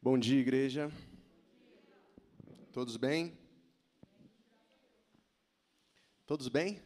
Bom 0.00 0.16
dia, 0.16 0.38
igreja. 0.38 0.92
Todos 2.72 2.96
bem? 2.96 3.36
Todos 6.24 6.46
bem? 6.46 6.80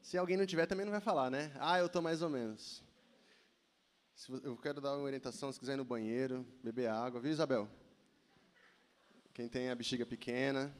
Se 0.00 0.16
alguém 0.16 0.38
não 0.38 0.46
tiver, 0.46 0.64
também 0.64 0.86
não 0.86 0.90
vai 0.90 1.02
falar, 1.02 1.30
né? 1.30 1.52
Ah, 1.60 1.78
eu 1.78 1.86
estou 1.86 2.00
mais 2.00 2.22
ou 2.22 2.30
menos. 2.30 2.82
Eu 4.42 4.56
quero 4.56 4.80
dar 4.80 4.94
uma 4.96 5.04
orientação, 5.04 5.52
se 5.52 5.60
quiser 5.60 5.74
ir 5.74 5.76
no 5.76 5.84
banheiro, 5.84 6.46
beber 6.64 6.88
água. 6.88 7.20
Viu, 7.20 7.30
Isabel? 7.30 7.68
Quem 9.34 9.46
tem 9.46 9.68
a 9.68 9.74
bexiga 9.74 10.06
pequena. 10.06 10.74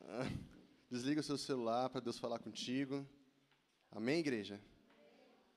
Desliga 0.90 1.20
o 1.20 1.24
seu 1.24 1.36
celular 1.36 1.90
para 1.90 2.00
Deus 2.00 2.18
falar 2.18 2.38
contigo. 2.38 3.06
Amém, 3.90 4.20
igreja? 4.20 4.58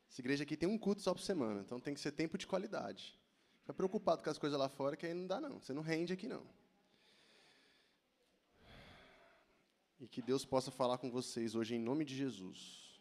Essa 0.09 0.19
igreja 0.19 0.43
aqui 0.43 0.57
tem 0.57 0.67
um 0.67 0.77
culto 0.77 1.01
só 1.01 1.13
por 1.13 1.21
semana, 1.21 1.61
então 1.61 1.79
tem 1.79 1.93
que 1.93 2.01
ser 2.01 2.11
tempo 2.11 2.37
de 2.37 2.45
qualidade. 2.45 3.20
Fica 3.61 3.73
preocupado 3.73 4.23
com 4.23 4.29
as 4.29 4.37
coisas 4.37 4.59
lá 4.59 4.67
fora, 4.67 4.97
que 4.97 5.05
aí 5.05 5.13
não 5.13 5.27
dá, 5.27 5.39
não. 5.39 5.59
Você 5.59 5.73
não 5.73 5.81
rende 5.81 6.11
aqui, 6.13 6.27
não. 6.27 6.45
E 9.99 10.07
que 10.07 10.21
Deus 10.21 10.43
possa 10.43 10.71
falar 10.71 10.97
com 10.97 11.11
vocês 11.11 11.53
hoje 11.53 11.75
em 11.75 11.79
nome 11.79 12.03
de 12.03 12.15
Jesus. 12.15 12.99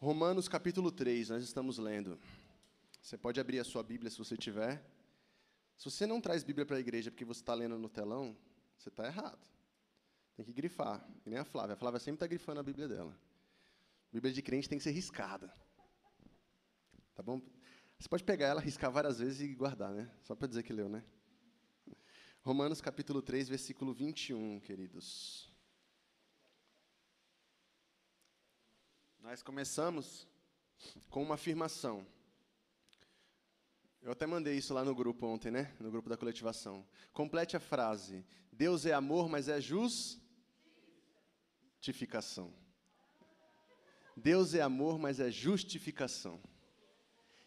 Romanos 0.00 0.48
capítulo 0.48 0.90
3, 0.90 1.30
nós 1.30 1.42
estamos 1.42 1.78
lendo. 1.78 2.18
Você 3.00 3.16
pode 3.16 3.38
abrir 3.38 3.60
a 3.60 3.64
sua 3.64 3.82
Bíblia 3.82 4.10
se 4.10 4.18
você 4.18 4.36
tiver. 4.36 4.84
Se 5.78 5.84
você 5.88 6.04
não 6.04 6.20
traz 6.20 6.42
Bíblia 6.42 6.66
para 6.66 6.76
a 6.76 6.80
igreja 6.80 7.10
porque 7.10 7.24
você 7.24 7.40
está 7.40 7.54
lendo 7.54 7.78
no 7.78 7.88
telão, 7.88 8.36
você 8.76 8.88
está 8.88 9.06
errado. 9.06 9.38
Tem 10.36 10.44
que 10.44 10.52
grifar, 10.52 11.06
que 11.22 11.30
nem 11.30 11.38
a 11.38 11.44
Flávia. 11.44 11.74
A 11.74 11.76
Flávia 11.76 12.00
sempre 12.00 12.16
está 12.16 12.26
grifando 12.26 12.58
a 12.58 12.62
Bíblia 12.62 12.88
dela. 12.88 13.16
Bíblia 14.12 14.32
de 14.32 14.42
crente 14.42 14.68
tem 14.68 14.78
que 14.78 14.84
ser 14.84 14.90
riscada. 14.90 15.54
Tá 17.14 17.22
bom? 17.22 17.40
Você 17.98 18.08
pode 18.08 18.24
pegar 18.24 18.48
ela, 18.48 18.60
riscar 18.60 18.90
várias 18.90 19.18
vezes 19.18 19.40
e 19.40 19.54
guardar, 19.54 19.92
né? 19.92 20.10
Só 20.22 20.34
para 20.34 20.46
dizer 20.46 20.62
que 20.62 20.72
leu, 20.72 20.88
né? 20.88 21.04
Romanos 22.42 22.80
capítulo 22.80 23.22
3, 23.22 23.48
versículo 23.48 23.92
21, 23.92 24.60
queridos. 24.60 25.52
Nós 29.18 29.42
começamos 29.42 30.28
com 31.10 31.22
uma 31.22 31.34
afirmação. 31.34 32.06
Eu 34.00 34.12
até 34.12 34.26
mandei 34.26 34.56
isso 34.56 34.72
lá 34.72 34.84
no 34.84 34.94
grupo 34.94 35.26
ontem, 35.26 35.50
né? 35.50 35.74
No 35.80 35.90
grupo 35.90 36.08
da 36.08 36.16
coletivação. 36.16 36.86
Complete 37.12 37.56
a 37.56 37.60
frase: 37.60 38.24
Deus 38.52 38.86
é 38.86 38.92
amor, 38.92 39.28
mas 39.28 39.48
é 39.48 39.60
justificação. 39.60 42.54
Deus 44.16 44.54
é 44.54 44.60
amor, 44.60 44.98
mas 44.98 45.18
é 45.18 45.30
justificação. 45.30 46.40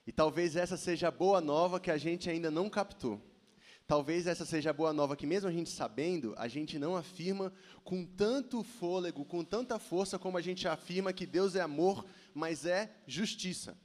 E 0.10 0.12
talvez 0.12 0.56
essa 0.56 0.76
seja 0.76 1.10
a 1.10 1.12
boa 1.12 1.40
nova 1.40 1.80
que 1.80 1.92
a 1.92 1.98
gente 2.00 2.32
ainda 2.32 2.50
não 2.50 2.68
captou. 2.68 3.22
Talvez 3.86 4.26
essa 4.26 4.44
seja 4.44 4.72
a 4.72 4.74
boa 4.74 4.92
nova 4.92 5.16
que, 5.16 5.28
mesmo 5.28 5.48
a 5.48 5.52
gente 5.52 5.70
sabendo, 5.70 6.34
a 6.36 6.48
gente 6.48 6.80
não 6.80 6.98
afirma 6.98 7.54
com 7.84 8.04
tanto 8.04 8.64
fôlego, 8.64 9.24
com 9.24 9.44
tanta 9.44 9.78
força, 9.78 10.18
como 10.18 10.36
a 10.36 10.42
gente 10.42 10.68
afirma 10.68 11.14
que 11.14 11.28
Deus 11.28 11.54
é 11.54 11.62
amor, 11.62 12.04
mas 12.34 12.66
é 12.66 12.90
justiça. 13.06 13.78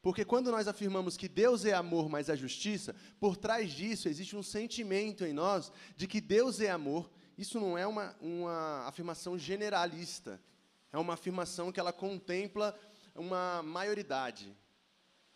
Porque 0.00 0.24
quando 0.24 0.52
nós 0.52 0.68
afirmamos 0.68 1.16
que 1.16 1.26
Deus 1.26 1.64
é 1.64 1.72
amor, 1.72 2.08
mas 2.08 2.28
é 2.28 2.36
justiça, 2.36 2.94
por 3.18 3.36
trás 3.36 3.72
disso 3.72 4.08
existe 4.08 4.36
um 4.36 4.44
sentimento 4.44 5.24
em 5.24 5.32
nós 5.32 5.72
de 5.96 6.06
que 6.06 6.20
Deus 6.20 6.60
é 6.60 6.70
amor. 6.70 7.10
Isso 7.36 7.58
não 7.58 7.76
é 7.76 7.88
uma, 7.88 8.14
uma 8.20 8.86
afirmação 8.86 9.36
generalista, 9.36 10.40
é 10.92 10.96
uma 10.96 11.14
afirmação 11.14 11.72
que 11.72 11.80
ela 11.80 11.92
contempla 11.92 12.72
uma 13.16 13.64
maioridade, 13.64 14.56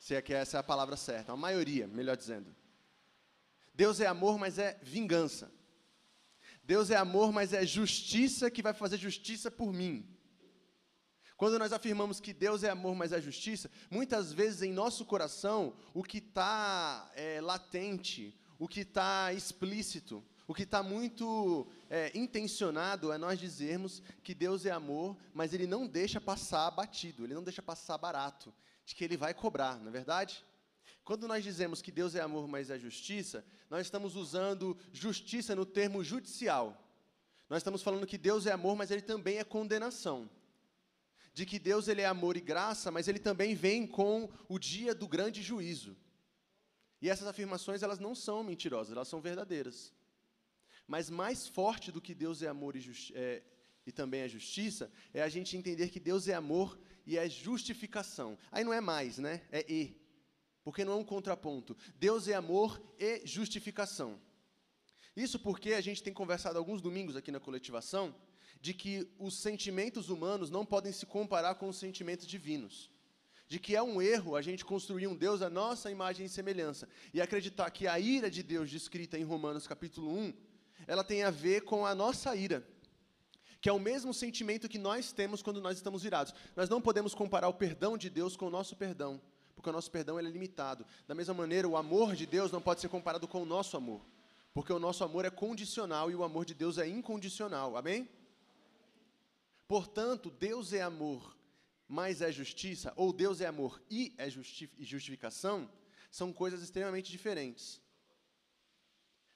se 0.00 0.14
é 0.14 0.22
que 0.22 0.32
essa 0.32 0.56
é 0.56 0.60
a 0.60 0.62
palavra 0.62 0.96
certa, 0.96 1.32
uma 1.32 1.42
maioria, 1.42 1.86
melhor 1.86 2.16
dizendo. 2.16 2.56
Deus 3.74 4.00
é 4.00 4.06
amor, 4.06 4.38
mas 4.38 4.58
é 4.58 4.80
vingança. 4.82 5.52
Deus 6.64 6.90
é 6.90 6.96
amor, 6.96 7.30
mas 7.32 7.52
é 7.52 7.66
justiça 7.66 8.50
que 8.50 8.62
vai 8.62 8.72
fazer 8.72 8.96
justiça 8.96 9.50
por 9.50 9.74
mim. 9.74 10.08
Quando 11.36 11.58
nós 11.58 11.70
afirmamos 11.72 12.18
que 12.18 12.32
Deus 12.32 12.64
é 12.64 12.70
amor, 12.70 12.94
mas 12.94 13.12
é 13.12 13.20
justiça, 13.20 13.70
muitas 13.90 14.32
vezes 14.32 14.62
em 14.62 14.72
nosso 14.72 15.04
coração, 15.04 15.76
o 15.92 16.02
que 16.02 16.18
está 16.18 17.10
é, 17.14 17.38
latente, 17.42 18.34
o 18.58 18.66
que 18.66 18.80
está 18.80 19.34
explícito, 19.34 20.24
o 20.48 20.54
que 20.54 20.62
está 20.62 20.82
muito 20.82 21.68
é, 21.90 22.10
intencionado 22.16 23.12
é 23.12 23.18
nós 23.18 23.38
dizermos 23.38 24.02
que 24.22 24.34
Deus 24.34 24.64
é 24.64 24.70
amor, 24.70 25.14
mas 25.34 25.52
Ele 25.52 25.66
não 25.66 25.86
deixa 25.86 26.20
passar 26.20 26.70
batido, 26.70 27.24
Ele 27.24 27.34
não 27.34 27.44
deixa 27.44 27.60
passar 27.60 27.98
barato 27.98 28.52
de 28.90 28.96
que 28.96 29.04
ele 29.04 29.16
vai 29.16 29.32
cobrar, 29.32 29.78
não 29.78 29.86
é 29.86 29.90
verdade? 29.92 30.44
Quando 31.04 31.28
nós 31.28 31.44
dizemos 31.44 31.80
que 31.80 31.92
Deus 31.92 32.16
é 32.16 32.20
amor, 32.20 32.48
mas 32.48 32.70
é 32.70 32.78
justiça, 32.78 33.44
nós 33.70 33.86
estamos 33.86 34.16
usando 34.16 34.76
justiça 34.92 35.54
no 35.54 35.64
termo 35.64 36.02
judicial. 36.02 36.76
Nós 37.48 37.58
estamos 37.58 37.82
falando 37.82 38.04
que 38.04 38.18
Deus 38.18 38.46
é 38.46 38.52
amor, 38.52 38.74
mas 38.74 38.90
ele 38.90 39.02
também 39.02 39.38
é 39.38 39.44
condenação. 39.44 40.28
De 41.32 41.46
que 41.46 41.56
Deus 41.56 41.86
ele 41.86 42.00
é 42.00 42.06
amor 42.06 42.36
e 42.36 42.40
graça, 42.40 42.90
mas 42.90 43.06
ele 43.06 43.20
também 43.20 43.54
vem 43.54 43.86
com 43.86 44.28
o 44.48 44.58
dia 44.58 44.92
do 44.92 45.06
grande 45.06 45.40
juízo. 45.40 45.96
E 47.00 47.08
essas 47.08 47.28
afirmações, 47.28 47.84
elas 47.84 48.00
não 48.00 48.12
são 48.12 48.42
mentirosas, 48.42 48.92
elas 48.92 49.06
são 49.06 49.20
verdadeiras. 49.20 49.94
Mas 50.84 51.08
mais 51.08 51.46
forte 51.46 51.92
do 51.92 52.00
que 52.00 52.12
Deus 52.12 52.42
é 52.42 52.48
amor 52.48 52.74
e, 52.74 52.82
é, 53.14 53.40
e 53.86 53.92
também 53.92 54.22
é 54.22 54.28
justiça, 54.28 54.90
é 55.14 55.22
a 55.22 55.28
gente 55.28 55.56
entender 55.56 55.90
que 55.90 56.00
Deus 56.00 56.26
é 56.26 56.34
amor 56.34 56.76
e 57.10 57.18
é 57.18 57.28
justificação. 57.28 58.38
Aí 58.52 58.62
não 58.62 58.72
é 58.72 58.80
mais, 58.80 59.18
né? 59.18 59.42
É 59.50 59.66
e. 59.68 60.00
Porque 60.62 60.84
não 60.84 60.92
é 60.92 60.96
um 60.96 61.04
contraponto. 61.04 61.76
Deus 61.96 62.28
é 62.28 62.34
amor 62.34 62.80
e 63.00 63.26
justificação. 63.26 64.16
Isso 65.16 65.36
porque 65.40 65.72
a 65.72 65.80
gente 65.80 66.04
tem 66.04 66.12
conversado 66.12 66.56
alguns 66.56 66.80
domingos 66.80 67.16
aqui 67.16 67.32
na 67.32 67.40
coletivação 67.40 68.14
de 68.60 68.72
que 68.72 69.12
os 69.18 69.42
sentimentos 69.42 70.08
humanos 70.08 70.50
não 70.50 70.64
podem 70.64 70.92
se 70.92 71.04
comparar 71.04 71.56
com 71.56 71.68
os 71.68 71.80
sentimentos 71.80 72.28
divinos. 72.28 72.88
De 73.48 73.58
que 73.58 73.74
é 73.74 73.82
um 73.82 74.00
erro 74.00 74.36
a 74.36 74.42
gente 74.42 74.64
construir 74.64 75.08
um 75.08 75.16
Deus 75.16 75.42
à 75.42 75.50
nossa 75.50 75.90
imagem 75.90 76.26
e 76.26 76.28
semelhança 76.28 76.88
e 77.12 77.20
acreditar 77.20 77.68
que 77.72 77.88
a 77.88 77.98
ira 77.98 78.30
de 78.30 78.44
Deus 78.44 78.70
descrita 78.70 79.18
em 79.18 79.24
Romanos 79.24 79.66
capítulo 79.66 80.16
1, 80.16 80.32
ela 80.86 81.02
tem 81.02 81.24
a 81.24 81.30
ver 81.30 81.62
com 81.62 81.84
a 81.84 81.92
nossa 81.92 82.36
ira 82.36 82.64
que 83.60 83.68
é 83.68 83.72
o 83.72 83.78
mesmo 83.78 84.14
sentimento 84.14 84.68
que 84.68 84.78
nós 84.78 85.12
temos 85.12 85.42
quando 85.42 85.60
nós 85.60 85.76
estamos 85.76 86.04
irados. 86.04 86.34
Nós 86.56 86.68
não 86.68 86.80
podemos 86.80 87.14
comparar 87.14 87.48
o 87.48 87.54
perdão 87.54 87.98
de 87.98 88.08
Deus 88.08 88.36
com 88.36 88.46
o 88.46 88.50
nosso 88.50 88.74
perdão, 88.74 89.20
porque 89.54 89.68
o 89.68 89.72
nosso 89.72 89.90
perdão 89.90 90.18
é 90.18 90.22
limitado. 90.22 90.86
Da 91.06 91.14
mesma 91.14 91.34
maneira, 91.34 91.68
o 91.68 91.76
amor 91.76 92.16
de 92.16 92.26
Deus 92.26 92.50
não 92.50 92.60
pode 92.60 92.80
ser 92.80 92.88
comparado 92.88 93.28
com 93.28 93.42
o 93.42 93.46
nosso 93.46 93.76
amor, 93.76 94.00
porque 94.54 94.72
o 94.72 94.78
nosso 94.78 95.04
amor 95.04 95.24
é 95.24 95.30
condicional 95.30 96.10
e 96.10 96.14
o 96.14 96.24
amor 96.24 96.44
de 96.44 96.54
Deus 96.54 96.78
é 96.78 96.88
incondicional. 96.88 97.76
Amém? 97.76 98.08
Portanto, 99.68 100.30
Deus 100.30 100.72
é 100.72 100.80
amor, 100.80 101.36
mas 101.86 102.22
é 102.22 102.32
justiça, 102.32 102.92
ou 102.96 103.12
Deus 103.12 103.40
é 103.40 103.46
amor 103.46 103.80
e 103.90 104.14
é 104.16 104.28
justificação, 104.30 105.70
são 106.10 106.32
coisas 106.32 106.62
extremamente 106.62 107.10
diferentes. 107.10 107.80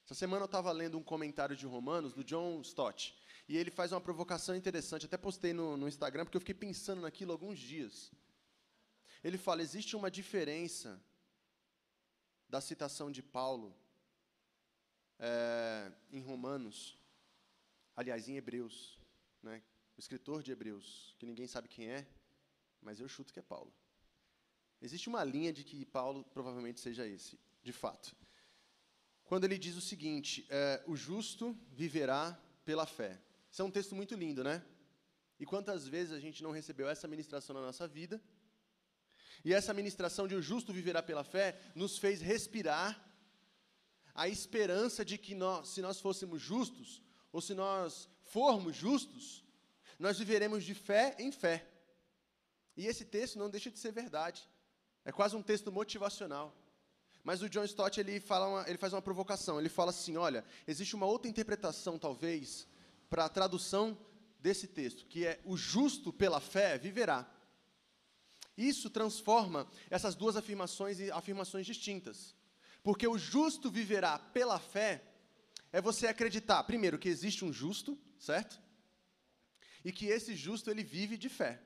Essa 0.04 0.14
semana 0.14 0.42
eu 0.42 0.46
estava 0.46 0.72
lendo 0.72 0.98
um 0.98 1.02
comentário 1.02 1.56
de 1.56 1.64
Romanos 1.66 2.12
do 2.12 2.24
John 2.24 2.60
Stott. 2.62 3.16
E 3.48 3.56
ele 3.56 3.70
faz 3.70 3.92
uma 3.92 4.00
provocação 4.00 4.54
interessante. 4.56 5.06
Até 5.06 5.16
postei 5.16 5.52
no, 5.52 5.76
no 5.76 5.86
Instagram, 5.86 6.24
porque 6.24 6.36
eu 6.36 6.40
fiquei 6.40 6.54
pensando 6.54 7.02
naquilo 7.02 7.32
alguns 7.32 7.58
dias. 7.58 8.10
Ele 9.22 9.38
fala: 9.38 9.62
existe 9.62 9.96
uma 9.96 10.10
diferença 10.10 11.00
da 12.48 12.60
citação 12.60 13.10
de 13.10 13.22
Paulo 13.22 13.76
é, 15.18 15.92
em 16.10 16.20
Romanos, 16.20 16.98
aliás, 17.96 18.28
em 18.28 18.36
Hebreus, 18.36 18.98
né, 19.42 19.62
o 19.96 20.00
escritor 20.00 20.42
de 20.42 20.52
Hebreus, 20.52 21.14
que 21.18 21.26
ninguém 21.26 21.46
sabe 21.46 21.68
quem 21.68 21.88
é, 21.88 22.06
mas 22.80 23.00
eu 23.00 23.08
chuto 23.08 23.32
que 23.32 23.38
é 23.38 23.42
Paulo. 23.42 23.72
Existe 24.80 25.08
uma 25.08 25.24
linha 25.24 25.52
de 25.52 25.64
que 25.64 25.84
Paulo 25.86 26.24
provavelmente 26.24 26.80
seja 26.80 27.06
esse, 27.06 27.38
de 27.62 27.72
fato. 27.72 28.14
Quando 29.24 29.44
ele 29.44 29.58
diz 29.58 29.76
o 29.76 29.80
seguinte: 29.80 30.46
é, 30.50 30.82
o 30.86 30.94
justo 30.94 31.58
viverá 31.72 32.38
pela 32.64 32.86
fé. 32.86 33.18
Isso 33.54 33.62
é 33.62 33.64
um 33.64 33.70
texto 33.70 33.94
muito 33.94 34.16
lindo, 34.16 34.42
né? 34.42 34.60
E 35.38 35.46
quantas 35.46 35.86
vezes 35.86 36.12
a 36.12 36.18
gente 36.18 36.42
não 36.42 36.50
recebeu 36.50 36.88
essa 36.88 37.06
ministração 37.06 37.54
na 37.54 37.60
nossa 37.62 37.86
vida? 37.86 38.20
E 39.44 39.54
essa 39.54 39.72
ministração 39.72 40.26
de 40.26 40.34
o 40.34 40.42
justo 40.42 40.72
viverá 40.72 41.00
pela 41.00 41.22
fé 41.22 41.56
nos 41.72 41.96
fez 41.96 42.20
respirar 42.20 43.00
a 44.12 44.26
esperança 44.26 45.04
de 45.04 45.16
que 45.16 45.36
nós, 45.36 45.68
se 45.68 45.80
nós 45.80 46.00
fôssemos 46.00 46.42
justos, 46.42 47.00
ou 47.30 47.40
se 47.40 47.54
nós 47.54 48.08
formos 48.22 48.74
justos, 48.74 49.44
nós 50.00 50.18
viveremos 50.18 50.64
de 50.64 50.74
fé 50.74 51.14
em 51.16 51.30
fé. 51.30 51.64
E 52.76 52.88
esse 52.88 53.04
texto 53.04 53.38
não 53.38 53.48
deixa 53.48 53.70
de 53.70 53.78
ser 53.78 53.92
verdade. 53.92 54.50
É 55.04 55.12
quase 55.12 55.36
um 55.36 55.42
texto 55.44 55.70
motivacional. 55.70 56.52
Mas 57.22 57.40
o 57.40 57.48
John 57.48 57.62
Stott 57.62 58.00
ele, 58.00 58.18
fala 58.18 58.48
uma, 58.48 58.68
ele 58.68 58.78
faz 58.78 58.92
uma 58.92 59.00
provocação. 59.00 59.60
Ele 59.60 59.68
fala 59.68 59.90
assim: 59.90 60.16
olha, 60.16 60.44
existe 60.66 60.96
uma 60.96 61.06
outra 61.06 61.30
interpretação, 61.30 62.00
talvez, 62.00 62.66
para 63.14 63.26
a 63.26 63.28
tradução 63.28 63.96
desse 64.40 64.66
texto, 64.66 65.06
que 65.06 65.24
é 65.24 65.40
o 65.44 65.56
justo 65.56 66.12
pela 66.12 66.40
fé 66.40 66.76
viverá. 66.76 67.24
Isso 68.58 68.90
transforma 68.90 69.68
essas 69.88 70.16
duas 70.16 70.34
afirmações 70.34 70.98
em 70.98 71.12
afirmações 71.12 71.64
distintas. 71.64 72.34
Porque 72.82 73.06
o 73.06 73.16
justo 73.16 73.70
viverá 73.70 74.18
pela 74.18 74.58
fé 74.58 75.00
é 75.72 75.80
você 75.80 76.08
acreditar, 76.08 76.64
primeiro, 76.64 76.98
que 76.98 77.08
existe 77.08 77.44
um 77.44 77.52
justo, 77.52 77.96
certo? 78.18 78.60
E 79.84 79.92
que 79.92 80.06
esse 80.06 80.34
justo 80.34 80.68
ele 80.68 80.82
vive 80.82 81.16
de 81.16 81.28
fé. 81.28 81.62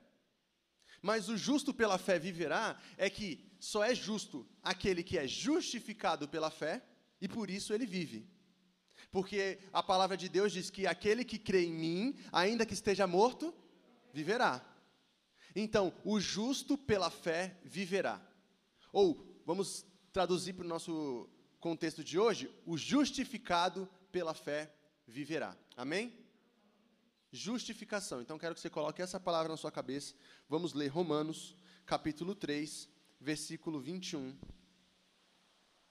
Mas 1.01 1.31
o 1.31 1.37
justo 1.39 1.73
pela 1.73 1.97
fé 1.97 2.19
viverá 2.19 2.79
é 2.99 3.09
que 3.09 3.51
só 3.59 3.83
é 3.83 3.95
justo 3.95 4.47
aquele 4.63 5.03
que 5.03 5.17
é 5.17 5.27
justificado 5.27 6.29
pela 6.29 6.51
fé 6.51 6.85
e 7.23 7.27
por 7.27 7.49
isso 7.49 7.73
ele 7.73 7.87
vive. 7.87 8.29
Porque 9.11 9.59
a 9.73 9.83
palavra 9.83 10.17
de 10.17 10.29
Deus 10.29 10.53
diz 10.53 10.71
que 10.71 10.87
aquele 10.87 11.25
que 11.25 11.39
crê 11.39 11.65
em 11.65 11.73
mim, 11.73 12.17
ainda 12.31 12.67
que 12.67 12.75
esteja 12.75 13.07
morto, 13.07 13.55
viverá. 14.13 14.65
Então, 15.55 15.93
o 16.05 16.21
justo 16.21 16.77
pela 16.77 17.11
fé 17.11 17.59
viverá. 17.65 18.21
Ou, 18.93 19.41
vamos 19.47 19.85
traduzir 20.13 20.53
para 20.53 20.65
o 20.65 20.69
nosso 20.69 21.29
contexto 21.59 22.05
de 22.05 22.19
hoje, 22.19 22.53
o 22.67 22.77
justificado 22.77 23.89
pela 24.13 24.35
fé 24.35 24.73
viverá. 25.07 25.57
Amém? 25.77 26.13
Justificação. 27.33 28.21
Então, 28.21 28.39
quero 28.39 28.55
que 28.55 28.61
você 28.61 28.71
coloque 28.71 29.03
essa 29.03 29.19
palavra 29.19 29.49
na 29.49 29.57
sua 29.57 29.73
cabeça. 29.73 30.15
Vamos 30.49 30.75
ler 30.75 30.89
Romanos, 30.89 31.57
capítulo 31.87 32.35
3, 32.35 32.89
versículo 33.21 33.81
21. 33.81 34.39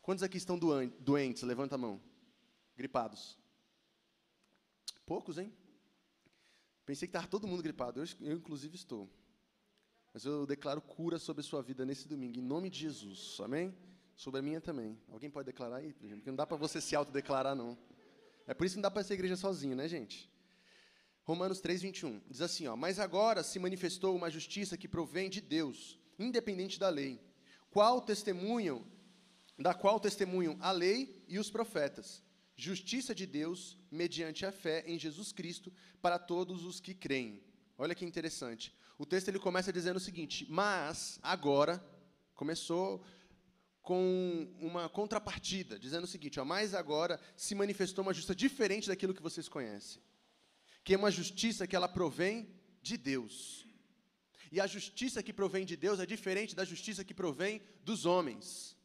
Quantos 0.02 0.24
aqui 0.24 0.38
estão 0.38 0.58
doentes? 0.58 1.44
Levanta 1.44 1.76
a 1.76 1.78
mão. 1.78 2.02
Gripados. 2.78 3.38
Poucos, 5.06 5.38
hein? 5.38 5.52
Pensei 6.86 7.08
que 7.08 7.10
estava 7.10 7.28
todo 7.28 7.48
mundo 7.48 7.64
gripado. 7.64 8.02
Eu, 8.02 8.08
eu, 8.22 8.38
inclusive, 8.38 8.76
estou. 8.76 9.10
Mas 10.14 10.26
eu 10.26 10.46
declaro 10.46 10.82
cura 10.82 11.20
sobre 11.20 11.42
a 11.42 11.44
sua 11.44 11.62
vida 11.62 11.86
nesse 11.86 12.08
domingo, 12.08 12.40
em 12.40 12.42
nome 12.42 12.70
de 12.70 12.80
Jesus. 12.80 13.40
Amém? 13.42 13.76
Sobre 14.16 14.40
a 14.40 14.44
minha 14.44 14.62
também. 14.62 14.98
Alguém 15.10 15.30
pode 15.30 15.48
declarar 15.48 15.78
aí? 15.78 15.94
Porque 15.94 16.30
não 16.30 16.36
dá 16.36 16.46
para 16.46 16.58
você 16.58 16.80
se 16.80 16.96
autodeclarar, 16.96 17.56
não. 17.56 17.78
É 18.46 18.54
por 18.54 18.66
isso 18.66 18.74
que 18.74 18.78
não 18.78 18.84
dá 18.84 18.92
para 18.92 19.04
ser 19.04 19.16
igreja 19.16 19.36
sozinho, 19.36 19.76
né, 19.76 19.88
gente? 19.88 20.32
Romanos 21.24 21.60
3, 21.60 21.82
21. 21.82 22.22
Diz 22.30 22.42
assim, 22.42 22.68
ó, 22.68 22.76
Mas 22.76 23.00
agora 23.00 23.44
se 23.44 23.60
manifestou 23.60 24.16
uma 24.16 24.30
justiça 24.30 24.78
que 24.78 24.88
provém 24.88 25.30
de 25.30 25.42
Deus, 25.42 26.00
independente 26.18 26.80
da 26.80 26.90
lei, 26.90 27.20
qual 27.70 28.02
testemunham, 28.02 28.86
da 29.60 29.74
qual 29.74 30.00
testemunham 30.00 30.58
a 30.62 30.72
lei 30.72 31.24
e 31.28 31.38
os 31.38 31.52
profetas. 31.52 32.24
Justiça 32.58 33.14
de 33.14 33.28
Deus 33.28 33.78
mediante 33.92 34.44
a 34.44 34.52
fé 34.52 34.84
em 34.88 34.98
Jesus 34.98 35.32
Cristo 35.32 35.72
para 36.02 36.18
todos 36.18 36.66
os 36.66 36.80
que 36.80 36.94
creem. 36.94 37.44
Olha 37.78 37.94
que 37.94 38.04
interessante. 38.04 38.74
O 38.98 39.06
texto 39.06 39.28
ele 39.28 39.38
começa 39.38 39.72
dizendo 39.72 39.98
o 39.98 40.02
seguinte: 40.02 40.46
Mas 40.50 41.20
agora 41.22 41.86
começou 42.34 43.06
com 43.88 44.54
uma 44.60 44.90
contrapartida, 44.90 45.80
dizendo 45.80 46.04
o 46.04 46.08
seguinte: 46.08 46.40
ó, 46.40 46.46
mas 46.46 46.74
agora 46.74 47.20
se 47.36 47.56
manifestou 47.56 48.04
uma 48.04 48.14
justiça 48.14 48.36
diferente 48.36 48.88
daquilo 48.88 49.14
que 49.14 49.22
vocês 49.22 49.48
conhecem, 49.48 50.02
que 50.84 50.94
é 50.94 50.98
uma 50.98 51.12
justiça 51.12 51.68
que 51.68 51.76
ela 51.76 51.88
provém 51.88 52.50
de 52.82 52.98
Deus. 52.98 53.68
E 54.52 54.60
a 54.60 54.68
justiça 54.68 55.22
que 55.22 55.34
provém 55.34 55.66
de 55.66 55.76
Deus 55.76 56.00
é 56.00 56.06
diferente 56.06 56.56
da 56.56 56.66
justiça 56.66 57.04
que 57.04 57.14
provém 57.14 57.62
dos 57.84 58.06
homens. 58.06 58.77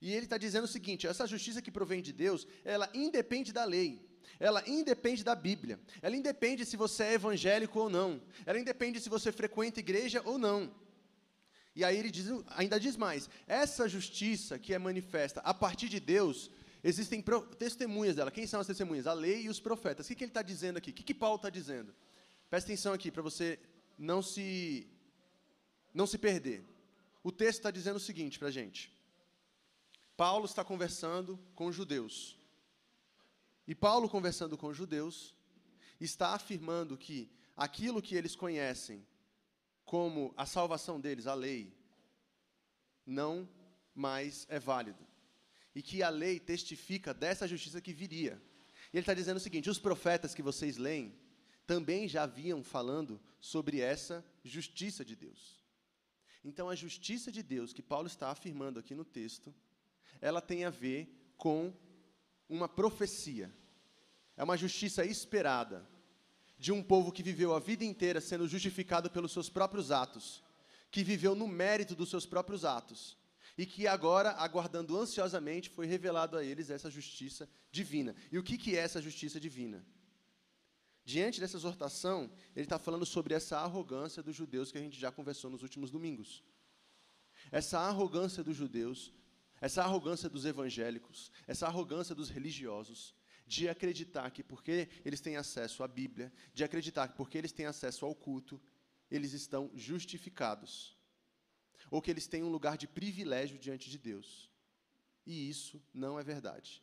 E 0.00 0.12
ele 0.12 0.24
está 0.24 0.38
dizendo 0.38 0.64
o 0.64 0.68
seguinte: 0.68 1.06
essa 1.06 1.26
justiça 1.26 1.60
que 1.60 1.70
provém 1.70 2.00
de 2.00 2.12
Deus, 2.12 2.46
ela 2.64 2.88
independe 2.94 3.52
da 3.52 3.64
lei, 3.64 4.00
ela 4.38 4.62
independe 4.66 5.22
da 5.22 5.34
Bíblia, 5.34 5.78
ela 6.00 6.16
independe 6.16 6.64
se 6.64 6.76
você 6.76 7.02
é 7.04 7.12
evangélico 7.14 7.78
ou 7.78 7.90
não, 7.90 8.22
ela 8.46 8.58
independe 8.58 9.00
se 9.00 9.08
você 9.08 9.30
frequenta 9.30 9.80
igreja 9.80 10.22
ou 10.24 10.38
não. 10.38 10.74
E 11.74 11.84
aí 11.84 11.96
ele 11.96 12.10
diz, 12.10 12.26
ainda 12.48 12.80
diz 12.80 12.96
mais: 12.96 13.28
essa 13.46 13.88
justiça 13.88 14.58
que 14.58 14.72
é 14.72 14.78
manifesta 14.78 15.40
a 15.40 15.52
partir 15.52 15.88
de 15.88 16.00
Deus, 16.00 16.50
existem 16.82 17.22
testemunhas 17.58 18.16
dela. 18.16 18.30
Quem 18.30 18.46
são 18.46 18.60
as 18.60 18.66
testemunhas? 18.66 19.06
A 19.06 19.12
lei 19.12 19.42
e 19.42 19.48
os 19.48 19.60
profetas. 19.60 20.06
O 20.06 20.08
que, 20.08 20.14
que 20.14 20.24
ele 20.24 20.30
está 20.30 20.42
dizendo 20.42 20.78
aqui? 20.78 20.90
O 20.90 20.94
que, 20.94 21.02
que 21.02 21.14
Paulo 21.14 21.36
está 21.36 21.50
dizendo? 21.50 21.94
Presta 22.48 22.72
atenção 22.72 22.92
aqui 22.92 23.10
para 23.10 23.22
você 23.22 23.58
não 23.98 24.22
se 24.22 24.88
não 25.92 26.06
se 26.06 26.16
perder. 26.16 26.64
O 27.22 27.30
texto 27.30 27.58
está 27.58 27.70
dizendo 27.70 27.96
o 27.96 28.00
seguinte 28.00 28.38
para 28.38 28.48
a 28.48 28.50
gente. 28.50 28.92
Paulo 30.20 30.44
está 30.44 30.62
conversando 30.62 31.38
com 31.54 31.72
judeus. 31.72 32.38
E 33.66 33.74
Paulo, 33.74 34.06
conversando 34.06 34.54
com 34.54 34.70
judeus, 34.70 35.34
está 35.98 36.34
afirmando 36.34 36.94
que 36.94 37.32
aquilo 37.56 38.02
que 38.02 38.14
eles 38.14 38.36
conhecem 38.36 39.02
como 39.82 40.34
a 40.36 40.44
salvação 40.44 41.00
deles, 41.00 41.26
a 41.26 41.32
lei, 41.32 41.74
não 43.06 43.48
mais 43.94 44.46
é 44.50 44.58
válido. 44.58 45.02
E 45.74 45.80
que 45.80 46.02
a 46.02 46.10
lei 46.10 46.38
testifica 46.38 47.14
dessa 47.14 47.48
justiça 47.48 47.80
que 47.80 47.94
viria. 47.94 48.38
E 48.92 48.98
ele 48.98 49.00
está 49.00 49.14
dizendo 49.14 49.38
o 49.38 49.40
seguinte: 49.40 49.70
os 49.70 49.78
profetas 49.78 50.34
que 50.34 50.42
vocês 50.42 50.76
leem 50.76 51.18
também 51.66 52.06
já 52.06 52.24
haviam 52.24 52.62
falando 52.62 53.18
sobre 53.40 53.80
essa 53.80 54.22
justiça 54.44 55.02
de 55.02 55.16
Deus. 55.16 55.58
Então, 56.44 56.68
a 56.68 56.74
justiça 56.74 57.32
de 57.32 57.42
Deus 57.42 57.72
que 57.72 57.80
Paulo 57.80 58.06
está 58.06 58.30
afirmando 58.30 58.78
aqui 58.78 58.94
no 58.94 59.06
texto 59.06 59.54
ela 60.20 60.40
tem 60.40 60.64
a 60.64 60.70
ver 60.70 61.32
com 61.36 61.72
uma 62.48 62.68
profecia. 62.68 63.52
É 64.36 64.44
uma 64.44 64.56
justiça 64.56 65.04
esperada 65.04 65.88
de 66.58 66.72
um 66.72 66.82
povo 66.82 67.10
que 67.10 67.22
viveu 67.22 67.54
a 67.54 67.58
vida 67.58 67.84
inteira 67.84 68.20
sendo 68.20 68.46
justificado 68.46 69.10
pelos 69.10 69.32
seus 69.32 69.48
próprios 69.48 69.90
atos, 69.90 70.42
que 70.90 71.02
viveu 71.02 71.34
no 71.34 71.48
mérito 71.48 71.94
dos 71.94 72.10
seus 72.10 72.26
próprios 72.26 72.64
atos, 72.64 73.16
e 73.56 73.64
que 73.64 73.86
agora, 73.86 74.32
aguardando 74.32 74.98
ansiosamente, 74.98 75.70
foi 75.70 75.86
revelado 75.86 76.36
a 76.36 76.44
eles 76.44 76.70
essa 76.70 76.90
justiça 76.90 77.48
divina. 77.70 78.14
E 78.30 78.38
o 78.38 78.42
que, 78.42 78.58
que 78.58 78.76
é 78.76 78.80
essa 78.80 79.00
justiça 79.00 79.40
divina? 79.40 79.84
Diante 81.04 81.40
dessa 81.40 81.56
exortação, 81.56 82.30
ele 82.54 82.66
está 82.66 82.78
falando 82.78 83.06
sobre 83.06 83.34
essa 83.34 83.58
arrogância 83.58 84.22
dos 84.22 84.36
judeus 84.36 84.70
que 84.70 84.78
a 84.78 84.80
gente 84.82 84.98
já 84.98 85.10
conversou 85.10 85.50
nos 85.50 85.62
últimos 85.62 85.90
domingos. 85.90 86.44
Essa 87.50 87.78
arrogância 87.80 88.44
dos 88.44 88.56
judeus 88.56 89.12
essa 89.60 89.82
arrogância 89.82 90.28
dos 90.28 90.44
evangélicos, 90.44 91.30
essa 91.46 91.66
arrogância 91.66 92.14
dos 92.14 92.30
religiosos, 92.30 93.14
de 93.46 93.68
acreditar 93.68 94.30
que 94.30 94.42
porque 94.42 94.88
eles 95.04 95.20
têm 95.20 95.36
acesso 95.36 95.82
à 95.82 95.88
Bíblia, 95.88 96.32
de 96.54 96.64
acreditar 96.64 97.08
que 97.08 97.16
porque 97.16 97.36
eles 97.36 97.52
têm 97.52 97.66
acesso 97.66 98.06
ao 98.06 98.14
culto, 98.14 98.60
eles 99.10 99.32
estão 99.32 99.70
justificados. 99.74 100.96
Ou 101.90 102.00
que 102.00 102.10
eles 102.10 102.26
têm 102.26 102.44
um 102.44 102.48
lugar 102.48 102.78
de 102.78 102.86
privilégio 102.86 103.58
diante 103.58 103.90
de 103.90 103.98
Deus. 103.98 104.48
E 105.26 105.50
isso 105.50 105.82
não 105.92 106.18
é 106.18 106.22
verdade. 106.22 106.82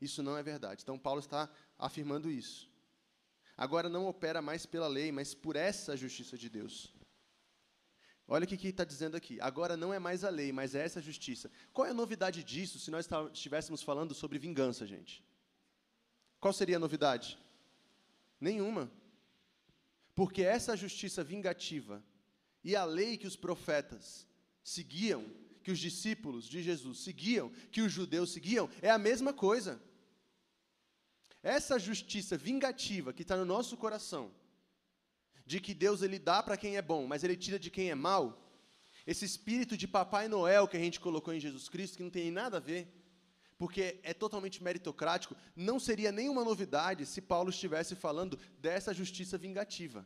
Isso 0.00 0.22
não 0.22 0.36
é 0.36 0.42
verdade. 0.42 0.82
Então, 0.82 0.98
Paulo 0.98 1.20
está 1.20 1.50
afirmando 1.78 2.30
isso. 2.30 2.70
Agora 3.56 3.88
não 3.88 4.06
opera 4.06 4.40
mais 4.42 4.64
pela 4.66 4.88
lei, 4.88 5.12
mas 5.12 5.34
por 5.34 5.54
essa 5.54 5.96
justiça 5.96 6.36
de 6.36 6.48
Deus. 6.48 6.95
Olha 8.28 8.44
o 8.44 8.46
que 8.46 8.68
está 8.68 8.84
dizendo 8.84 9.16
aqui. 9.16 9.40
Agora 9.40 9.76
não 9.76 9.94
é 9.94 9.98
mais 9.98 10.24
a 10.24 10.30
lei, 10.30 10.52
mas 10.52 10.74
é 10.74 10.84
essa 10.84 11.00
justiça. 11.00 11.50
Qual 11.72 11.86
é 11.86 11.90
a 11.90 11.94
novidade 11.94 12.42
disso 12.42 12.78
se 12.78 12.90
nós 12.90 13.08
estivéssemos 13.32 13.82
falando 13.82 14.14
sobre 14.14 14.38
vingança, 14.38 14.86
gente? 14.86 15.24
Qual 16.40 16.52
seria 16.52 16.76
a 16.76 16.80
novidade? 16.80 17.38
Nenhuma. 18.40 18.90
Porque 20.14 20.42
essa 20.42 20.76
justiça 20.76 21.22
vingativa 21.22 22.02
e 22.64 22.74
a 22.74 22.84
lei 22.84 23.16
que 23.16 23.28
os 23.28 23.36
profetas 23.36 24.26
seguiam, 24.64 25.24
que 25.62 25.70
os 25.70 25.78
discípulos 25.78 26.48
de 26.48 26.62
Jesus 26.62 26.98
seguiam, 27.00 27.50
que 27.70 27.80
os 27.80 27.92
judeus 27.92 28.32
seguiam, 28.32 28.68
é 28.82 28.90
a 28.90 28.98
mesma 28.98 29.32
coisa. 29.32 29.80
Essa 31.42 31.78
justiça 31.78 32.36
vingativa 32.36 33.12
que 33.12 33.22
está 33.22 33.36
no 33.36 33.44
nosso 33.44 33.76
coração, 33.76 34.32
de 35.46 35.60
que 35.60 35.72
Deus 35.72 36.02
ele 36.02 36.18
dá 36.18 36.42
para 36.42 36.56
quem 36.56 36.76
é 36.76 36.82
bom, 36.82 37.06
mas 37.06 37.22
ele 37.22 37.36
tira 37.36 37.58
de 37.58 37.70
quem 37.70 37.88
é 37.88 37.94
mal, 37.94 38.42
esse 39.06 39.24
espírito 39.24 39.76
de 39.76 39.86
Papai 39.86 40.26
Noel 40.26 40.66
que 40.66 40.76
a 40.76 40.80
gente 40.80 40.98
colocou 40.98 41.32
em 41.32 41.38
Jesus 41.38 41.68
Cristo, 41.68 41.96
que 41.96 42.02
não 42.02 42.10
tem 42.10 42.30
nada 42.32 42.56
a 42.56 42.60
ver, 42.60 42.92
porque 43.56 44.00
é 44.02 44.12
totalmente 44.12 44.62
meritocrático, 44.62 45.36
não 45.54 45.78
seria 45.78 46.10
nenhuma 46.10 46.44
novidade 46.44 47.06
se 47.06 47.22
Paulo 47.22 47.50
estivesse 47.50 47.94
falando 47.94 48.38
dessa 48.58 48.92
justiça 48.92 49.38
vingativa. 49.38 50.04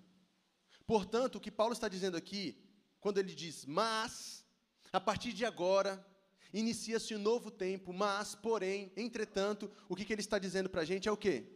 Portanto, 0.87 1.37
o 1.37 1.41
que 1.41 1.51
Paulo 1.51 1.73
está 1.73 1.89
dizendo 1.89 2.17
aqui, 2.17 2.63
quando 3.01 3.19
ele 3.19 3.35
diz, 3.35 3.65
mas, 3.65 4.45
a 4.93 5.01
partir 5.01 5.33
de 5.33 5.47
agora, 5.47 6.05
inicia-se 6.53 7.15
um 7.15 7.19
novo 7.19 7.51
tempo, 7.51 7.93
mas, 7.95 8.35
porém, 8.35 8.93
entretanto, 8.97 9.71
o 9.89 9.97
que, 9.97 10.05
que 10.05 10.13
ele 10.13 10.21
está 10.21 10.39
dizendo 10.39 10.69
para 10.69 10.83
a 10.83 10.85
gente 10.85 11.09
é 11.09 11.13
o 11.13 11.17
quê? 11.17 11.47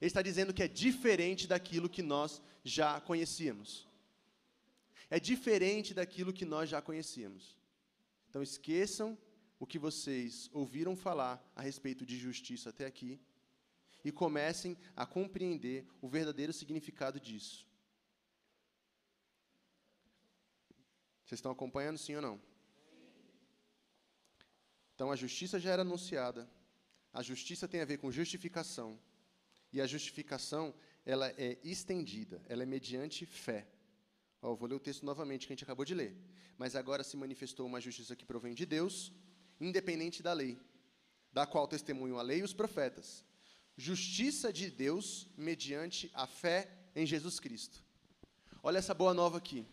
Ele 0.00 0.08
está 0.08 0.22
dizendo 0.22 0.54
que 0.54 0.62
é 0.62 0.68
diferente 0.68 1.46
daquilo 1.46 1.88
que 1.88 2.02
nós 2.02 2.40
já 2.64 3.00
conhecíamos. 3.00 3.86
É 5.10 5.20
diferente 5.20 5.92
daquilo 5.92 6.32
que 6.32 6.44
nós 6.44 6.70
já 6.70 6.80
conhecíamos. 6.80 7.56
Então 8.28 8.42
esqueçam 8.42 9.18
o 9.58 9.66
que 9.66 9.78
vocês 9.78 10.48
ouviram 10.52 10.96
falar 10.96 11.42
a 11.54 11.60
respeito 11.60 12.06
de 12.06 12.16
justiça 12.16 12.70
até 12.70 12.86
aqui 12.86 13.20
e 14.02 14.10
comecem 14.10 14.76
a 14.96 15.04
compreender 15.04 15.86
o 16.00 16.08
verdadeiro 16.08 16.52
significado 16.52 17.20
disso. 17.20 17.66
Vocês 21.24 21.38
estão 21.38 21.52
acompanhando, 21.52 21.98
sim 21.98 22.16
ou 22.16 22.22
não? 22.22 22.40
Então 24.94 25.10
a 25.10 25.16
justiça 25.16 25.60
já 25.60 25.70
era 25.70 25.82
anunciada. 25.82 26.48
A 27.12 27.22
justiça 27.22 27.68
tem 27.68 27.80
a 27.80 27.84
ver 27.84 27.98
com 27.98 28.10
justificação. 28.10 28.98
E 29.72 29.80
a 29.80 29.86
justificação, 29.86 30.74
ela 31.04 31.28
é 31.36 31.58
estendida, 31.62 32.42
ela 32.48 32.62
é 32.62 32.66
mediante 32.66 33.24
fé. 33.24 33.66
Ó, 34.42 34.54
vou 34.54 34.68
ler 34.68 34.74
o 34.74 34.80
texto 34.80 35.04
novamente 35.04 35.46
que 35.46 35.52
a 35.52 35.56
gente 35.56 35.64
acabou 35.64 35.84
de 35.84 35.94
ler. 35.94 36.16
Mas 36.56 36.74
agora 36.74 37.04
se 37.04 37.16
manifestou 37.16 37.66
uma 37.66 37.80
justiça 37.80 38.16
que 38.16 38.24
provém 38.24 38.54
de 38.54 38.66
Deus, 38.66 39.12
independente 39.60 40.22
da 40.22 40.32
lei, 40.32 40.58
da 41.32 41.46
qual 41.46 41.68
testemunham 41.68 42.18
a 42.18 42.22
lei 42.22 42.40
e 42.40 42.42
os 42.42 42.52
profetas. 42.52 43.24
Justiça 43.76 44.52
de 44.52 44.70
Deus 44.70 45.28
mediante 45.36 46.10
a 46.14 46.26
fé 46.26 46.70
em 46.94 47.06
Jesus 47.06 47.38
Cristo. 47.38 47.82
Olha 48.62 48.78
essa 48.78 48.92
boa 48.92 49.14
nova 49.14 49.38
aqui. 49.38 49.66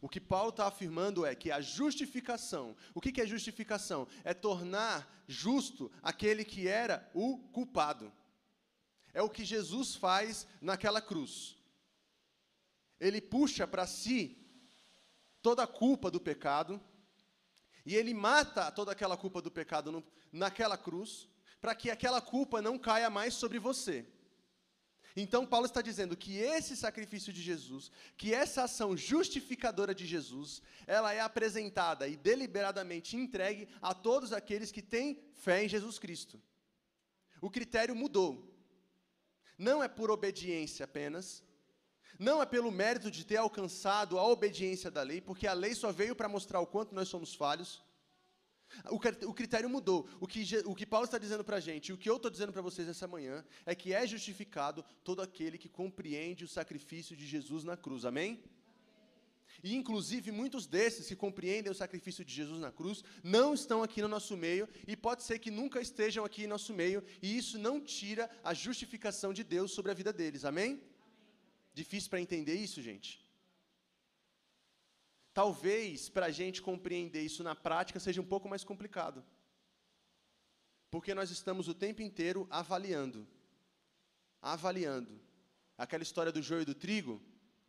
O 0.00 0.08
que 0.08 0.20
Paulo 0.20 0.50
está 0.50 0.66
afirmando 0.66 1.24
é 1.24 1.34
que 1.34 1.50
a 1.50 1.60
justificação, 1.60 2.76
o 2.94 3.00
que, 3.00 3.10
que 3.10 3.20
é 3.20 3.26
justificação? 3.26 4.06
É 4.24 4.32
tornar 4.32 5.24
justo 5.26 5.90
aquele 6.02 6.44
que 6.44 6.68
era 6.68 7.10
o 7.14 7.38
culpado. 7.52 8.12
É 9.16 9.22
o 9.22 9.30
que 9.30 9.46
Jesus 9.46 9.94
faz 9.94 10.46
naquela 10.60 11.00
cruz. 11.00 11.56
Ele 13.00 13.18
puxa 13.18 13.66
para 13.66 13.86
si 13.86 14.36
toda 15.40 15.62
a 15.62 15.66
culpa 15.66 16.10
do 16.10 16.20
pecado, 16.20 16.78
e 17.86 17.94
ele 17.94 18.12
mata 18.12 18.70
toda 18.70 18.92
aquela 18.92 19.16
culpa 19.16 19.40
do 19.40 19.50
pecado 19.50 19.90
no, 19.90 20.04
naquela 20.30 20.76
cruz, 20.76 21.30
para 21.62 21.74
que 21.74 21.88
aquela 21.90 22.20
culpa 22.20 22.60
não 22.60 22.78
caia 22.78 23.08
mais 23.08 23.32
sobre 23.32 23.58
você. 23.58 24.06
Então, 25.16 25.46
Paulo 25.46 25.64
está 25.64 25.80
dizendo 25.80 26.14
que 26.14 26.36
esse 26.36 26.76
sacrifício 26.76 27.32
de 27.32 27.40
Jesus, 27.40 27.90
que 28.18 28.34
essa 28.34 28.64
ação 28.64 28.94
justificadora 28.94 29.94
de 29.94 30.06
Jesus, 30.06 30.60
ela 30.86 31.14
é 31.14 31.20
apresentada 31.20 32.06
e 32.06 32.18
deliberadamente 32.18 33.16
entregue 33.16 33.66
a 33.80 33.94
todos 33.94 34.34
aqueles 34.34 34.70
que 34.70 34.82
têm 34.82 35.18
fé 35.32 35.64
em 35.64 35.70
Jesus 35.70 35.98
Cristo. 35.98 36.38
O 37.40 37.48
critério 37.48 37.96
mudou. 37.96 38.55
Não 39.58 39.82
é 39.82 39.88
por 39.88 40.10
obediência 40.10 40.84
apenas, 40.84 41.42
não 42.18 42.42
é 42.42 42.46
pelo 42.46 42.70
mérito 42.70 43.10
de 43.10 43.24
ter 43.24 43.36
alcançado 43.36 44.18
a 44.18 44.26
obediência 44.26 44.90
da 44.90 45.02
lei, 45.02 45.20
porque 45.20 45.46
a 45.46 45.52
lei 45.52 45.74
só 45.74 45.92
veio 45.92 46.14
para 46.14 46.28
mostrar 46.28 46.60
o 46.60 46.66
quanto 46.66 46.94
nós 46.94 47.08
somos 47.08 47.34
falhos. 47.34 47.84
O 49.24 49.32
critério 49.32 49.70
mudou. 49.70 50.08
O 50.20 50.26
que, 50.26 50.44
o 50.64 50.74
que 50.74 50.84
Paulo 50.84 51.04
está 51.04 51.18
dizendo 51.18 51.44
para 51.44 51.56
a 51.56 51.60
gente, 51.60 51.88
e 51.88 51.92
o 51.92 51.98
que 51.98 52.10
eu 52.10 52.16
estou 52.16 52.30
dizendo 52.30 52.52
para 52.52 52.62
vocês 52.62 52.88
essa 52.88 53.06
manhã, 53.06 53.44
é 53.64 53.74
que 53.74 53.92
é 53.92 54.06
justificado 54.06 54.84
todo 55.04 55.22
aquele 55.22 55.56
que 55.56 55.68
compreende 55.68 56.44
o 56.44 56.48
sacrifício 56.48 57.16
de 57.16 57.26
Jesus 57.26 57.64
na 57.64 57.76
cruz. 57.76 58.04
Amém? 58.04 58.42
E, 59.66 59.74
inclusive, 59.74 60.30
muitos 60.30 60.64
desses 60.64 61.08
que 61.08 61.16
compreendem 61.16 61.72
o 61.72 61.74
sacrifício 61.74 62.24
de 62.24 62.32
Jesus 62.32 62.60
na 62.60 62.70
cruz 62.70 63.02
não 63.36 63.52
estão 63.52 63.82
aqui 63.82 64.00
no 64.00 64.06
nosso 64.06 64.36
meio, 64.36 64.68
e 64.86 64.94
pode 64.96 65.24
ser 65.24 65.40
que 65.40 65.50
nunca 65.50 65.80
estejam 65.80 66.24
aqui 66.24 66.44
em 66.44 66.52
nosso 66.54 66.72
meio, 66.72 67.02
e 67.20 67.36
isso 67.36 67.58
não 67.58 67.80
tira 67.80 68.30
a 68.44 68.54
justificação 68.54 69.32
de 69.38 69.42
Deus 69.42 69.72
sobre 69.72 69.90
a 69.90 69.94
vida 70.00 70.12
deles. 70.12 70.44
Amém? 70.44 70.74
Amém. 70.74 70.82
Difícil 71.74 72.08
para 72.10 72.20
entender 72.20 72.54
isso, 72.54 72.80
gente? 72.80 73.10
Talvez 75.34 76.08
para 76.08 76.26
a 76.26 76.30
gente 76.30 76.62
compreender 76.62 77.22
isso 77.22 77.42
na 77.42 77.56
prática 77.56 77.98
seja 77.98 78.20
um 78.20 78.30
pouco 78.34 78.48
mais 78.48 78.62
complicado. 78.62 79.24
Porque 80.92 81.12
nós 81.12 81.32
estamos 81.32 81.66
o 81.66 81.74
tempo 81.74 82.02
inteiro 82.02 82.46
avaliando. 82.50 83.26
Avaliando. 84.40 85.20
Aquela 85.76 86.04
história 86.04 86.30
do 86.30 86.40
joio 86.40 86.62
e 86.62 86.70
do 86.72 86.74
trigo, 86.86 87.20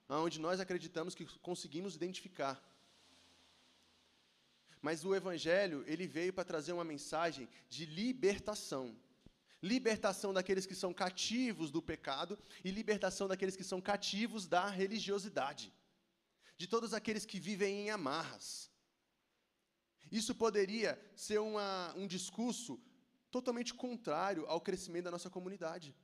onde 0.09 0.39
nós 0.39 0.59
acreditamos 0.59 1.15
que 1.15 1.25
conseguimos 1.39 1.95
identificar. 1.95 2.61
Mas 4.81 5.03
o 5.03 5.15
Evangelho, 5.15 5.83
ele 5.87 6.07
veio 6.07 6.31
para 6.31 6.45
trazer 6.45 6.71
uma 6.71 6.83
mensagem 6.83 7.49
de 7.69 7.85
libertação. 7.85 8.95
Libertação 9.61 10.33
daqueles 10.33 10.65
que 10.65 10.75
são 10.75 10.93
cativos 10.93 11.71
do 11.71 11.81
pecado 11.81 12.37
e 12.63 12.69
libertação 12.69 13.27
daqueles 13.27 13.55
que 13.55 13.63
são 13.63 13.81
cativos 13.81 14.47
da 14.47 14.67
religiosidade 14.69 15.73
de 16.57 16.67
todos 16.67 16.93
aqueles 16.93 17.25
que 17.25 17.39
vivem 17.39 17.81
em 17.81 17.89
amarras. 17.91 18.71
Isso 20.11 20.33
poderia 20.33 20.99
ser 21.15 21.39
uma, 21.39 21.93
um 21.95 22.07
discurso 22.07 22.79
totalmente 23.29 23.73
contrário 23.73 24.45
ao 24.47 24.59
crescimento 24.59 25.05
da 25.05 25.11
nossa 25.11 25.29
comunidade. 25.29 25.95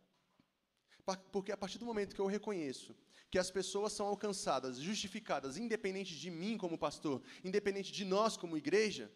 Porque 1.32 1.52
a 1.52 1.58
partir 1.58 1.80
do 1.80 1.86
momento 1.86 2.16
que 2.16 2.22
eu 2.22 2.28
reconheço 2.28 2.96
que 3.34 3.40
as 3.40 3.50
pessoas 3.50 3.92
são 3.92 4.06
alcançadas, 4.06 4.78
justificadas, 4.78 5.58
independente 5.58 6.16
de 6.16 6.30
mim 6.30 6.56
como 6.56 6.78
pastor, 6.78 7.20
independente 7.44 7.92
de 7.92 8.06
nós 8.06 8.38
como 8.38 8.56
igreja, 8.56 9.12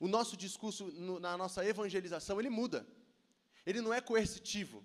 o 0.00 0.08
nosso 0.08 0.36
discurso 0.36 0.86
no, 0.86 1.20
na 1.20 1.36
nossa 1.36 1.64
evangelização, 1.64 2.40
ele 2.40 2.50
muda. 2.50 2.84
Ele 3.64 3.80
não 3.80 3.94
é 3.94 4.00
coercitivo, 4.00 4.84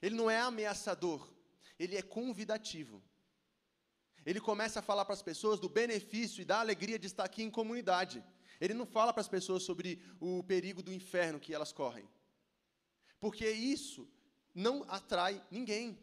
ele 0.00 0.14
não 0.14 0.30
é 0.30 0.40
ameaçador, 0.40 1.20
ele 1.78 1.94
é 1.94 2.00
convidativo. 2.00 3.02
Ele 4.24 4.40
começa 4.40 4.80
a 4.80 4.82
falar 4.82 5.04
para 5.04 5.12
as 5.12 5.20
pessoas 5.30 5.60
do 5.60 5.68
benefício 5.68 6.40
e 6.40 6.46
da 6.46 6.60
alegria 6.60 6.98
de 6.98 7.08
estar 7.08 7.24
aqui 7.24 7.42
em 7.42 7.50
comunidade. 7.50 8.24
Ele 8.58 8.72
não 8.72 8.86
fala 8.86 9.12
para 9.12 9.20
as 9.20 9.28
pessoas 9.28 9.62
sobre 9.64 10.00
o 10.18 10.42
perigo 10.44 10.82
do 10.82 10.94
inferno 10.94 11.38
que 11.38 11.52
elas 11.52 11.72
correm. 11.74 12.08
Porque 13.20 13.46
isso 13.50 14.08
não 14.54 14.82
atrai 14.88 15.46
ninguém. 15.50 15.98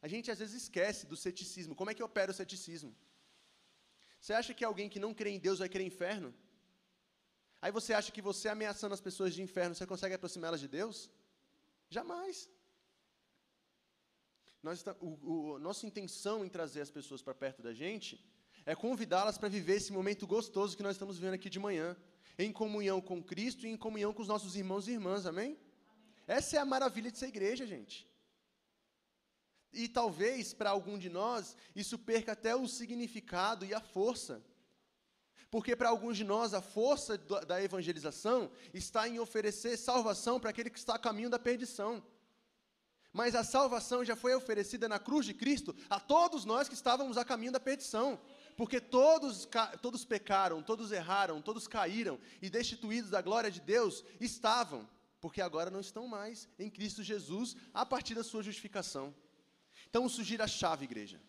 A 0.00 0.08
gente 0.08 0.30
às 0.30 0.38
vezes 0.38 0.62
esquece 0.62 1.06
do 1.06 1.16
ceticismo. 1.16 1.74
Como 1.74 1.90
é 1.90 1.94
que 1.94 2.02
opera 2.02 2.30
o 2.30 2.34
ceticismo? 2.34 2.94
Você 4.20 4.32
acha 4.32 4.54
que 4.54 4.64
alguém 4.64 4.88
que 4.88 5.00
não 5.04 5.14
crê 5.14 5.30
em 5.30 5.38
Deus 5.38 5.58
vai 5.58 5.68
crer 5.68 5.84
em 5.84 5.88
inferno? 5.88 6.34
Aí 7.60 7.72
você 7.72 7.92
acha 7.92 8.12
que 8.12 8.22
você 8.22 8.48
ameaçando 8.48 8.94
as 8.94 9.00
pessoas 9.00 9.34
de 9.34 9.42
inferno, 9.42 9.74
você 9.74 9.86
consegue 9.86 10.14
aproximá-las 10.14 10.60
de 10.60 10.68
Deus? 10.68 11.10
Jamais. 11.90 12.48
Nós, 14.62 14.84
o, 15.00 15.08
o, 15.32 15.58
nossa 15.58 15.86
intenção 15.86 16.44
em 16.44 16.48
trazer 16.48 16.80
as 16.80 16.90
pessoas 16.90 17.22
para 17.22 17.34
perto 17.34 17.62
da 17.62 17.72
gente 17.72 18.24
é 18.66 18.74
convidá-las 18.74 19.38
para 19.38 19.48
viver 19.48 19.76
esse 19.76 19.92
momento 19.92 20.26
gostoso 20.26 20.76
que 20.76 20.82
nós 20.82 20.94
estamos 20.96 21.16
vivendo 21.16 21.34
aqui 21.34 21.48
de 21.48 21.58
manhã, 21.58 21.96
em 22.38 22.52
comunhão 22.52 23.00
com 23.00 23.22
Cristo 23.22 23.66
e 23.66 23.70
em 23.70 23.76
comunhão 23.76 24.12
com 24.12 24.22
os 24.22 24.28
nossos 24.28 24.54
irmãos 24.56 24.86
e 24.86 24.92
irmãs, 24.92 25.26
amém? 25.26 25.52
amém. 25.52 25.58
Essa 26.26 26.56
é 26.56 26.60
a 26.60 26.64
maravilha 26.64 27.10
de 27.10 27.18
ser 27.18 27.28
igreja, 27.28 27.66
gente. 27.66 28.06
E 29.72 29.88
talvez 29.88 30.54
para 30.54 30.70
algum 30.70 30.98
de 30.98 31.08
nós 31.08 31.56
isso 31.74 31.98
perca 31.98 32.32
até 32.32 32.54
o 32.56 32.66
significado 32.66 33.64
e 33.64 33.74
a 33.74 33.80
força. 33.80 34.42
Porque 35.50 35.74
para 35.74 35.88
alguns 35.88 36.16
de 36.16 36.24
nós 36.24 36.52
a 36.52 36.60
força 36.60 37.16
da 37.16 37.62
evangelização 37.62 38.50
está 38.74 39.08
em 39.08 39.18
oferecer 39.18 39.76
salvação 39.76 40.38
para 40.38 40.50
aquele 40.50 40.70
que 40.70 40.78
está 40.78 40.94
a 40.94 40.98
caminho 40.98 41.30
da 41.30 41.38
perdição. 41.38 42.02
Mas 43.12 43.34
a 43.34 43.42
salvação 43.42 44.04
já 44.04 44.14
foi 44.14 44.34
oferecida 44.34 44.88
na 44.88 44.98
cruz 44.98 45.24
de 45.24 45.32
Cristo 45.32 45.74
a 45.88 45.98
todos 45.98 46.44
nós 46.44 46.68
que 46.68 46.74
estávamos 46.74 47.16
a 47.16 47.24
caminho 47.24 47.52
da 47.52 47.60
perdição. 47.60 48.20
Porque 48.56 48.80
todos, 48.80 49.48
todos 49.80 50.04
pecaram, 50.04 50.62
todos 50.62 50.92
erraram, 50.92 51.40
todos 51.40 51.66
caíram 51.66 52.18
e 52.42 52.50
destituídos 52.50 53.10
da 53.10 53.22
glória 53.22 53.50
de 53.50 53.60
Deus 53.60 54.04
estavam, 54.20 54.88
porque 55.20 55.40
agora 55.40 55.70
não 55.70 55.80
estão 55.80 56.06
mais 56.06 56.48
em 56.58 56.68
Cristo 56.68 57.02
Jesus 57.02 57.56
a 57.72 57.86
partir 57.86 58.14
da 58.14 58.24
sua 58.24 58.42
justificação. 58.42 59.14
Então 59.88 60.06
isso 60.06 60.22
gira 60.22 60.44
a 60.44 60.48
chave, 60.48 60.84
igreja. 60.84 61.20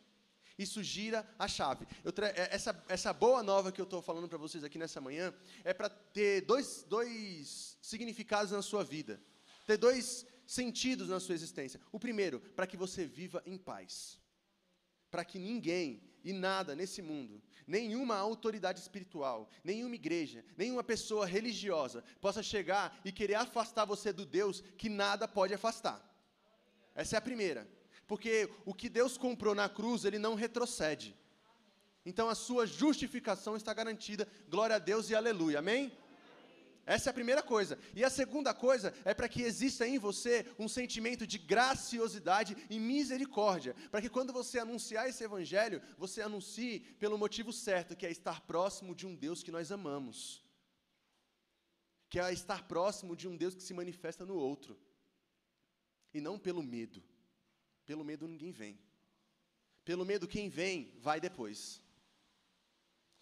Isso 0.57 0.83
gira 0.83 1.25
a 1.39 1.47
chave. 1.47 1.87
É, 2.35 2.53
essa, 2.53 2.83
essa 2.89 3.13
boa 3.13 3.41
nova 3.41 3.71
que 3.71 3.79
eu 3.79 3.85
estou 3.85 4.01
falando 4.01 4.27
para 4.27 4.37
vocês 4.37 4.63
aqui 4.63 4.77
nessa 4.77 4.99
manhã 4.99 5.33
é 5.63 5.73
para 5.73 5.87
ter 5.89 6.41
dois, 6.41 6.83
dois 6.87 7.77
significados 7.81 8.51
na 8.51 8.61
sua 8.61 8.83
vida. 8.83 9.21
Ter 9.65 9.77
dois 9.77 10.25
sentidos 10.45 11.07
na 11.07 11.19
sua 11.19 11.35
existência. 11.35 11.79
O 11.93 11.99
primeiro, 11.99 12.41
para 12.41 12.67
que 12.67 12.75
você 12.75 13.05
viva 13.05 13.41
em 13.45 13.57
paz. 13.57 14.19
Para 15.09 15.23
que 15.23 15.39
ninguém 15.39 16.03
e 16.23 16.33
nada 16.33 16.75
nesse 16.75 17.01
mundo, 17.01 17.41
nenhuma 17.65 18.17
autoridade 18.17 18.79
espiritual, 18.79 19.49
nenhuma 19.63 19.95
igreja, 19.95 20.43
nenhuma 20.57 20.83
pessoa 20.83 21.25
religiosa 21.25 22.03
possa 22.19 22.43
chegar 22.43 22.99
e 23.05 23.11
querer 23.13 23.35
afastar 23.35 23.85
você 23.85 24.11
do 24.11 24.25
Deus 24.25 24.61
que 24.77 24.89
nada 24.89 25.27
pode 25.27 25.53
afastar. 25.53 26.05
Essa 26.93 27.15
é 27.15 27.19
a 27.19 27.21
primeira. 27.21 27.78
Porque 28.09 28.49
o 28.65 28.73
que 28.73 28.89
Deus 28.89 29.17
comprou 29.19 29.53
na 29.53 29.69
cruz, 29.69 30.03
ele 30.03 30.17
não 30.17 30.33
retrocede. 30.33 31.15
Então 32.03 32.27
a 32.27 32.33
sua 32.33 32.65
justificação 32.65 33.55
está 33.55 33.71
garantida. 33.71 34.27
Glória 34.49 34.77
a 34.77 34.79
Deus 34.79 35.11
e 35.11 35.15
aleluia. 35.15 35.59
Amém? 35.59 35.95
Essa 36.87 37.09
é 37.09 37.11
a 37.11 37.13
primeira 37.13 37.43
coisa. 37.43 37.77
E 37.93 38.03
a 38.03 38.09
segunda 38.09 38.51
coisa 38.51 38.95
é 39.05 39.13
para 39.13 39.29
que 39.29 39.43
exista 39.43 39.87
em 39.87 39.99
você 39.99 40.43
um 40.57 40.67
sentimento 40.67 41.27
de 41.27 41.37
graciosidade 41.37 42.57
e 42.67 42.79
misericórdia. 42.79 43.75
Para 43.91 44.01
que 44.01 44.09
quando 44.09 44.33
você 44.33 44.57
anunciar 44.57 45.07
esse 45.07 45.23
evangelho, 45.23 45.79
você 45.95 46.23
anuncie 46.23 46.79
pelo 46.97 47.15
motivo 47.15 47.53
certo, 47.53 47.95
que 47.95 48.07
é 48.07 48.09
estar 48.09 48.41
próximo 48.41 48.95
de 48.95 49.05
um 49.05 49.13
Deus 49.13 49.43
que 49.43 49.51
nós 49.51 49.71
amamos. 49.71 50.43
Que 52.09 52.19
é 52.19 52.33
estar 52.33 52.67
próximo 52.67 53.15
de 53.15 53.27
um 53.27 53.37
Deus 53.37 53.53
que 53.53 53.61
se 53.61 53.75
manifesta 53.75 54.25
no 54.25 54.33
outro. 54.33 54.75
E 56.11 56.19
não 56.19 56.39
pelo 56.39 56.63
medo. 56.63 57.03
Pelo 57.89 58.05
medo 58.09 58.27
ninguém 58.27 58.51
vem. 58.51 58.75
Pelo 59.83 60.05
medo 60.05 60.27
quem 60.27 60.47
vem, 60.47 60.75
vai 60.99 61.19
depois. 61.19 61.81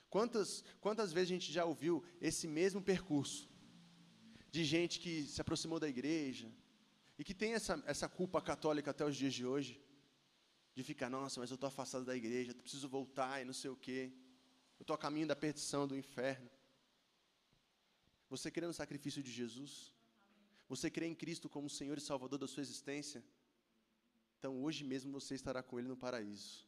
Quantas, 0.10 0.62
quantas 0.82 1.14
vezes 1.14 1.30
a 1.30 1.34
gente 1.36 1.54
já 1.58 1.64
ouviu 1.64 2.04
esse 2.20 2.46
mesmo 2.60 2.82
percurso? 2.82 3.50
De 4.52 4.66
gente 4.66 5.00
que 5.00 5.14
se 5.34 5.40
aproximou 5.40 5.80
da 5.80 5.88
igreja 5.88 6.52
e 7.18 7.24
que 7.24 7.34
tem 7.34 7.54
essa, 7.54 7.82
essa 7.94 8.10
culpa 8.10 8.42
católica 8.42 8.92
até 8.92 9.06
os 9.06 9.16
dias 9.16 9.34
de 9.34 9.46
hoje, 9.46 9.82
de 10.76 10.84
ficar, 10.84 11.10
nossa, 11.10 11.40
mas 11.40 11.50
eu 11.50 11.56
estou 11.56 11.70
afastado 11.70 12.04
da 12.04 12.18
igreja, 12.24 12.54
preciso 12.54 12.90
voltar 12.90 13.42
e 13.42 13.46
não 13.46 13.54
sei 13.54 13.72
o 13.72 13.78
quê, 13.78 14.12
eu 14.78 14.84
estou 14.84 14.94
a 14.94 14.98
caminho 14.98 15.28
da 15.28 15.36
perdição, 15.46 15.88
do 15.88 15.96
inferno. 15.96 16.50
Você 18.30 18.52
crê 18.52 18.68
no 18.68 18.74
sacrifício 18.74 19.24
de 19.24 19.32
Jesus? 19.32 19.96
Você 20.68 20.92
crê 20.92 21.06
em 21.06 21.16
Cristo 21.16 21.48
como 21.48 21.70
Senhor 21.70 21.98
e 21.98 22.02
Salvador 22.02 22.38
da 22.38 22.50
sua 22.50 22.64
existência? 22.64 23.24
Então 24.38 24.62
hoje 24.64 24.84
mesmo 24.84 25.12
você 25.12 25.36
estará 25.36 25.64
com 25.64 25.80
Ele 25.80 25.88
no 25.88 25.98
paraíso. 25.98 26.68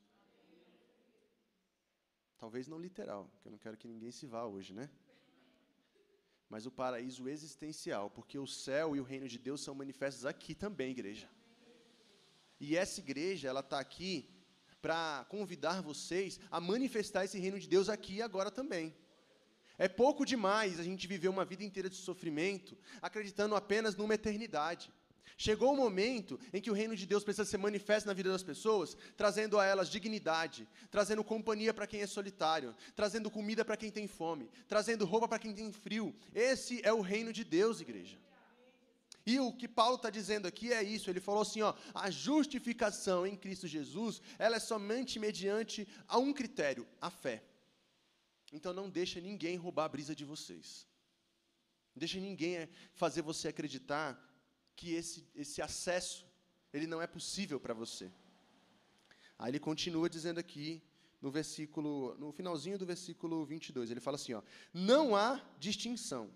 Talvez 2.38 2.68
não 2.68 2.80
literal, 2.80 3.30
porque 3.34 3.48
eu 3.48 3.52
não 3.52 3.60
quero 3.60 3.78
que 3.78 3.88
ninguém 3.88 4.12
se 4.12 4.26
vá 4.26 4.46
hoje, 4.46 4.74
né? 4.74 4.90
Mas 6.50 6.66
o 6.66 6.72
paraíso 6.72 7.30
existencial, 7.30 8.10
porque 8.10 8.40
o 8.40 8.48
céu 8.48 8.96
e 8.96 9.00
o 9.00 9.04
reino 9.04 9.28
de 9.28 9.38
Deus 9.38 9.62
são 9.62 9.76
manifestos 9.76 10.26
aqui 10.26 10.56
também, 10.56 10.92
igreja. 10.92 11.30
E 12.60 12.76
essa 12.76 13.00
igreja, 13.00 13.48
ela 13.48 13.60
está 13.60 13.80
aqui 13.80 14.28
para 14.82 15.26
convidar 15.30 15.82
vocês 15.82 16.40
a 16.50 16.60
manifestar 16.60 17.26
esse 17.26 17.38
reino 17.38 17.60
de 17.60 17.68
Deus 17.68 17.90
aqui 17.90 18.16
e 18.16 18.22
agora 18.22 18.50
também. 18.50 18.96
É 19.78 19.88
pouco 19.88 20.26
demais 20.26 20.80
a 20.80 20.84
gente 20.84 21.08
viver 21.08 21.28
uma 21.30 21.46
vida 21.46 21.64
inteira 21.64 21.90
de 21.90 21.96
sofrimento, 21.96 22.78
acreditando 23.02 23.56
apenas 23.56 23.96
numa 23.96 24.16
eternidade. 24.16 24.92
Chegou 25.38 25.74
o 25.74 25.78
momento 25.78 26.40
em 26.52 26.62
que 26.62 26.70
o 26.70 26.74
reino 26.74 26.96
de 26.96 27.06
Deus 27.06 27.24
precisa 27.24 27.46
ser 27.46 27.58
manifesto 27.58 28.08
na 28.08 28.14
vida 28.14 28.30
das 28.30 28.44
pessoas, 28.44 28.98
trazendo 29.16 29.58
a 29.58 29.66
elas 29.66 29.90
dignidade, 29.90 30.68
trazendo 30.92 31.24
companhia 31.24 31.74
para 31.74 31.88
quem 31.88 32.02
é 32.02 32.08
solitário, 32.08 32.76
trazendo 32.96 33.32
comida 33.32 33.64
para 33.64 33.78
quem 33.78 33.90
tem 33.90 34.08
fome, 34.08 34.50
trazendo 34.68 35.06
roupa 35.06 35.28
para 35.28 35.40
quem 35.40 35.54
tem 35.54 35.72
frio. 35.72 36.14
Esse 36.34 36.82
é 36.84 36.92
o 36.92 37.02
reino 37.02 37.32
de 37.32 37.44
Deus, 37.44 37.80
igreja. 37.80 38.18
E 39.26 39.40
o 39.40 39.54
que 39.54 39.68
Paulo 39.68 39.96
está 39.96 40.10
dizendo 40.10 40.48
aqui 40.48 40.74
é 40.74 40.82
isso. 40.82 41.10
Ele 41.10 41.20
falou 41.20 41.42
assim: 41.42 41.62
ó, 41.62 41.74
a 41.94 42.10
justificação 42.10 43.28
em 43.28 43.36
Cristo 43.36 43.68
Jesus, 43.68 44.22
ela 44.38 44.56
é 44.56 44.60
somente 44.60 45.20
mediante 45.20 45.88
a 46.08 46.18
um 46.18 46.34
critério, 46.34 46.88
a 47.00 47.10
fé. 47.10 47.44
Então 48.52 48.74
não 48.74 48.90
deixa 48.90 49.20
ninguém 49.20 49.56
roubar 49.56 49.86
a 49.86 49.90
brisa 49.90 50.16
de 50.16 50.26
vocês. 50.26 50.88
Não 51.96 52.00
deixa 52.00 52.20
ninguém 52.20 52.68
fazer 52.94 53.22
você 53.22 53.48
acreditar 53.48 54.20
que 54.80 54.94
esse, 54.94 55.28
esse 55.36 55.62
acesso 55.62 56.26
ele 56.72 56.88
não 56.88 57.02
é 57.02 57.08
possível 57.08 57.60
para 57.60 57.74
você. 57.74 58.10
Aí 59.38 59.52
ele 59.52 59.60
continua 59.60 60.10
dizendo 60.10 60.40
aqui 60.40 60.82
no 61.22 61.30
versículo, 61.30 62.16
no 62.18 62.32
finalzinho 62.32 62.78
do 62.78 62.86
versículo 62.86 63.46
22, 63.46 63.92
ele 63.92 64.00
fala 64.00 64.16
assim, 64.16 64.34
ó: 64.34 64.42
Não 64.74 65.16
há 65.16 65.30
distinção. 65.60 66.32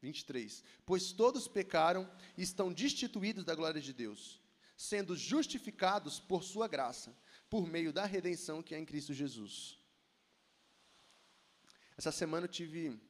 23. 0.00 0.64
Pois 0.84 1.12
todos 1.12 1.46
pecaram 1.46 2.10
e 2.36 2.42
estão 2.42 2.72
destituídos 2.72 3.44
da 3.44 3.54
glória 3.54 3.80
de 3.80 3.92
Deus, 3.92 4.40
sendo 4.76 5.16
justificados 5.16 6.18
por 6.18 6.42
sua 6.42 6.66
graça, 6.66 7.16
por 7.48 7.68
meio 7.68 7.92
da 7.92 8.04
redenção 8.04 8.64
que 8.64 8.74
é 8.74 8.78
em 8.80 8.84
Cristo 8.84 9.14
Jesus. 9.14 9.78
Essa 11.96 12.10
semana 12.10 12.46
eu 12.46 12.50
tive 12.50 13.00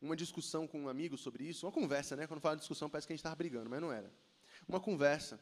uma 0.00 0.16
discussão 0.16 0.66
com 0.66 0.82
um 0.82 0.88
amigo 0.88 1.16
sobre 1.18 1.44
isso, 1.44 1.66
uma 1.66 1.72
conversa, 1.72 2.16
né? 2.16 2.26
Quando 2.26 2.40
fala 2.40 2.56
de 2.56 2.60
discussão 2.60 2.88
parece 2.88 3.06
que 3.06 3.12
a 3.12 3.14
gente 3.14 3.20
estava 3.20 3.36
brigando, 3.36 3.68
mas 3.68 3.80
não 3.80 3.92
era. 3.92 4.10
Uma 4.66 4.80
conversa. 4.80 5.38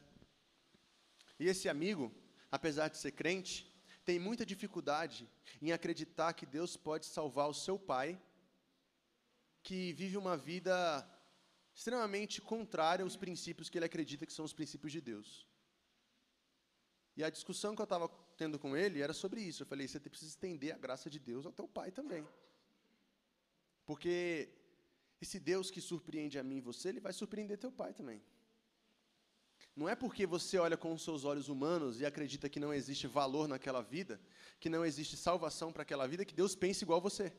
E 1.39 1.47
esse 1.47 1.69
amigo, 1.69 2.13
apesar 2.51 2.89
de 2.89 2.97
ser 2.97 3.11
crente, 3.13 3.65
tem 4.03 4.19
muita 4.19 4.45
dificuldade 4.45 5.29
em 5.61 5.71
acreditar 5.71 6.33
que 6.33 6.45
Deus 6.45 6.75
pode 6.75 7.05
salvar 7.05 7.47
o 7.47 7.53
seu 7.53 7.79
pai, 7.79 8.19
que 9.63 9.93
vive 9.93 10.17
uma 10.17 10.35
vida 10.35 11.07
extremamente 11.73 12.41
contrária 12.41 13.03
aos 13.03 13.15
princípios 13.15 13.69
que 13.69 13.77
ele 13.77 13.85
acredita 13.85 14.25
que 14.25 14.33
são 14.33 14.43
os 14.43 14.53
princípios 14.53 14.91
de 14.91 14.99
Deus. 14.99 15.47
E 17.15 17.23
a 17.23 17.29
discussão 17.29 17.75
que 17.75 17.81
eu 17.81 17.85
estava 17.85 18.09
tendo 18.37 18.57
com 18.57 18.75
ele 18.75 19.01
era 19.01 19.13
sobre 19.13 19.41
isso. 19.41 19.63
Eu 19.63 19.67
falei: 19.67 19.87
você 19.87 19.99
precisa 19.99 20.31
estender 20.31 20.73
a 20.73 20.77
graça 20.77 21.09
de 21.09 21.19
Deus 21.19 21.45
ao 21.45 21.51
teu 21.51 21.67
pai 21.67 21.91
também. 21.91 22.27
Porque 23.89 24.49
esse 25.19 25.39
Deus 25.39 25.71
que 25.71 25.81
surpreende 25.81 26.37
a 26.37 26.43
mim 26.43 26.57
e 26.57 26.61
você, 26.61 26.89
ele 26.89 26.99
vai 26.99 27.11
surpreender 27.11 27.57
teu 27.57 27.71
pai 27.71 27.91
também. 27.91 28.21
Não 29.75 29.89
é 29.89 29.95
porque 29.95 30.27
você 30.27 30.59
olha 30.59 30.77
com 30.77 30.93
os 30.93 31.03
seus 31.03 31.25
olhos 31.25 31.49
humanos 31.49 31.99
e 31.99 32.05
acredita 32.05 32.47
que 32.47 32.59
não 32.59 32.71
existe 32.71 33.07
valor 33.07 33.47
naquela 33.47 33.81
vida, 33.81 34.21
que 34.59 34.69
não 34.69 34.85
existe 34.85 35.17
salvação 35.17 35.73
para 35.73 35.81
aquela 35.81 36.05
vida, 36.05 36.23
que 36.23 36.35
Deus 36.35 36.55
pensa 36.55 36.83
igual 36.83 37.01
você. 37.01 37.33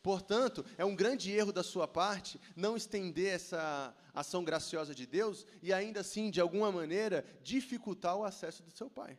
Portanto, 0.00 0.64
é 0.78 0.84
um 0.84 0.94
grande 0.94 1.32
erro 1.32 1.52
da 1.52 1.64
sua 1.64 1.88
parte 1.88 2.40
não 2.54 2.76
estender 2.76 3.34
essa 3.34 3.92
ação 4.14 4.44
graciosa 4.44 4.94
de 4.94 5.04
Deus 5.04 5.44
e 5.60 5.72
ainda 5.72 5.98
assim, 5.98 6.30
de 6.30 6.40
alguma 6.40 6.70
maneira, 6.70 7.26
dificultar 7.42 8.16
o 8.16 8.24
acesso 8.24 8.62
do 8.62 8.70
seu 8.70 8.88
pai. 8.88 9.18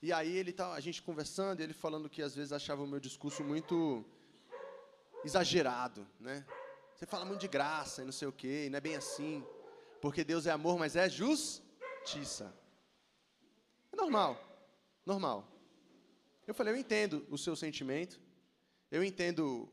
E 0.00 0.14
aí 0.14 0.34
ele 0.34 0.50
tá, 0.50 0.72
a 0.72 0.80
gente 0.80 1.02
conversando, 1.02 1.60
ele 1.60 1.74
falando 1.74 2.08
que 2.08 2.22
às 2.22 2.34
vezes 2.34 2.52
achava 2.54 2.82
o 2.82 2.86
meu 2.86 2.98
discurso 2.98 3.44
muito 3.44 4.02
exagerado, 5.24 6.06
né? 6.18 6.44
Você 6.94 7.06
fala 7.06 7.24
muito 7.24 7.40
de 7.40 7.48
graça 7.48 8.02
e 8.02 8.04
não 8.04 8.12
sei 8.12 8.28
o 8.28 8.32
quê, 8.32 8.66
e 8.66 8.70
não 8.70 8.76
é 8.78 8.80
bem 8.80 8.96
assim. 8.96 9.44
Porque 10.00 10.24
Deus 10.24 10.46
é 10.46 10.50
amor, 10.50 10.78
mas 10.78 10.96
é 10.96 11.08
justiça. 11.08 12.54
É 13.92 13.96
normal, 13.96 14.38
normal. 15.04 15.46
Eu 16.46 16.54
falei, 16.54 16.74
eu 16.74 16.78
entendo 16.78 17.26
o 17.30 17.38
seu 17.38 17.54
sentimento, 17.54 18.20
eu 18.90 19.04
entendo 19.04 19.68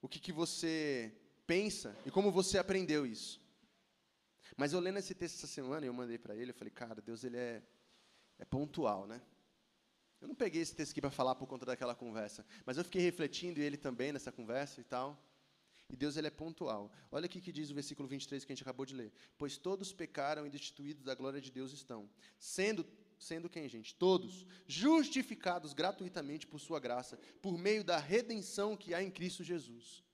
o 0.00 0.08
que, 0.08 0.20
que 0.20 0.32
você 0.32 1.12
pensa 1.46 1.96
e 2.04 2.10
como 2.10 2.30
você 2.30 2.58
aprendeu 2.58 3.06
isso. 3.06 3.40
Mas 4.56 4.72
eu 4.72 4.80
lendo 4.80 4.98
esse 4.98 5.14
texto 5.14 5.36
essa 5.36 5.46
semana, 5.46 5.86
eu 5.86 5.92
mandei 5.92 6.18
para 6.18 6.34
ele, 6.34 6.50
eu 6.50 6.54
falei, 6.54 6.70
cara, 6.70 7.00
Deus 7.00 7.24
ele 7.24 7.36
é, 7.36 7.62
é 8.38 8.44
pontual, 8.44 9.06
né? 9.06 9.20
Eu 10.20 10.28
não 10.28 10.34
peguei 10.34 10.62
esse 10.62 10.74
texto 10.74 10.92
aqui 10.92 11.00
para 11.00 11.10
falar 11.10 11.34
por 11.34 11.46
conta 11.46 11.64
daquela 11.64 11.94
conversa, 11.94 12.44
mas 12.66 12.76
eu 12.76 12.84
fiquei 12.84 13.02
refletindo 13.02 13.60
e 13.60 13.62
ele 13.62 13.76
também 13.76 14.12
nessa 14.12 14.32
conversa 14.32 14.80
e 14.80 14.84
tal. 14.84 15.22
E 15.90 15.96
Deus 15.96 16.16
ele 16.16 16.26
é 16.26 16.30
pontual. 16.30 16.92
Olha 17.10 17.26
aqui 17.26 17.40
que 17.40 17.50
diz 17.50 17.70
o 17.70 17.74
versículo 17.74 18.06
23 18.06 18.44
que 18.44 18.52
a 18.52 18.54
gente 18.54 18.62
acabou 18.62 18.84
de 18.84 18.94
ler. 18.94 19.12
Pois 19.38 19.56
todos 19.56 19.92
pecaram 19.92 20.46
e 20.46 20.50
destituídos 20.50 21.02
da 21.02 21.14
glória 21.14 21.40
de 21.40 21.50
Deus 21.50 21.72
estão, 21.72 22.08
sendo 22.38 22.86
sendo 23.18 23.48
quem, 23.48 23.68
gente? 23.68 23.94
Todos 23.94 24.46
justificados 24.66 25.72
gratuitamente 25.72 26.46
por 26.46 26.60
sua 26.60 26.78
graça, 26.78 27.18
por 27.42 27.58
meio 27.58 27.82
da 27.82 27.98
redenção 27.98 28.76
que 28.76 28.94
há 28.94 29.02
em 29.02 29.10
Cristo 29.10 29.42
Jesus. 29.42 30.04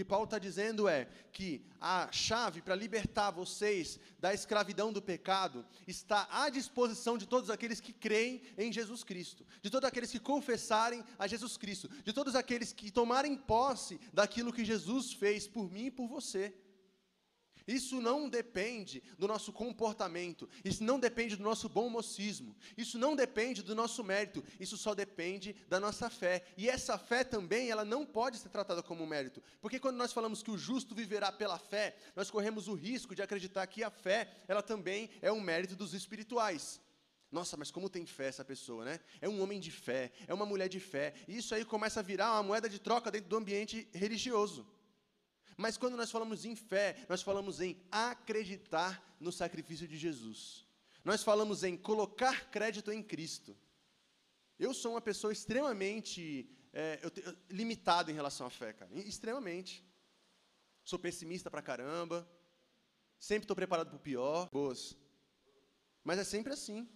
Que 0.00 0.04
Paulo 0.04 0.24
está 0.24 0.38
dizendo 0.38 0.88
é 0.88 1.06
que 1.30 1.62
a 1.78 2.10
chave 2.10 2.62
para 2.62 2.74
libertar 2.74 3.30
vocês 3.30 4.00
da 4.18 4.32
escravidão 4.32 4.90
do 4.90 5.02
pecado 5.02 5.62
está 5.86 6.26
à 6.30 6.48
disposição 6.48 7.18
de 7.18 7.26
todos 7.26 7.50
aqueles 7.50 7.82
que 7.82 7.92
creem 7.92 8.40
em 8.56 8.72
Jesus 8.72 9.04
Cristo, 9.04 9.44
de 9.60 9.68
todos 9.68 9.86
aqueles 9.86 10.10
que 10.10 10.18
confessarem 10.18 11.04
a 11.18 11.26
Jesus 11.26 11.58
Cristo, 11.58 11.86
de 12.02 12.14
todos 12.14 12.34
aqueles 12.34 12.72
que 12.72 12.90
tomarem 12.90 13.36
posse 13.36 14.00
daquilo 14.10 14.54
que 14.54 14.64
Jesus 14.64 15.12
fez 15.12 15.46
por 15.46 15.70
mim 15.70 15.88
e 15.88 15.90
por 15.90 16.08
você. 16.08 16.54
Isso 17.70 18.00
não 18.00 18.28
depende 18.28 19.00
do 19.16 19.28
nosso 19.28 19.52
comportamento, 19.52 20.48
isso 20.64 20.82
não 20.82 20.98
depende 20.98 21.36
do 21.36 21.44
nosso 21.44 21.68
bom 21.68 21.88
mocismo, 21.88 22.56
isso 22.76 22.98
não 22.98 23.14
depende 23.14 23.62
do 23.62 23.76
nosso 23.76 24.02
mérito, 24.02 24.42
isso 24.58 24.76
só 24.76 24.92
depende 24.92 25.54
da 25.68 25.78
nossa 25.78 26.10
fé. 26.10 26.44
E 26.56 26.68
essa 26.68 26.98
fé 26.98 27.22
também, 27.22 27.70
ela 27.70 27.84
não 27.84 28.04
pode 28.04 28.38
ser 28.38 28.48
tratada 28.48 28.82
como 28.82 29.06
mérito, 29.06 29.40
porque 29.60 29.78
quando 29.78 29.96
nós 29.96 30.12
falamos 30.12 30.42
que 30.42 30.50
o 30.50 30.58
justo 30.58 30.96
viverá 30.96 31.30
pela 31.30 31.60
fé, 31.60 31.96
nós 32.16 32.28
corremos 32.28 32.66
o 32.66 32.74
risco 32.74 33.14
de 33.14 33.22
acreditar 33.22 33.64
que 33.68 33.84
a 33.84 33.90
fé, 33.90 34.28
ela 34.48 34.62
também 34.62 35.08
é 35.22 35.30
um 35.30 35.40
mérito 35.40 35.76
dos 35.76 35.94
espirituais. 35.94 36.80
Nossa, 37.30 37.56
mas 37.56 37.70
como 37.70 37.88
tem 37.88 38.04
fé 38.04 38.26
essa 38.26 38.44
pessoa, 38.44 38.84
né? 38.84 38.98
É 39.20 39.28
um 39.28 39.40
homem 39.40 39.60
de 39.60 39.70
fé, 39.70 40.10
é 40.26 40.34
uma 40.34 40.44
mulher 40.44 40.68
de 40.68 40.80
fé. 40.80 41.14
E 41.28 41.36
isso 41.36 41.54
aí 41.54 41.64
começa 41.64 42.00
a 42.00 42.02
virar 42.02 42.32
uma 42.32 42.42
moeda 42.42 42.68
de 42.68 42.80
troca 42.80 43.12
dentro 43.12 43.28
do 43.28 43.36
ambiente 43.36 43.88
religioso. 43.94 44.66
Mas 45.64 45.76
quando 45.76 45.94
nós 45.94 46.10
falamos 46.10 46.46
em 46.46 46.56
fé, 46.56 46.86
nós 47.06 47.20
falamos 47.20 47.60
em 47.60 47.72
acreditar 47.92 48.92
no 49.20 49.30
sacrifício 49.30 49.86
de 49.86 49.98
Jesus. 49.98 50.66
Nós 51.04 51.22
falamos 51.22 51.62
em 51.62 51.76
colocar 51.76 52.50
crédito 52.50 52.90
em 52.90 53.02
Cristo. 53.02 53.54
Eu 54.58 54.72
sou 54.72 54.92
uma 54.92 55.02
pessoa 55.02 55.34
extremamente 55.34 56.48
é, 56.72 56.98
eu 57.02 57.10
te, 57.10 57.22
limitado 57.50 58.10
em 58.10 58.14
relação 58.14 58.46
à 58.46 58.50
fé, 58.50 58.72
cara. 58.72 58.90
Extremamente. 58.94 59.84
Sou 60.82 60.98
pessimista 60.98 61.50
pra 61.50 61.60
caramba. 61.60 62.26
Sempre 63.18 63.44
estou 63.44 63.54
preparado 63.54 63.88
para 63.88 63.96
o 63.96 64.00
pior. 64.00 64.48
Boas. 64.50 64.96
Mas 66.02 66.18
é 66.18 66.24
sempre 66.24 66.54
assim. 66.54 66.88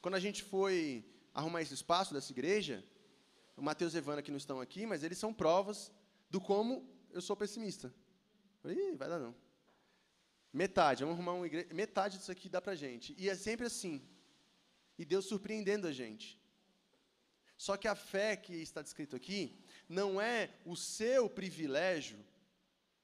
Quando 0.00 0.14
a 0.14 0.20
gente 0.20 0.44
foi 0.44 1.04
arrumar 1.34 1.62
esse 1.62 1.74
espaço 1.74 2.14
dessa 2.14 2.30
igreja, 2.30 2.84
o 3.56 3.62
Mateus 3.62 3.94
e 3.94 3.98
Evana 3.98 4.22
que 4.22 4.30
não 4.30 4.38
estão 4.38 4.60
aqui, 4.60 4.86
mas 4.86 5.02
eles 5.02 5.18
são 5.18 5.34
provas 5.34 5.90
do 6.30 6.40
como 6.40 6.99
eu 7.12 7.20
sou 7.20 7.36
pessimista. 7.36 7.92
Falei, 8.62 8.96
vai 8.96 9.08
dar 9.08 9.18
não. 9.18 9.34
Metade, 10.52 11.02
vamos 11.04 11.16
arrumar 11.16 11.34
uma 11.34 11.46
igreja. 11.46 11.72
Metade 11.72 12.18
disso 12.18 12.32
aqui 12.32 12.48
dá 12.48 12.60
pra 12.60 12.74
gente. 12.74 13.14
E 13.18 13.28
é 13.28 13.34
sempre 13.34 13.66
assim. 13.66 14.02
E 14.98 15.04
Deus 15.04 15.26
surpreendendo 15.26 15.86
a 15.86 15.92
gente. 15.92 16.38
Só 17.56 17.76
que 17.76 17.86
a 17.86 17.94
fé 17.94 18.36
que 18.36 18.54
está 18.54 18.82
descrito 18.82 19.14
aqui 19.14 19.58
não 19.88 20.20
é 20.20 20.50
o 20.64 20.76
seu 20.76 21.28
privilégio 21.28 22.18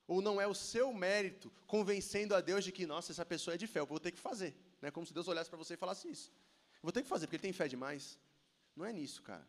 ou 0.07 0.23
não 0.23 0.41
é 0.41 0.47
o 0.47 0.55
seu 0.55 0.93
mérito 0.93 1.53
convencendo 1.67 2.35
a 2.35 2.41
Deus 2.41 2.65
de 2.65 2.73
que, 2.73 2.87
nossa, 2.87 3.13
essa 3.13 3.25
pessoa 3.25 3.55
é 3.55 3.59
de 3.59 3.67
fé, 3.67 3.81
eu 3.81 3.87
vou 3.87 4.01
ter 4.01 4.13
que 4.13 4.19
fazer. 4.19 4.57
Não 4.81 4.89
é 4.89 4.91
como 4.91 5.07
se 5.07 5.13
Deus 5.13 5.29
olhasse 5.29 5.51
para 5.51 5.59
você 5.59 5.75
e 5.75 5.77
falasse 5.77 6.09
isso. 6.09 6.33
Eu 6.77 6.83
vou 6.83 6.93
ter 6.93 7.03
que 7.03 7.09
fazer, 7.09 7.27
porque 7.27 7.37
ele 7.37 7.43
tem 7.43 7.53
fé 7.53 7.69
demais. 7.69 8.19
Não 8.75 8.85
é 8.85 8.93
nisso, 8.93 9.23
cara 9.23 9.47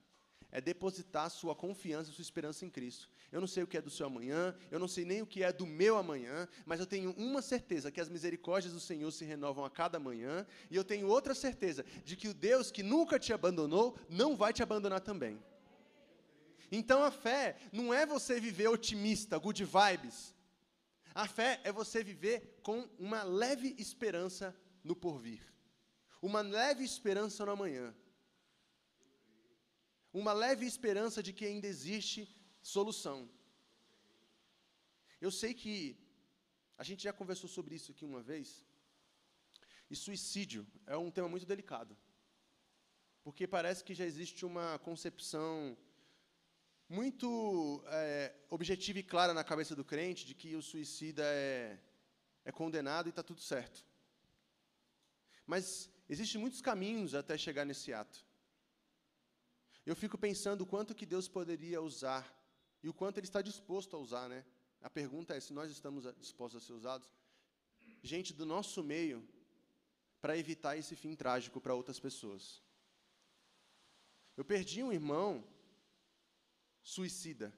é 0.51 0.62
depositar 0.62 1.29
sua 1.29 1.55
confiança, 1.55 2.12
sua 2.12 2.21
esperança 2.21 2.65
em 2.65 2.69
Cristo. 2.69 3.10
Eu 3.31 3.41
não 3.41 3.47
sei 3.47 3.63
o 3.63 3.67
que 3.67 3.77
é 3.77 3.81
do 3.81 3.89
seu 3.89 4.07
amanhã, 4.07 4.55
eu 4.71 4.79
não 4.79 4.88
sei 4.88 5.03
nem 5.03 5.21
o 5.21 5.25
que 5.25 5.43
é 5.43 5.51
do 5.51 5.65
meu 5.65 5.97
amanhã, 5.97 6.47
mas 6.65 6.79
eu 6.79 6.86
tenho 6.86 7.12
uma 7.12 7.41
certeza 7.41 7.91
que 7.91 7.99
as 7.99 8.10
misericórdias 8.10 8.73
do 8.73 8.79
Senhor 8.79 9.12
se 9.12 9.25
renovam 9.25 9.65
a 9.65 9.69
cada 9.69 9.99
manhã, 9.99 10.45
e 10.71 10.75
eu 10.75 10.83
tenho 10.83 11.07
outra 11.07 11.36
certeza 11.36 11.86
de 12.05 12.15
que 12.15 12.29
o 12.29 12.33
Deus 12.33 12.71
que 12.71 12.81
nunca 12.81 13.19
te 13.19 13.33
abandonou 13.33 13.97
não 14.10 14.36
vai 14.36 14.53
te 14.53 14.63
abandonar 14.63 15.01
também. 15.01 15.38
Então 16.71 17.03
a 17.03 17.12
fé 17.12 17.57
não 17.71 17.93
é 17.93 18.05
você 18.05 18.39
viver 18.39 18.67
otimista, 18.67 19.38
good 19.38 19.63
vibes. 19.63 20.33
A 21.13 21.27
fé 21.27 21.60
é 21.63 21.71
você 21.71 22.03
viver 22.03 22.60
com 22.62 22.88
uma 22.99 23.23
leve 23.23 23.75
esperança 23.77 24.55
no 24.83 24.95
porvir. 24.95 25.41
Uma 26.21 26.41
leve 26.41 26.83
esperança 26.83 27.45
no 27.45 27.51
amanhã 27.51 27.93
uma 30.17 30.34
leve 30.34 30.65
esperança 30.65 31.21
de 31.21 31.32
que 31.32 31.45
ainda 31.45 31.67
existe 31.67 32.19
solução. 32.62 33.30
Eu 35.21 35.32
sei 35.32 35.53
que 35.53 35.75
a 36.77 36.84
gente 36.84 37.03
já 37.03 37.13
conversou 37.13 37.49
sobre 37.49 37.75
isso 37.75 37.91
aqui 37.91 38.03
uma 38.03 38.21
vez, 38.21 38.65
e 39.89 39.95
suicídio 39.95 40.65
é 40.86 40.97
um 40.97 41.12
tema 41.12 41.30
muito 41.30 41.45
delicado, 41.45 41.95
porque 43.23 43.45
parece 43.47 43.84
que 43.84 43.93
já 43.93 44.06
existe 44.06 44.45
uma 44.45 44.80
concepção 44.80 45.77
muito 46.89 47.84
é, 47.88 48.34
objetiva 48.49 48.99
e 48.99 49.03
clara 49.03 49.34
na 49.34 49.43
cabeça 49.43 49.75
do 49.75 49.86
crente 49.86 50.25
de 50.25 50.34
que 50.34 50.56
o 50.56 50.62
suicida 50.62 51.23
é, 51.25 51.80
é 52.43 52.51
condenado 52.51 53.08
e 53.08 53.12
está 53.12 53.21
tudo 53.21 53.41
certo. 53.41 53.86
Mas 55.45 55.89
existem 56.10 56.39
muitos 56.41 56.62
caminhos 56.62 57.13
até 57.13 57.38
chegar 57.38 57.65
nesse 57.65 57.93
ato. 57.93 58.27
Eu 59.89 59.95
fico 59.95 60.17
pensando 60.17 60.63
o 60.63 60.65
quanto 60.65 60.93
que 60.93 61.06
Deus 61.06 61.30
poderia 61.30 61.82
usar 61.82 62.21
e 62.84 62.89
o 62.89 62.93
quanto 62.93 63.19
Ele 63.19 63.26
está 63.26 63.41
disposto 63.41 63.95
a 63.95 64.00
usar, 64.00 64.28
né? 64.28 64.43
A 64.82 64.89
pergunta 64.89 65.34
é 65.34 65.39
se 65.39 65.54
nós 65.54 65.71
estamos 65.71 66.04
dispostos 66.17 66.62
a 66.62 66.65
ser 66.65 66.73
usados, 66.73 67.10
gente 68.04 68.34
do 68.34 68.45
nosso 68.45 68.84
meio, 68.84 69.26
para 70.19 70.38
evitar 70.38 70.76
esse 70.76 70.93
fim 70.93 71.15
trágico 71.15 71.62
para 71.62 71.73
outras 71.73 72.02
pessoas. 72.02 72.62
Eu 74.36 74.43
perdi 74.43 74.84
um 74.84 74.91
irmão 74.91 75.41
suicida. 76.84 77.54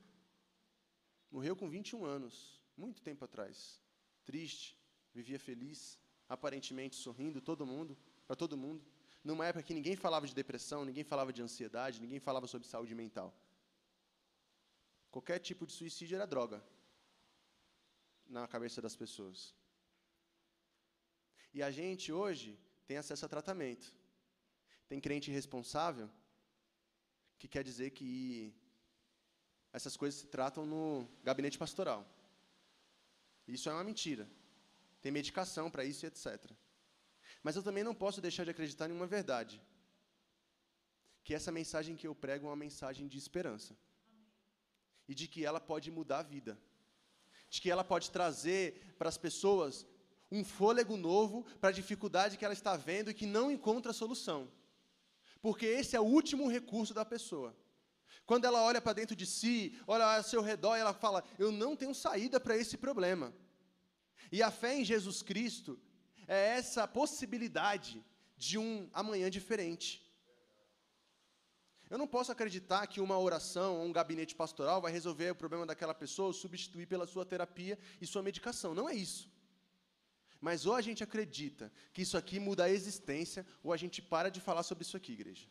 Morreu 1.31 1.55
com 1.55 1.67
21 1.67 2.05
anos, 2.05 2.61
muito 2.77 3.01
tempo 3.01 3.25
atrás. 3.25 3.81
Triste, 4.23 4.77
vivia 5.15 5.39
feliz, 5.39 5.97
aparentemente 6.27 6.95
sorrindo 6.95 7.41
todo 7.41 7.65
mundo, 7.65 7.97
para 8.27 8.35
todo 8.35 8.55
mundo 8.55 8.85
numa 9.23 9.45
época 9.45 9.63
que 9.63 9.73
ninguém 9.73 9.95
falava 9.95 10.27
de 10.27 10.33
depressão, 10.33 10.85
ninguém 10.85 11.03
falava 11.03 11.33
de 11.33 11.41
ansiedade, 11.41 12.01
ninguém 12.01 12.19
falava 12.19 12.47
sobre 12.47 12.67
saúde 12.67 12.95
mental. 12.95 13.33
Qualquer 15.11 15.39
tipo 15.39 15.65
de 15.65 15.73
suicídio 15.73 16.15
era 16.15 16.25
droga 16.25 16.63
na 18.25 18.47
cabeça 18.47 18.81
das 18.81 18.95
pessoas. 18.95 19.55
E 21.53 21.63
a 21.63 21.71
gente 21.71 22.11
hoje 22.11 22.57
tem 22.85 22.97
acesso 22.97 23.25
a 23.25 23.29
tratamento. 23.29 23.91
Tem 24.87 24.99
crente 24.99 25.31
irresponsável 25.31 26.09
que 27.37 27.47
quer 27.47 27.63
dizer 27.63 27.91
que 27.91 28.53
essas 29.71 29.95
coisas 29.95 30.19
se 30.19 30.27
tratam 30.27 30.65
no 30.65 31.07
gabinete 31.23 31.57
pastoral. 31.57 32.05
Isso 33.47 33.69
é 33.69 33.73
uma 33.73 33.83
mentira. 33.83 34.29
Tem 35.01 35.11
medicação 35.11 35.69
para 35.71 35.85
isso 35.85 36.05
e 36.05 36.07
etc. 36.07 36.51
Mas 37.43 37.55
eu 37.55 37.63
também 37.63 37.83
não 37.83 37.95
posso 37.95 38.21
deixar 38.21 38.43
de 38.43 38.51
acreditar 38.51 38.89
em 38.89 38.93
uma 38.93 39.07
verdade. 39.07 39.61
Que 41.23 41.33
essa 41.33 41.51
mensagem 41.51 41.95
que 41.95 42.07
eu 42.07 42.15
prego 42.15 42.45
é 42.45 42.49
uma 42.49 42.55
mensagem 42.55 43.07
de 43.07 43.17
esperança. 43.17 43.75
E 45.07 45.15
de 45.15 45.27
que 45.27 45.45
ela 45.45 45.59
pode 45.59 45.89
mudar 45.89 46.19
a 46.19 46.23
vida. 46.23 46.59
De 47.49 47.61
que 47.61 47.71
ela 47.71 47.83
pode 47.83 48.11
trazer 48.11 48.95
para 48.97 49.09
as 49.09 49.17
pessoas 49.17 49.85
um 50.31 50.43
fôlego 50.43 50.95
novo 50.95 51.43
para 51.59 51.69
a 51.69 51.73
dificuldade 51.73 52.37
que 52.37 52.45
ela 52.45 52.53
está 52.53 52.75
vendo 52.75 53.09
e 53.09 53.13
que 53.13 53.25
não 53.25 53.49
encontra 53.49 53.93
solução. 53.93 54.51
Porque 55.41 55.65
esse 55.65 55.95
é 55.95 55.99
o 55.99 56.03
último 56.03 56.47
recurso 56.47 56.93
da 56.93 57.05
pessoa. 57.05 57.55
Quando 58.25 58.45
ela 58.45 58.61
olha 58.61 58.81
para 58.81 58.93
dentro 58.93 59.15
de 59.15 59.25
si, 59.25 59.79
olha 59.87 60.05
ao 60.05 60.23
seu 60.23 60.41
redor 60.41 60.77
e 60.77 60.81
ela 60.81 60.93
fala: 60.93 61.23
Eu 61.37 61.51
não 61.51 61.75
tenho 61.75 61.95
saída 61.95 62.39
para 62.39 62.57
esse 62.57 62.77
problema. 62.77 63.33
E 64.31 64.43
a 64.43 64.51
fé 64.51 64.75
em 64.75 64.85
Jesus 64.85 65.23
Cristo 65.23 65.79
é 66.29 66.57
essa 66.59 66.87
possibilidade 66.87 68.05
de 68.37 68.55
um 68.59 68.87
amanhã 68.93 69.31
diferente. 69.31 70.07
Eu 71.89 71.97
não 71.97 72.07
posso 72.07 72.31
acreditar 72.31 72.85
que 72.85 73.01
uma 73.01 73.17
oração 73.17 73.77
ou 73.77 73.85
um 73.85 73.91
gabinete 73.91 74.35
pastoral 74.35 74.79
vai 74.79 74.91
resolver 74.91 75.31
o 75.31 75.35
problema 75.35 75.65
daquela 75.65 75.95
pessoa 75.95 76.27
ou 76.27 76.33
substituir 76.33 76.85
pela 76.85 77.07
sua 77.07 77.25
terapia 77.25 77.79
e 77.99 78.05
sua 78.05 78.21
medicação. 78.21 78.75
Não 78.75 78.87
é 78.87 78.93
isso. 78.93 79.27
Mas 80.39 80.67
ou 80.67 80.75
a 80.75 80.81
gente 80.81 81.03
acredita 81.03 81.73
que 81.91 82.03
isso 82.03 82.15
aqui 82.15 82.39
muda 82.39 82.65
a 82.65 82.69
existência, 82.69 83.43
ou 83.63 83.73
a 83.73 83.77
gente 83.77 83.99
para 83.99 84.29
de 84.29 84.39
falar 84.39 84.61
sobre 84.61 84.83
isso 84.83 84.95
aqui, 84.95 85.13
igreja. 85.13 85.47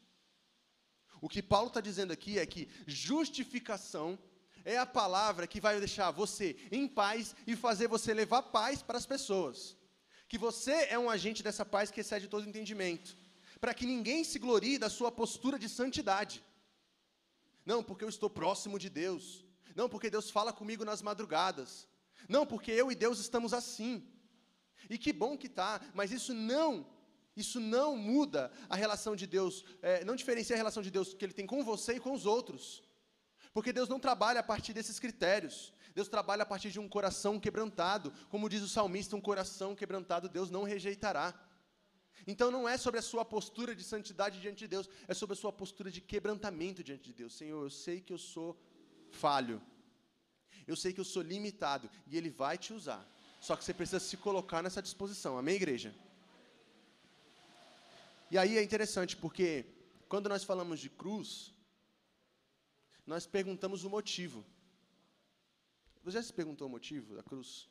O 1.21 1.29
que 1.29 1.43
Paulo 1.43 1.67
está 1.67 1.81
dizendo 1.81 2.12
aqui 2.12 2.38
é 2.38 2.47
que 2.47 2.69
justificação 2.87 4.17
é 4.64 4.79
a 4.79 4.87
palavra 4.87 5.49
que 5.49 5.61
vai 5.61 5.77
deixar 5.81 6.12
você 6.12 6.57
em 6.71 6.87
paz 6.87 7.35
e 7.49 7.57
fazer 7.57 7.88
você 7.88 8.14
levar 8.14 8.43
paz 8.43 8.81
para 8.81 8.97
as 8.97 9.05
pessoas 9.05 9.77
que 10.29 10.38
você 10.38 10.87
é 10.91 10.99
um 10.99 11.09
agente 11.09 11.43
dessa 11.43 11.64
paz 11.64 11.91
que 11.91 12.01
excede 12.01 12.29
todo 12.29 12.49
entendimento, 12.49 13.17
para 13.61 13.75
que 13.75 13.87
ninguém 13.87 14.23
se 14.23 14.38
glorie 14.38 14.79
da 14.79 14.91
sua 14.91 15.11
postura 15.11 15.59
de 15.59 15.69
santidade. 15.69 16.45
Não, 17.64 17.83
porque 17.83 18.05
eu 18.05 18.09
estou 18.09 18.31
próximo 18.31 18.79
de 18.79 18.88
Deus. 18.88 19.45
Não, 19.75 19.88
porque 19.88 20.11
Deus 20.11 20.31
fala 20.31 20.53
comigo 20.53 20.85
nas 20.85 21.03
madrugadas. 21.03 21.88
Não, 22.29 22.47
porque 22.47 22.71
eu 22.71 22.91
e 22.93 22.95
Deus 22.95 23.19
estamos 23.19 23.53
assim. 23.55 24.07
E 24.88 24.97
que 24.99 25.12
bom 25.12 25.37
que 25.37 25.49
tá, 25.49 25.81
mas 25.95 26.12
isso 26.12 26.33
não, 26.33 26.87
isso 27.37 27.59
não 27.59 27.97
muda 27.97 28.53
a 28.69 28.77
relação 28.77 29.14
de 29.17 29.27
Deus, 29.27 29.64
é, 29.83 30.05
não 30.05 30.17
diferencia 30.17 30.55
a 30.55 30.57
relação 30.57 30.83
de 30.83 30.91
Deus 30.91 31.14
que 31.14 31.25
Ele 31.25 31.33
tem 31.33 31.47
com 31.47 31.62
você 31.64 31.95
e 31.95 32.01
com 32.01 32.12
os 32.12 32.27
outros. 32.27 32.83
Porque 33.53 33.73
Deus 33.73 33.88
não 33.88 33.99
trabalha 33.99 34.41
a 34.41 34.43
partir 34.43 34.73
desses 34.73 34.99
critérios. 34.99 35.73
Deus 35.99 36.07
trabalha 36.07 36.45
a 36.45 36.47
partir 36.47 36.71
de 36.71 36.79
um 36.79 36.89
coração 36.89 37.41
quebrantado. 37.41 38.13
Como 38.31 38.49
diz 38.49 38.63
o 38.63 38.69
salmista, 38.69 39.17
um 39.17 39.21
coração 39.21 39.75
quebrantado 39.75 40.29
Deus 40.29 40.49
não 40.49 40.63
rejeitará. 40.63 41.35
Então 42.25 42.53
não 42.53 42.69
é 42.69 42.77
sobre 42.79 43.01
a 43.01 43.03
sua 43.03 43.25
postura 43.25 43.75
de 43.75 43.83
santidade 43.83 44.41
diante 44.41 44.59
de 44.59 44.69
Deus, 44.69 44.89
é 45.09 45.15
sobre 45.21 45.35
a 45.35 45.37
sua 45.37 45.53
postura 45.53 45.91
de 45.91 46.01
quebrantamento 46.01 46.85
diante 46.85 47.07
de 47.11 47.13
Deus. 47.13 47.33
Senhor, 47.37 47.61
eu 47.65 47.69
sei 47.69 48.01
que 48.01 48.13
eu 48.13 48.19
sou 48.19 48.57
falho. 49.11 49.61
Eu 50.69 50.77
sei 50.77 50.93
que 50.93 51.01
eu 51.01 51.05
sou 51.05 51.21
limitado 51.21 51.91
e 52.07 52.17
ele 52.17 52.31
vai 52.31 52.57
te 52.57 52.73
usar. 52.73 53.05
Só 53.41 53.57
que 53.57 53.65
você 53.65 53.75
precisa 53.75 53.99
se 53.99 54.17
colocar 54.17 54.63
nessa 54.63 54.81
disposição. 54.81 55.37
Amém, 55.37 55.57
igreja? 55.57 55.93
E 58.31 58.39
aí 58.39 58.57
é 58.57 58.63
interessante 58.63 59.17
porque 59.17 59.65
quando 60.09 60.29
nós 60.29 60.45
falamos 60.45 60.79
de 60.79 60.91
cruz, 60.91 61.53
nós 63.05 63.27
perguntamos 63.27 63.83
o 63.83 63.91
motivo. 63.91 64.45
Você 66.09 66.16
já 66.16 66.23
se 66.23 66.33
perguntou 66.33 66.66
o 66.66 66.71
motivo 66.71 67.14
da 67.14 67.23
cruz? 67.23 67.68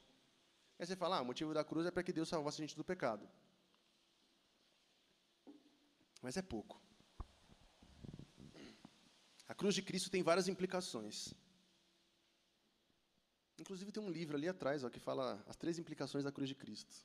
Aí 0.78 0.86
você 0.86 0.96
fala, 0.96 1.18
ah, 1.18 1.22
o 1.24 1.26
motivo 1.26 1.56
da 1.56 1.64
cruz 1.64 1.88
é 1.88 1.90
para 1.90 2.04
que 2.04 2.14
Deus 2.14 2.30
salvasse 2.30 2.62
a 2.62 2.64
gente 2.64 2.78
do 2.78 2.84
pecado. 2.84 3.28
Mas 6.22 6.38
é 6.38 6.44
pouco. 6.44 6.80
A 9.48 9.56
cruz 9.56 9.74
de 9.74 9.82
Cristo 9.82 10.12
tem 10.12 10.22
várias 10.22 10.48
implicações. 10.48 11.34
Inclusive 13.58 13.92
tem 13.92 14.04
um 14.04 14.12
livro 14.12 14.38
ali 14.38 14.48
atrás 14.48 14.84
ó, 14.84 14.90
que 14.92 15.00
fala 15.00 15.44
as 15.48 15.56
três 15.56 15.80
implicações 15.80 16.24
da 16.24 16.32
cruz 16.32 16.48
de 16.48 16.54
Cristo. 16.54 16.96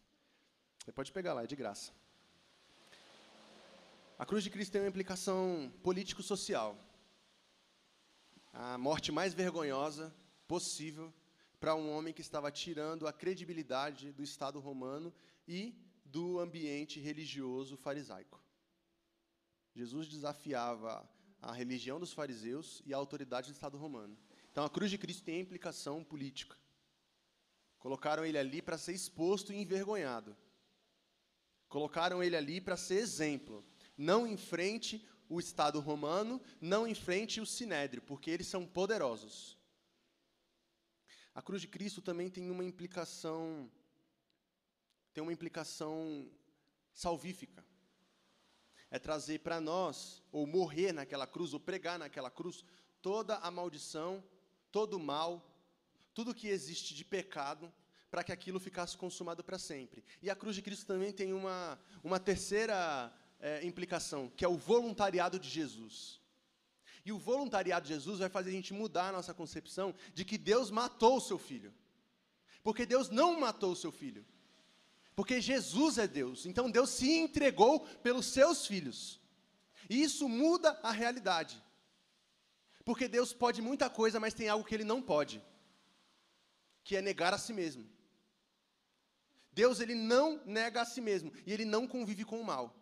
Você 0.84 0.92
pode 0.92 1.12
pegar 1.12 1.32
lá, 1.32 1.44
é 1.44 1.46
de 1.46 1.56
graça. 1.56 1.94
A 4.18 4.26
cruz 4.26 4.44
de 4.44 4.50
Cristo 4.50 4.72
tem 4.72 4.82
uma 4.82 4.88
implicação 4.88 5.72
político-social. 5.82 6.76
A 8.52 8.76
morte 8.76 9.10
mais 9.10 9.32
vergonhosa 9.32 10.14
possível 10.46 11.10
para 11.62 11.76
um 11.76 11.92
homem 11.92 12.12
que 12.12 12.20
estava 12.20 12.50
tirando 12.50 13.06
a 13.06 13.12
credibilidade 13.12 14.10
do 14.10 14.20
Estado 14.20 14.58
romano 14.58 15.14
e 15.46 15.72
do 16.04 16.40
ambiente 16.40 16.98
religioso 16.98 17.76
farisaico. 17.76 18.42
Jesus 19.72 20.08
desafiava 20.08 21.08
a 21.40 21.52
religião 21.52 22.00
dos 22.00 22.12
fariseus 22.12 22.82
e 22.84 22.92
a 22.92 22.96
autoridade 22.96 23.46
do 23.46 23.54
Estado 23.54 23.78
romano. 23.78 24.18
Então 24.50 24.64
a 24.64 24.68
cruz 24.68 24.90
de 24.90 24.98
Cristo 24.98 25.22
tem 25.22 25.38
implicação 25.38 26.02
política. 26.02 26.56
Colocaram 27.78 28.24
ele 28.24 28.38
ali 28.38 28.60
para 28.60 28.76
ser 28.76 28.94
exposto 28.94 29.52
e 29.52 29.56
envergonhado. 29.56 30.36
Colocaram 31.68 32.24
ele 32.24 32.34
ali 32.34 32.60
para 32.60 32.76
ser 32.76 32.96
exemplo. 32.96 33.64
Não 33.96 34.26
enfrente 34.26 35.06
o 35.28 35.38
Estado 35.38 35.78
romano, 35.78 36.42
não 36.60 36.88
enfrente 36.88 37.40
o 37.40 37.46
sinédrio, 37.46 38.02
porque 38.02 38.32
eles 38.32 38.48
são 38.48 38.66
poderosos. 38.66 39.61
A 41.34 41.40
cruz 41.40 41.62
de 41.62 41.68
Cristo 41.68 42.02
também 42.02 42.28
tem 42.28 42.50
uma 42.50 42.64
implicação 42.64 43.70
tem 45.12 45.22
uma 45.22 45.32
implicação 45.32 46.26
salvífica. 46.92 47.64
É 48.90 48.98
trazer 48.98 49.40
para 49.40 49.60
nós, 49.60 50.22
ou 50.30 50.46
morrer 50.46 50.92
naquela 50.92 51.26
cruz, 51.26 51.52
ou 51.52 51.60
pregar 51.60 51.98
naquela 51.98 52.30
cruz, 52.30 52.64
toda 53.00 53.36
a 53.36 53.50
maldição, 53.50 54.24
todo 54.70 54.94
o 54.94 55.00
mal, 55.00 55.46
tudo 56.14 56.34
que 56.34 56.48
existe 56.48 56.94
de 56.94 57.04
pecado, 57.04 57.72
para 58.10 58.22
que 58.22 58.32
aquilo 58.32 58.60
ficasse 58.60 58.96
consumado 58.96 59.42
para 59.42 59.58
sempre. 59.58 60.04
E 60.20 60.28
a 60.28 60.36
cruz 60.36 60.54
de 60.54 60.62
Cristo 60.62 60.86
também 60.86 61.12
tem 61.12 61.32
uma, 61.32 61.78
uma 62.04 62.20
terceira 62.20 63.12
é, 63.40 63.64
implicação, 63.64 64.30
que 64.30 64.44
é 64.44 64.48
o 64.48 64.56
voluntariado 64.56 65.38
de 65.38 65.48
Jesus. 65.48 66.21
E 67.04 67.12
o 67.12 67.18
voluntariado 67.18 67.86
de 67.86 67.94
Jesus 67.94 68.20
vai 68.20 68.28
fazer 68.28 68.50
a 68.50 68.52
gente 68.52 68.72
mudar 68.72 69.08
a 69.08 69.12
nossa 69.12 69.34
concepção 69.34 69.94
de 70.14 70.24
que 70.24 70.38
Deus 70.38 70.70
matou 70.70 71.16
o 71.16 71.20
seu 71.20 71.38
filho. 71.38 71.72
Porque 72.62 72.86
Deus 72.86 73.10
não 73.10 73.40
matou 73.40 73.72
o 73.72 73.76
seu 73.76 73.90
filho. 73.90 74.24
Porque 75.16 75.40
Jesus 75.40 75.98
é 75.98 76.06
Deus. 76.06 76.46
Então 76.46 76.70
Deus 76.70 76.90
se 76.90 77.10
entregou 77.10 77.80
pelos 77.80 78.26
seus 78.26 78.66
filhos. 78.66 79.20
E 79.90 80.02
isso 80.02 80.28
muda 80.28 80.78
a 80.82 80.92
realidade. 80.92 81.62
Porque 82.84 83.08
Deus 83.08 83.32
pode 83.32 83.60
muita 83.60 83.90
coisa, 83.90 84.18
mas 84.18 84.34
tem 84.34 84.48
algo 84.48 84.64
que 84.64 84.74
ele 84.74 84.84
não 84.84 85.00
pode, 85.00 85.42
que 86.82 86.96
é 86.96 87.02
negar 87.02 87.32
a 87.32 87.38
si 87.38 87.52
mesmo. 87.52 87.88
Deus 89.52 89.80
ele 89.80 89.94
não 89.94 90.40
nega 90.46 90.82
a 90.82 90.84
si 90.84 91.00
mesmo 91.00 91.32
e 91.46 91.52
ele 91.52 91.64
não 91.64 91.86
convive 91.86 92.24
com 92.24 92.40
o 92.40 92.44
mal. 92.44 92.74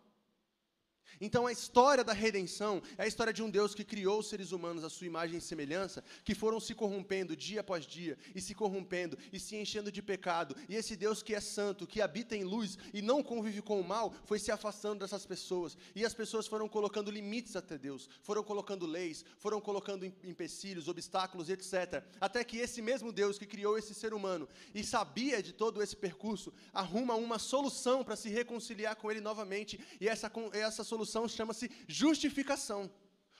Então 1.19 1.45
a 1.45 1.51
história 1.51 2.03
da 2.03 2.13
redenção 2.13 2.81
é 2.97 3.03
a 3.03 3.07
história 3.07 3.31
de 3.31 3.43
um 3.43 3.49
Deus 3.49 3.75
que 3.75 3.83
criou 3.83 4.19
os 4.19 4.27
seres 4.27 4.51
humanos 4.51 4.83
à 4.83 4.89
sua 4.89 5.07
imagem 5.07 5.37
e 5.37 5.41
semelhança, 5.41 6.03
que 6.23 6.33
foram 6.33 6.59
se 6.59 6.73
corrompendo 6.73 7.35
dia 7.35 7.61
após 7.61 7.85
dia, 7.85 8.17
e 8.33 8.41
se 8.41 8.55
corrompendo, 8.55 9.17
e 9.31 9.39
se 9.39 9.55
enchendo 9.55 9.91
de 9.91 10.01
pecado. 10.01 10.55
E 10.67 10.75
esse 10.75 10.95
Deus 10.95 11.21
que 11.21 11.35
é 11.35 11.39
santo, 11.39 11.85
que 11.85 12.01
habita 12.01 12.35
em 12.35 12.43
luz 12.43 12.77
e 12.93 13.01
não 13.01 13.21
convive 13.21 13.61
com 13.61 13.79
o 13.79 13.87
mal, 13.87 14.13
foi 14.25 14.39
se 14.39 14.51
afastando 14.51 14.99
dessas 14.99 15.25
pessoas. 15.25 15.77
E 15.95 16.05
as 16.05 16.13
pessoas 16.13 16.47
foram 16.47 16.67
colocando 16.67 17.11
limites 17.11 17.55
até 17.55 17.77
Deus, 17.77 18.09
foram 18.21 18.43
colocando 18.43 18.85
leis, 18.85 19.23
foram 19.37 19.61
colocando 19.61 20.05
empecilhos, 20.05 20.87
obstáculos, 20.87 21.49
etc. 21.49 22.03
Até 22.19 22.43
que 22.43 22.57
esse 22.57 22.81
mesmo 22.81 23.11
Deus 23.11 23.37
que 23.37 23.45
criou 23.45 23.77
esse 23.77 23.93
ser 23.93 24.13
humano 24.13 24.47
e 24.73 24.83
sabia 24.83 25.41
de 25.43 25.53
todo 25.53 25.81
esse 25.81 25.95
percurso, 25.95 26.53
arruma 26.73 27.15
uma 27.15 27.37
solução 27.37 28.03
para 28.03 28.15
se 28.15 28.29
reconciliar 28.29 28.95
com 28.95 29.11
ele 29.11 29.21
novamente, 29.21 29.79
e 29.99 30.07
essa, 30.07 30.31
essa 30.53 30.83
solução 30.91 31.27
chama-se 31.37 31.71
justificação. 31.87 32.81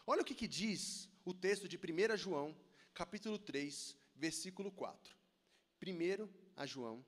Olha 0.08 0.22
o 0.22 0.26
que, 0.26 0.36
que 0.42 0.48
diz 0.48 1.10
o 1.26 1.34
texto 1.34 1.68
de 1.68 1.78
1 1.78 2.16
João, 2.18 2.48
capítulo 2.94 3.38
3, 3.38 3.98
versículo 4.16 4.72
4. 4.72 5.16
1 5.86 6.30
a 6.56 6.66
João, 6.66 7.06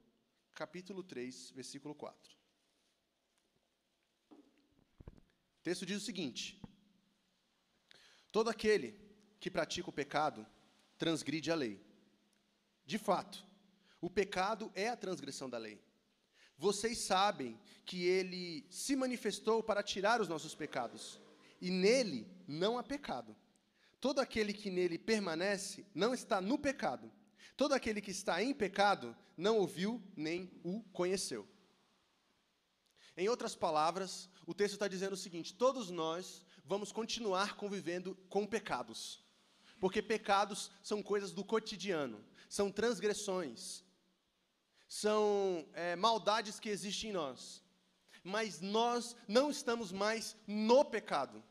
capítulo 0.53 1.01
3, 1.01 1.51
versículo 1.51 1.95
4. 1.95 2.37
O 4.31 5.63
texto 5.63 5.85
diz 5.85 5.97
o 6.01 6.05
seguinte: 6.05 6.61
Todo 8.29 8.49
aquele 8.49 8.99
que 9.39 9.49
pratica 9.49 9.89
o 9.89 9.93
pecado 9.93 10.45
transgride 10.97 11.51
a 11.51 11.55
lei. 11.55 11.75
De 12.85 12.97
fato, 12.97 13.45
o 14.01 14.09
pecado 14.09 14.69
é 14.75 14.89
a 14.89 14.97
transgressão 14.97 15.49
da 15.49 15.57
lei. 15.57 15.81
Vocês 16.57 16.97
sabem 16.99 17.59
que 17.85 18.05
ele 18.05 18.65
se 18.69 18.95
manifestou 18.95 19.61
para 19.61 19.83
tirar 19.83 20.21
os 20.21 20.27
nossos 20.27 20.55
pecados, 20.55 21.19
e 21.59 21.69
nele 21.69 22.27
não 22.47 22.77
há 22.77 22.83
pecado. 22.83 23.35
Todo 23.99 24.19
aquele 24.19 24.53
que 24.53 24.69
nele 24.69 24.97
permanece 24.97 25.85
não 25.93 26.13
está 26.13 26.41
no 26.41 26.57
pecado. 26.57 27.11
Todo 27.55 27.73
aquele 27.73 28.01
que 28.01 28.11
está 28.11 28.43
em 28.43 28.53
pecado 28.53 29.15
não 29.37 29.57
ouviu 29.57 30.01
nem 30.15 30.51
o 30.63 30.81
conheceu. 30.91 31.47
Em 33.15 33.29
outras 33.29 33.55
palavras, 33.55 34.29
o 34.45 34.53
texto 34.53 34.73
está 34.73 34.87
dizendo 34.87 35.13
o 35.13 35.17
seguinte: 35.17 35.53
todos 35.53 35.89
nós 35.89 36.45
vamos 36.65 36.91
continuar 36.91 37.55
convivendo 37.55 38.15
com 38.27 38.45
pecados. 38.45 39.23
Porque 39.79 40.01
pecados 40.01 40.71
são 40.81 41.03
coisas 41.03 41.31
do 41.31 41.43
cotidiano, 41.43 42.23
são 42.49 42.71
transgressões, 42.71 43.83
são 44.93 45.67
é, 45.73 45.95
maldades 45.95 46.59
que 46.59 46.69
existem 46.69 47.09
em 47.09 47.13
nós. 47.13 47.63
Mas 48.23 48.61
nós 48.61 49.15
não 49.27 49.49
estamos 49.49 49.91
mais 49.91 50.35
no 50.45 50.85
pecado. 50.85 51.43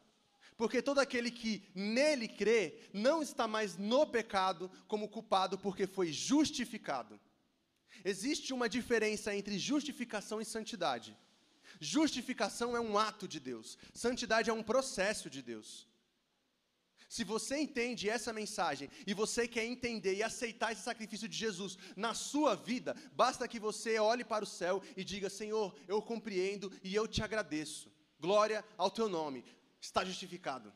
Porque 0.57 0.81
todo 0.81 1.01
aquele 1.01 1.29
que 1.29 1.69
nele 1.75 2.29
crê 2.29 2.79
não 2.93 3.21
está 3.21 3.49
mais 3.49 3.77
no 3.77 4.07
pecado 4.07 4.71
como 4.87 5.09
culpado, 5.09 5.59
porque 5.59 5.89
foi 5.89 6.13
justificado. 6.13 7.19
Existe 8.05 8.55
uma 8.55 8.69
diferença 8.69 9.35
entre 9.35 9.59
justificação 9.59 10.41
e 10.41 10.45
santidade. 10.45 11.19
Justificação 11.81 12.77
é 12.77 12.81
um 12.81 12.97
ato 12.97 13.27
de 13.27 13.41
Deus, 13.41 13.77
santidade 13.93 14.51
é 14.51 14.53
um 14.53 14.63
processo 14.63 15.29
de 15.29 15.43
Deus. 15.43 15.89
Se 17.13 17.25
você 17.25 17.59
entende 17.59 18.09
essa 18.09 18.33
mensagem 18.33 18.89
e 19.07 19.13
você 19.13 19.47
quer 19.47 19.67
entender 19.67 20.15
e 20.15 20.23
aceitar 20.23 20.73
esse 20.73 20.81
sacrifício 20.81 21.29
de 21.29 21.37
Jesus 21.37 21.77
na 21.95 22.15
sua 22.15 22.55
vida, 22.55 22.97
basta 23.13 23.47
que 23.47 23.61
você 23.61 23.99
olhe 23.99 24.25
para 24.25 24.43
o 24.43 24.47
céu 24.47 24.83
e 24.97 25.05
diga: 25.05 25.29
Senhor, 25.29 25.75
eu 25.87 26.01
compreendo 26.01 26.73
e 26.83 26.95
eu 26.95 27.07
te 27.07 27.23
agradeço. 27.23 27.93
Glória 28.19 28.65
ao 28.79 28.91
teu 28.91 29.11
nome. 29.11 29.45
Está 29.79 30.03
justificado. 30.07 30.73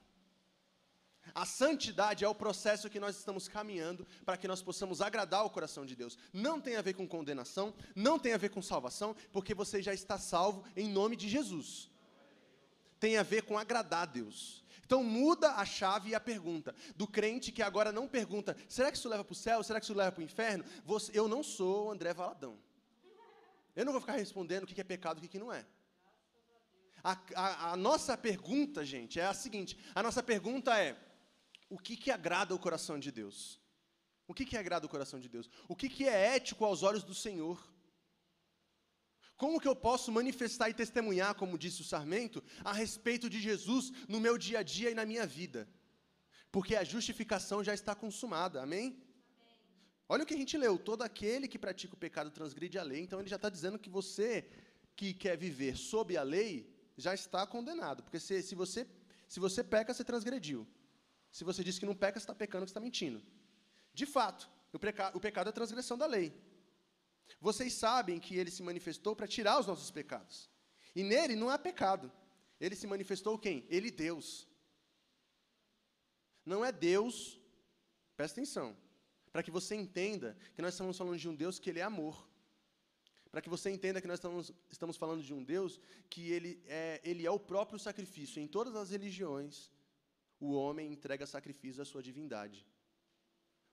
A 1.35 1.47
santidade 1.47 2.23
é 2.23 2.29
o 2.29 2.35
processo 2.35 2.91
que 2.91 3.01
nós 3.01 3.17
estamos 3.17 3.49
caminhando 3.49 4.07
para 4.23 4.37
que 4.37 4.47
nós 4.47 4.61
possamos 4.61 5.01
agradar 5.01 5.43
o 5.43 5.49
coração 5.49 5.87
de 5.87 5.97
Deus. 5.97 6.19
Não 6.35 6.61
tem 6.61 6.77
a 6.77 6.83
ver 6.83 6.93
com 6.93 7.09
condenação, 7.09 7.73
não 7.95 8.19
tem 8.19 8.35
a 8.35 8.37
ver 8.37 8.51
com 8.51 8.61
salvação, 8.61 9.17
porque 9.33 9.55
você 9.55 9.81
já 9.81 9.95
está 9.95 10.19
salvo 10.19 10.67
em 10.77 10.87
nome 10.87 11.17
de 11.17 11.31
Jesus. 11.31 11.91
Tem 13.01 13.17
a 13.17 13.23
ver 13.23 13.45
com 13.45 13.57
agradar 13.57 14.03
a 14.03 14.07
Deus. 14.07 14.66
Então 14.87 15.03
muda 15.03 15.57
a 15.57 15.65
chave 15.65 16.11
e 16.11 16.15
a 16.15 16.21
pergunta. 16.21 16.73
Do 16.95 17.09
crente 17.09 17.51
que 17.51 17.61
agora 17.61 17.91
não 17.91 18.07
pergunta, 18.07 18.57
será 18.69 18.89
que 18.93 18.97
isso 18.97 19.09
leva 19.09 19.25
para 19.25 19.33
o 19.33 19.35
céu? 19.35 19.61
Será 19.65 19.81
que 19.81 19.85
isso 19.85 19.93
leva 19.93 20.13
para 20.13 20.21
o 20.21 20.25
inferno? 20.25 20.65
Você, 20.85 21.11
eu 21.13 21.27
não 21.27 21.43
sou 21.43 21.89
o 21.89 21.91
André 21.91 22.15
Valadão. 22.15 22.57
Eu 23.75 23.85
não 23.85 23.91
vou 23.91 24.01
ficar 24.01 24.13
respondendo 24.13 24.63
o 24.63 24.67
que 24.67 24.81
é 24.81 24.85
pecado 24.85 25.21
e 25.21 25.27
o 25.27 25.29
que 25.29 25.41
não 25.41 25.53
é. 25.53 25.67
A, 27.03 27.19
a, 27.35 27.73
a, 27.73 27.77
nossa 27.77 28.17
pergunta, 28.17 28.85
gente, 28.85 29.19
é 29.19 29.27
a 29.27 29.35
seguinte: 29.35 29.77
a 29.93 30.05
nossa 30.05 30.23
pergunta 30.23 30.79
é: 30.79 30.97
o 31.69 31.79
que, 31.79 31.97
que 31.97 32.13
agrada 32.13 32.55
o 32.55 32.59
coração 32.59 32.97
de 32.97 33.11
Deus? 33.11 33.61
O 34.29 34.33
que, 34.33 34.47
que 34.47 34.57
agrada 34.57 34.87
o 34.87 34.89
coração 34.89 35.19
de 35.19 35.29
Deus? 35.29 35.51
O 35.67 35.75
que, 35.75 35.89
que 35.89 36.09
é 36.09 36.37
ético 36.37 36.65
aos 36.65 36.85
olhos 36.85 37.03
do 37.03 37.13
Senhor? 37.13 37.61
Como 39.37 39.61
que 39.61 39.69
eu 39.69 39.77
posso 39.77 40.11
manifestar 40.11 40.71
e 40.71 40.75
testemunhar, 40.75 41.35
como 41.35 41.59
disse 41.59 41.83
o 41.83 41.85
Sarmento, 41.85 42.43
a 42.65 42.73
respeito 42.73 43.29
de 43.29 43.41
Jesus 43.41 43.93
no 44.09 44.19
meu 44.19 44.39
dia 44.39 44.61
a 44.61 44.63
dia 44.63 44.91
e 44.91 44.95
na 44.95 45.05
minha 45.05 45.27
vida? 45.27 45.69
Porque 46.51 46.75
a 46.75 46.85
justificação 46.85 47.63
já 47.63 47.75
está 47.75 47.95
consumada, 47.95 48.63
amém? 48.63 48.87
Olha 50.09 50.23
o 50.23 50.27
que 50.27 50.35
a 50.35 50.39
gente 50.39 50.57
leu: 50.57 50.79
todo 50.79 51.03
aquele 51.03 51.49
que 51.49 51.59
pratica 51.59 51.95
o 51.95 51.99
pecado 51.99 52.31
transgride 52.31 52.79
a 52.79 52.83
lei. 52.83 53.03
Então 53.03 53.21
ele 53.21 53.29
já 53.29 53.37
está 53.37 53.51
dizendo 53.51 53.79
que 53.79 53.91
você 53.91 54.49
que 54.95 55.13
quer 55.13 55.37
viver 55.37 55.77
sob 55.77 56.17
a 56.17 56.23
lei 56.23 56.75
já 56.97 57.13
está 57.13 57.47
condenado. 57.47 58.03
Porque 58.03 58.19
se, 58.19 58.43
se, 58.43 58.55
você, 58.55 58.87
se 59.29 59.39
você 59.39 59.63
peca, 59.63 59.93
você 59.93 60.03
transgrediu. 60.03 60.67
Se 61.31 61.45
você 61.45 61.63
diz 61.63 61.79
que 61.79 61.85
não 61.85 61.95
peca, 61.95 62.19
você 62.19 62.25
está 62.25 62.35
pecando, 62.35 62.67
você 62.67 62.71
está 62.71 62.81
mentindo. 62.81 63.23
De 63.93 64.07
fato, 64.07 64.49
o, 64.73 64.79
o 65.17 65.21
pecado 65.21 65.51
é 65.51 65.53
transgressão 65.53 65.99
da 65.99 66.07
lei. 66.07 66.33
Vocês 67.41 67.73
sabem 67.73 68.19
que 68.19 68.37
ele 68.37 68.51
se 68.51 68.63
manifestou 68.63 69.15
para 69.15 69.27
tirar 69.27 69.59
os 69.61 69.67
nossos 69.67 69.91
pecados. 69.91 70.51
E 70.95 71.03
nele 71.03 71.37
não 71.37 71.51
há 71.51 71.59
pecado. 71.59 72.11
Ele 72.61 72.75
se 72.75 72.87
manifestou 72.87 73.39
quem? 73.39 73.67
Ele, 73.69 73.91
Deus. 73.91 74.49
Não 76.45 76.65
é 76.65 76.71
Deus, 76.71 77.41
presta 78.17 78.41
atenção, 78.41 78.77
para 79.33 79.43
que 79.43 79.51
você 79.51 79.75
entenda 79.75 80.37
que 80.55 80.63
nós 80.63 80.73
estamos 80.75 80.97
falando 80.97 81.19
de 81.19 81.29
um 81.29 81.35
Deus 81.35 81.59
que 81.59 81.69
ele 81.69 81.81
é 81.81 81.83
amor. 81.83 82.27
Para 83.31 83.43
que 83.43 83.49
você 83.49 83.69
entenda 83.69 84.01
que 84.01 84.07
nós 84.07 84.19
estamos, 84.19 84.53
estamos 84.71 84.97
falando 84.97 85.23
de 85.23 85.35
um 85.35 85.43
Deus 85.43 85.81
que 86.09 86.31
ele 86.31 86.63
é, 86.67 87.01
ele 87.05 87.27
é 87.27 87.31
o 87.31 87.39
próprio 87.39 87.79
sacrifício. 87.79 88.41
Em 88.41 88.47
todas 88.47 88.75
as 88.77 88.91
religiões, 88.91 89.71
o 90.41 90.53
homem 90.53 90.93
entrega 90.93 91.27
sacrifício 91.27 91.83
à 91.83 91.85
sua 91.85 92.03
divindade. 92.03 92.65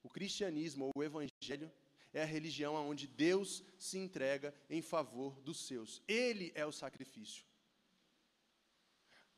O 0.01 0.09
cristianismo 0.09 0.85
ou 0.85 0.91
o 0.95 1.03
evangelho 1.03 1.71
é 2.13 2.21
a 2.21 2.26
religião 2.26 2.76
onde 2.76 3.08
Deus 3.08 3.63
se 3.78 3.97
entrega 3.97 4.54
em 4.69 4.82
favor 4.82 5.41
dos 5.41 5.65
seus. 5.65 6.02
Ele 6.08 6.52
é 6.56 6.65
o 6.65 6.71
sacrifício. 6.71 7.43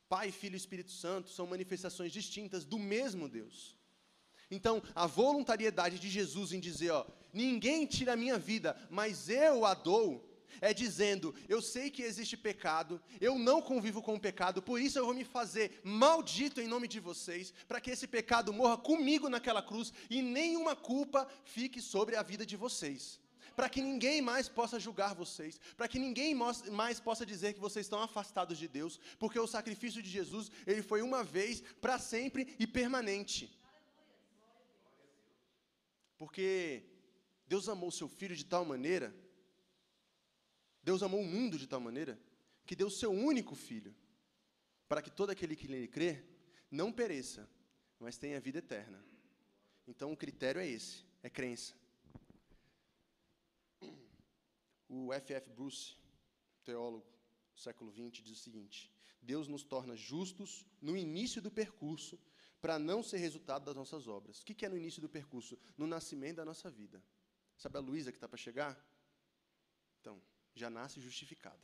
Pai, 0.08 0.32
Filho 0.32 0.56
e 0.56 0.58
Espírito 0.58 0.92
Santo 0.92 1.30
são 1.30 1.48
manifestações 1.48 2.12
distintas 2.12 2.64
do 2.64 2.78
mesmo 2.78 3.28
Deus. 3.28 3.76
Então, 4.52 4.84
a 4.94 5.08
voluntariedade 5.08 5.98
de 5.98 6.10
Jesus 6.10 6.52
em 6.52 6.60
dizer, 6.60 6.92
ó, 6.92 7.08
ninguém 7.34 7.86
tira 7.86 8.14
a 8.14 8.18
minha 8.18 8.38
vida, 8.38 8.78
mas 8.90 9.30
eu 9.30 9.66
a 9.66 9.74
dou, 9.74 10.24
É 10.62 10.74
dizendo: 10.74 11.34
eu 11.48 11.62
sei 11.62 11.90
que 11.90 12.02
existe 12.02 12.38
pecado, 12.38 13.02
eu 13.20 13.38
não 13.38 13.62
convivo 13.62 14.02
com 14.02 14.16
o 14.16 14.20
pecado, 14.20 14.62
por 14.62 14.80
isso 14.80 14.98
eu 14.98 15.06
vou 15.06 15.14
me 15.14 15.24
fazer 15.24 15.82
maldito 15.84 16.62
em 16.62 16.68
nome 16.68 16.88
de 16.88 17.00
vocês, 17.00 17.54
para 17.68 17.82
que 17.82 17.92
esse 17.92 18.08
pecado 18.08 18.54
morra 18.54 18.78
comigo 18.78 19.30
naquela 19.30 19.62
cruz 19.62 19.94
e 20.10 20.22
nenhuma 20.22 20.76
culpa 20.76 21.28
fique 21.44 21.82
sobre 21.82 22.16
a 22.16 22.24
vida 22.24 22.46
de 22.46 22.56
vocês. 22.56 23.20
Para 23.56 23.70
que 23.70 23.82
ninguém 23.82 24.22
mais 24.22 24.50
possa 24.50 24.78
julgar 24.80 25.16
vocês, 25.16 25.60
para 25.78 25.88
que 25.88 25.98
ninguém 25.98 26.36
mais 26.36 27.00
possa 27.00 27.26
dizer 27.26 27.54
que 27.54 27.60
vocês 27.60 27.86
estão 27.86 28.02
afastados 28.02 28.58
de 28.58 28.68
Deus, 28.68 29.00
porque 29.18 29.40
o 29.40 29.48
sacrifício 29.48 30.02
de 30.04 30.10
Jesus, 30.10 30.52
ele 30.68 30.82
foi 30.82 31.02
uma 31.02 31.24
vez, 31.24 31.62
para 31.80 31.98
sempre 31.98 32.54
e 32.60 32.68
permanente. 32.68 33.58
Porque 36.18 36.84
Deus 37.48 37.70
amou 37.70 37.92
seu 37.92 38.08
filho 38.08 38.36
de 38.36 38.46
tal 38.46 38.66
maneira, 38.66 39.16
Deus 40.86 41.02
amou 41.02 41.20
o 41.20 41.26
mundo 41.26 41.58
de 41.58 41.66
tal 41.66 41.80
maneira, 41.80 42.16
que 42.64 42.76
deu 42.76 42.92
seu 42.92 43.12
único 43.12 43.56
filho, 43.56 43.94
para 44.88 45.02
que 45.02 45.10
todo 45.10 45.32
aquele 45.32 45.56
que 45.56 45.68
nele 45.68 45.88
crê 45.88 46.24
não 46.70 46.92
pereça, 46.94 47.50
mas 48.00 48.20
tenha 48.20 48.40
vida 48.40 48.60
eterna. 48.60 49.04
Então 49.88 50.14
o 50.14 50.18
critério 50.18 50.62
é 50.62 50.68
esse, 50.68 51.04
é 51.24 51.30
crença. 51.30 51.74
O 54.88 55.12
F.F. 55.12 55.50
Bruce, 55.50 55.98
teólogo 56.64 57.08
do 57.56 57.60
século 57.60 57.92
XX, 57.92 58.24
diz 58.24 58.38
o 58.38 58.44
seguinte: 58.44 58.92
Deus 59.20 59.48
nos 59.48 59.64
torna 59.64 59.96
justos 59.96 60.68
no 60.80 60.96
início 60.96 61.42
do 61.42 61.50
percurso 61.50 62.20
para 62.62 62.78
não 62.78 63.02
ser 63.02 63.18
resultado 63.18 63.66
das 63.66 63.76
nossas 63.76 64.08
obras. 64.08 64.40
O 64.42 64.46
que 64.46 64.64
é 64.64 64.70
no 64.70 64.78
início 64.78 65.02
do 65.02 65.10
percurso? 65.10 65.58
No 65.76 65.88
nascimento 65.88 66.38
da 66.38 66.46
nossa 66.46 66.70
vida. 66.70 67.04
Sabe 67.58 67.78
a 67.80 67.82
Luísa 67.82 68.12
que 68.12 68.18
está 68.18 68.28
para 68.28 68.38
chegar? 68.38 68.95
Já 70.56 70.70
nasce 70.70 71.00
justificada. 71.02 71.60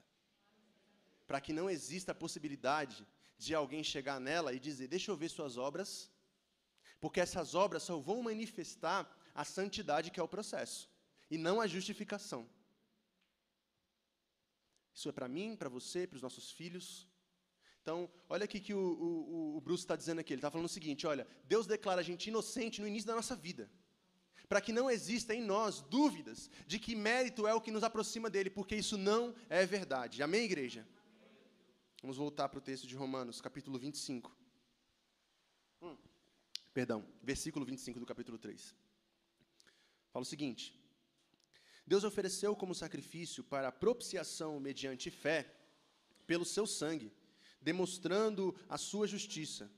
Para 1.25 1.41
que 1.41 1.54
não 1.54 1.69
exista 1.69 2.12
a 2.12 2.15
possibilidade 2.15 3.08
de 3.38 3.56
alguém 3.56 3.84
chegar 3.84 4.19
nela 4.19 4.54
e 4.54 4.60
dizer: 4.60 4.88
Deixa 4.88 5.10
eu 5.10 5.17
ver 5.17 5.30
suas 5.30 5.58
obras, 5.58 6.12
porque 6.99 7.19
essas 7.19 7.56
obras 7.56 7.84
só 7.84 7.97
vão 7.97 8.21
manifestar 8.21 9.10
a 9.34 9.45
santidade 9.45 10.12
que 10.12 10.19
é 10.19 10.23
o 10.23 10.27
processo, 10.27 10.89
e 11.30 11.38
não 11.38 11.62
a 11.62 11.67
justificação. 11.67 12.47
Isso 14.93 15.08
é 15.10 15.12
para 15.12 15.27
mim, 15.27 15.56
para 15.56 15.69
você, 15.69 16.06
para 16.06 16.17
os 16.17 16.21
nossos 16.21 16.51
filhos. 16.51 17.08
Então, 17.82 18.10
olha 18.30 18.43
aqui 18.43 18.60
que 18.60 18.73
o, 18.73 18.80
o, 18.80 19.58
o 19.58 19.62
Bruce 19.62 19.84
está 19.84 19.95
dizendo 19.95 20.19
aqui. 20.19 20.34
Ele 20.34 20.39
está 20.39 20.51
falando 20.51 20.67
o 20.67 20.69
seguinte: 20.69 21.08
olha, 21.08 21.25
Deus 21.45 21.65
declara 21.65 22.01
a 22.01 22.04
gente 22.04 22.27
inocente 22.27 22.82
no 22.82 22.88
início 22.88 23.08
da 23.08 23.15
nossa 23.15 23.36
vida. 23.36 23.71
Para 24.51 24.59
que 24.59 24.73
não 24.73 24.91
exista 24.91 25.33
em 25.33 25.41
nós 25.41 25.79
dúvidas 25.79 26.49
de 26.67 26.77
que 26.77 26.93
mérito 26.93 27.47
é 27.47 27.53
o 27.53 27.61
que 27.61 27.71
nos 27.71 27.85
aproxima 27.85 28.29
dele, 28.29 28.49
porque 28.49 28.75
isso 28.75 28.97
não 28.97 29.33
é 29.49 29.65
verdade. 29.65 30.21
Amém, 30.21 30.43
igreja? 30.43 30.85
Vamos 32.01 32.17
voltar 32.17 32.49
para 32.49 32.57
o 32.57 32.61
texto 32.61 32.85
de 32.85 32.93
Romanos, 32.93 33.39
capítulo 33.39 33.79
25. 33.79 34.29
Hum, 35.81 35.95
perdão, 36.73 37.07
versículo 37.23 37.65
25 37.65 37.97
do 37.97 38.05
capítulo 38.05 38.37
3. 38.37 38.75
Fala 40.11 40.23
o 40.23 40.25
seguinte: 40.25 40.77
Deus 41.87 42.03
ofereceu 42.03 42.53
como 42.53 42.75
sacrifício 42.75 43.45
para 43.45 43.69
a 43.69 43.71
propiciação 43.71 44.59
mediante 44.59 45.09
fé, 45.09 45.49
pelo 46.27 46.43
seu 46.43 46.67
sangue 46.67 47.13
demonstrando 47.61 48.53
a 48.67 48.77
sua 48.77 49.07
justiça. 49.07 49.71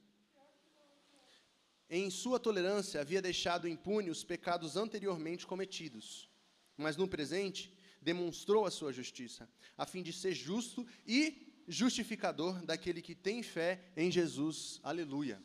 Em 1.96 2.10
sua 2.10 2.40
tolerância, 2.40 3.00
havia 3.00 3.22
deixado 3.22 3.68
impune 3.68 4.10
os 4.10 4.24
pecados 4.24 4.76
anteriormente 4.76 5.46
cometidos, 5.46 6.28
mas 6.76 6.98
no 6.98 7.08
presente 7.08 7.72
demonstrou 8.02 8.66
a 8.66 8.72
sua 8.72 8.92
justiça, 8.92 9.48
a 9.78 9.86
fim 9.86 10.02
de 10.02 10.12
ser 10.12 10.34
justo 10.34 10.88
e 11.06 11.54
justificador 11.68 12.66
daquele 12.66 13.00
que 13.00 13.14
tem 13.14 13.44
fé 13.44 13.92
em 13.96 14.10
Jesus. 14.10 14.80
Aleluia. 14.82 15.40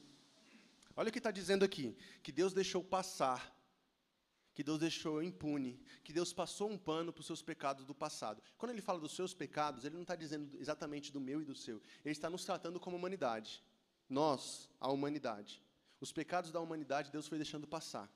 Olha 0.96 1.10
o 1.10 1.12
que 1.12 1.18
está 1.18 1.30
dizendo 1.30 1.66
aqui: 1.66 1.94
que 2.22 2.32
Deus 2.32 2.54
deixou 2.54 2.82
passar 2.82 3.54
que 4.54 4.64
Deus 4.64 4.78
deixou 4.80 5.22
impune, 5.22 5.78
que 6.02 6.14
Deus 6.14 6.32
passou 6.32 6.68
um 6.68 6.78
pano 6.78 7.12
para 7.12 7.20
os 7.20 7.26
seus 7.26 7.42
pecados 7.42 7.84
do 7.84 7.94
passado. 7.94 8.42
Quando 8.56 8.72
ele 8.72 8.80
fala 8.80 8.98
dos 8.98 9.14
seus 9.14 9.32
pecados, 9.32 9.84
ele 9.84 9.94
não 9.94 10.02
está 10.02 10.16
dizendo 10.16 10.58
exatamente 10.58 11.12
do 11.12 11.20
meu 11.20 11.42
e 11.42 11.44
do 11.44 11.54
seu. 11.54 11.80
Ele 12.04 12.10
está 12.10 12.28
nos 12.28 12.44
tratando 12.44 12.80
como 12.80 12.96
humanidade. 12.96 13.62
Nós, 14.08 14.68
a 14.80 14.90
humanidade. 14.90 15.62
Os 16.00 16.12
pecados 16.12 16.50
da 16.50 16.60
humanidade, 16.60 17.10
Deus 17.10 17.26
foi 17.26 17.38
deixando 17.38 17.66
passar. 17.66 18.10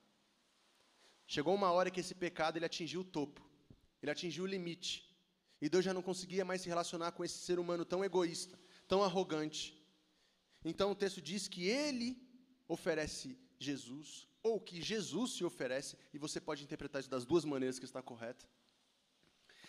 Chegou 1.26 1.54
uma 1.54 1.70
hora 1.72 1.90
que 1.90 2.00
esse 2.00 2.14
pecado 2.14 2.56
ele 2.56 2.64
atingiu 2.64 3.00
o 3.00 3.04
topo. 3.04 3.40
Ele 4.02 4.10
atingiu 4.10 4.44
o 4.44 4.46
limite. 4.46 5.08
E 5.60 5.68
Deus 5.68 5.84
já 5.84 5.94
não 5.94 6.02
conseguia 6.02 6.44
mais 6.44 6.60
se 6.60 6.68
relacionar 6.68 7.12
com 7.12 7.24
esse 7.24 7.38
ser 7.38 7.58
humano 7.58 7.84
tão 7.84 8.04
egoísta, 8.04 8.58
tão 8.88 9.02
arrogante. 9.02 9.80
Então 10.64 10.90
o 10.90 10.94
texto 10.94 11.20
diz 11.20 11.48
que 11.48 11.68
ele 11.68 12.20
oferece 12.68 13.38
Jesus 13.58 14.28
ou 14.42 14.60
que 14.60 14.82
Jesus 14.82 15.32
se 15.36 15.44
oferece, 15.44 15.96
e 16.12 16.18
você 16.18 16.40
pode 16.40 16.64
interpretar 16.64 17.00
isso 17.00 17.08
das 17.08 17.24
duas 17.24 17.44
maneiras 17.44 17.78
que 17.78 17.84
está 17.84 18.02
correta. 18.02 18.44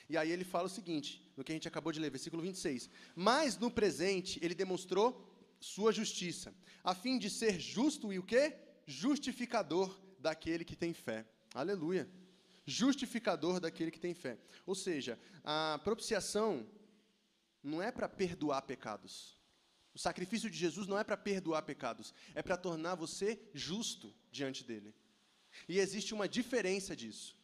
E 0.09 0.17
aí 0.17 0.31
ele 0.31 0.43
fala 0.43 0.65
o 0.65 0.69
seguinte, 0.69 1.31
no 1.37 1.43
que 1.43 1.51
a 1.51 1.55
gente 1.55 1.67
acabou 1.67 1.91
de 1.91 1.99
ler, 1.99 2.09
versículo 2.09 2.41
26. 2.41 2.89
Mas 3.15 3.57
no 3.57 3.71
presente 3.71 4.39
ele 4.43 4.55
demonstrou 4.55 5.32
sua 5.63 5.93
justiça, 5.93 6.53
a 6.83 6.93
fim 6.93 7.17
de 7.17 7.29
ser 7.29 7.57
justo 7.57 8.11
e 8.11 8.19
o 8.19 8.23
quê? 8.23 8.55
Justificador 8.85 9.97
daquele 10.19 10.65
que 10.65 10.75
tem 10.75 10.93
fé. 10.93 11.25
Aleluia. 11.53 12.09
Justificador 12.65 13.61
daquele 13.61 13.89
que 13.89 13.99
tem 13.99 14.13
fé. 14.13 14.37
Ou 14.65 14.75
seja, 14.75 15.17
a 15.43 15.79
propiciação 15.81 16.67
não 17.63 17.81
é 17.81 17.91
para 17.91 18.09
perdoar 18.09 18.61
pecados. 18.63 19.39
O 19.93 19.99
sacrifício 19.99 20.49
de 20.49 20.57
Jesus 20.57 20.85
não 20.85 20.99
é 20.99 21.03
para 21.03 21.15
perdoar 21.15 21.61
pecados, 21.61 22.13
é 22.35 22.41
para 22.41 22.57
tornar 22.57 22.95
você 22.95 23.39
justo 23.53 24.13
diante 24.31 24.65
dele. 24.65 24.93
E 25.69 25.79
existe 25.79 26.13
uma 26.13 26.27
diferença 26.27 26.93
disso. 26.93 27.37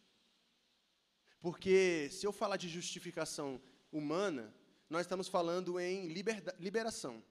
Porque 1.40 2.10
se 2.12 2.28
eu 2.28 2.34
falar 2.34 2.58
de 2.58 2.68
justificação 2.68 3.62
humana, 3.90 4.54
nós 4.90 5.02
estamos 5.02 5.30
falando 5.30 5.80
em 5.80 6.08
liberação. 6.08 7.24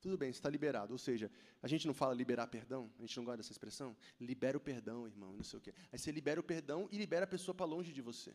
Tudo 0.00 0.16
bem, 0.16 0.30
está 0.30 0.48
liberado. 0.48 0.92
Ou 0.92 0.98
seja, 0.98 1.30
a 1.62 1.68
gente 1.68 1.86
não 1.86 1.94
fala 1.94 2.14
liberar 2.14 2.46
perdão, 2.46 2.90
a 2.98 3.02
gente 3.02 3.16
não 3.16 3.24
gosta 3.24 3.38
dessa 3.38 3.52
expressão. 3.52 3.96
Libera 4.20 4.56
o 4.56 4.60
perdão, 4.60 5.06
irmão, 5.06 5.32
não 5.32 5.42
sei 5.42 5.58
o 5.58 5.62
quê. 5.62 5.74
Aí 5.92 5.98
você 5.98 6.12
libera 6.12 6.38
o 6.40 6.42
perdão 6.42 6.88
e 6.92 6.98
libera 6.98 7.24
a 7.24 7.28
pessoa 7.28 7.54
para 7.54 7.66
longe 7.66 7.92
de 7.92 8.00
você. 8.00 8.34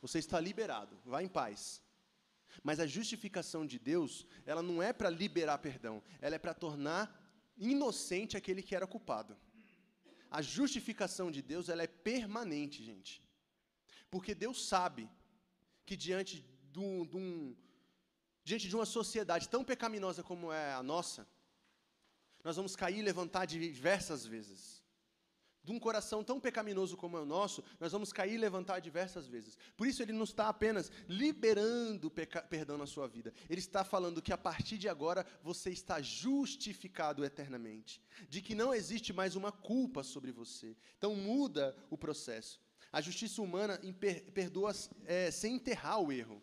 Você 0.00 0.18
está 0.18 0.40
liberado, 0.40 0.98
vá 1.04 1.22
em 1.22 1.28
paz. 1.28 1.82
Mas 2.62 2.80
a 2.80 2.86
justificação 2.86 3.66
de 3.66 3.78
Deus, 3.78 4.26
ela 4.44 4.62
não 4.62 4.82
é 4.82 4.92
para 4.92 5.10
liberar 5.10 5.58
perdão, 5.58 6.02
ela 6.20 6.36
é 6.36 6.38
para 6.38 6.54
tornar 6.54 7.04
inocente 7.56 8.36
aquele 8.36 8.62
que 8.62 8.74
era 8.74 8.86
culpado. 8.86 9.36
A 10.30 10.42
justificação 10.42 11.30
de 11.30 11.42
Deus, 11.42 11.68
ela 11.68 11.82
é 11.82 11.86
permanente, 11.86 12.82
gente. 12.82 13.22
Porque 14.10 14.34
Deus 14.34 14.66
sabe 14.66 15.08
que 15.84 15.96
diante 15.96 16.44
de, 16.72 16.78
um, 16.80 17.06
de 17.06 17.16
um, 17.16 17.56
diante 18.46 18.68
de 18.68 18.76
uma 18.76 18.86
sociedade 18.86 19.48
tão 19.48 19.62
pecaminosa 19.64 20.22
como 20.22 20.52
é 20.52 20.72
a 20.72 20.82
nossa, 20.82 21.28
nós 22.44 22.56
vamos 22.56 22.76
cair 22.76 22.98
e 22.98 23.02
levantar 23.02 23.44
diversas 23.44 24.24
vezes 24.24 24.76
de 25.66 25.72
um 25.72 25.80
coração 25.80 26.22
tão 26.22 26.38
pecaminoso 26.38 26.96
como 26.96 27.18
é 27.18 27.20
o 27.20 27.26
nosso, 27.26 27.60
nós 27.80 27.90
vamos 27.90 28.12
cair 28.12 28.34
e 28.34 28.38
levantar 28.38 28.78
diversas 28.78 29.26
vezes. 29.26 29.58
Por 29.76 29.88
isso, 29.88 30.00
ele 30.00 30.12
não 30.12 30.22
está 30.22 30.48
apenas 30.48 30.92
liberando 31.08 32.08
perdão 32.08 32.78
na 32.78 32.86
sua 32.86 33.08
vida, 33.08 33.34
ele 33.50 33.58
está 33.58 33.82
falando 33.82 34.22
que 34.22 34.32
a 34.32 34.38
partir 34.38 34.78
de 34.78 34.88
agora 34.88 35.26
você 35.42 35.70
está 35.70 36.00
justificado 36.00 37.24
eternamente, 37.24 38.00
de 38.28 38.40
que 38.40 38.54
não 38.54 38.72
existe 38.72 39.12
mais 39.12 39.34
uma 39.34 39.50
culpa 39.50 40.04
sobre 40.04 40.30
você. 40.30 40.76
Então, 40.96 41.16
muda 41.16 41.76
o 41.90 41.98
processo. 41.98 42.60
A 42.92 43.00
justiça 43.00 43.42
humana 43.42 43.80
perdoa 44.32 44.72
é, 45.04 45.32
sem 45.32 45.56
enterrar 45.56 46.00
o 46.00 46.12
erro. 46.12 46.40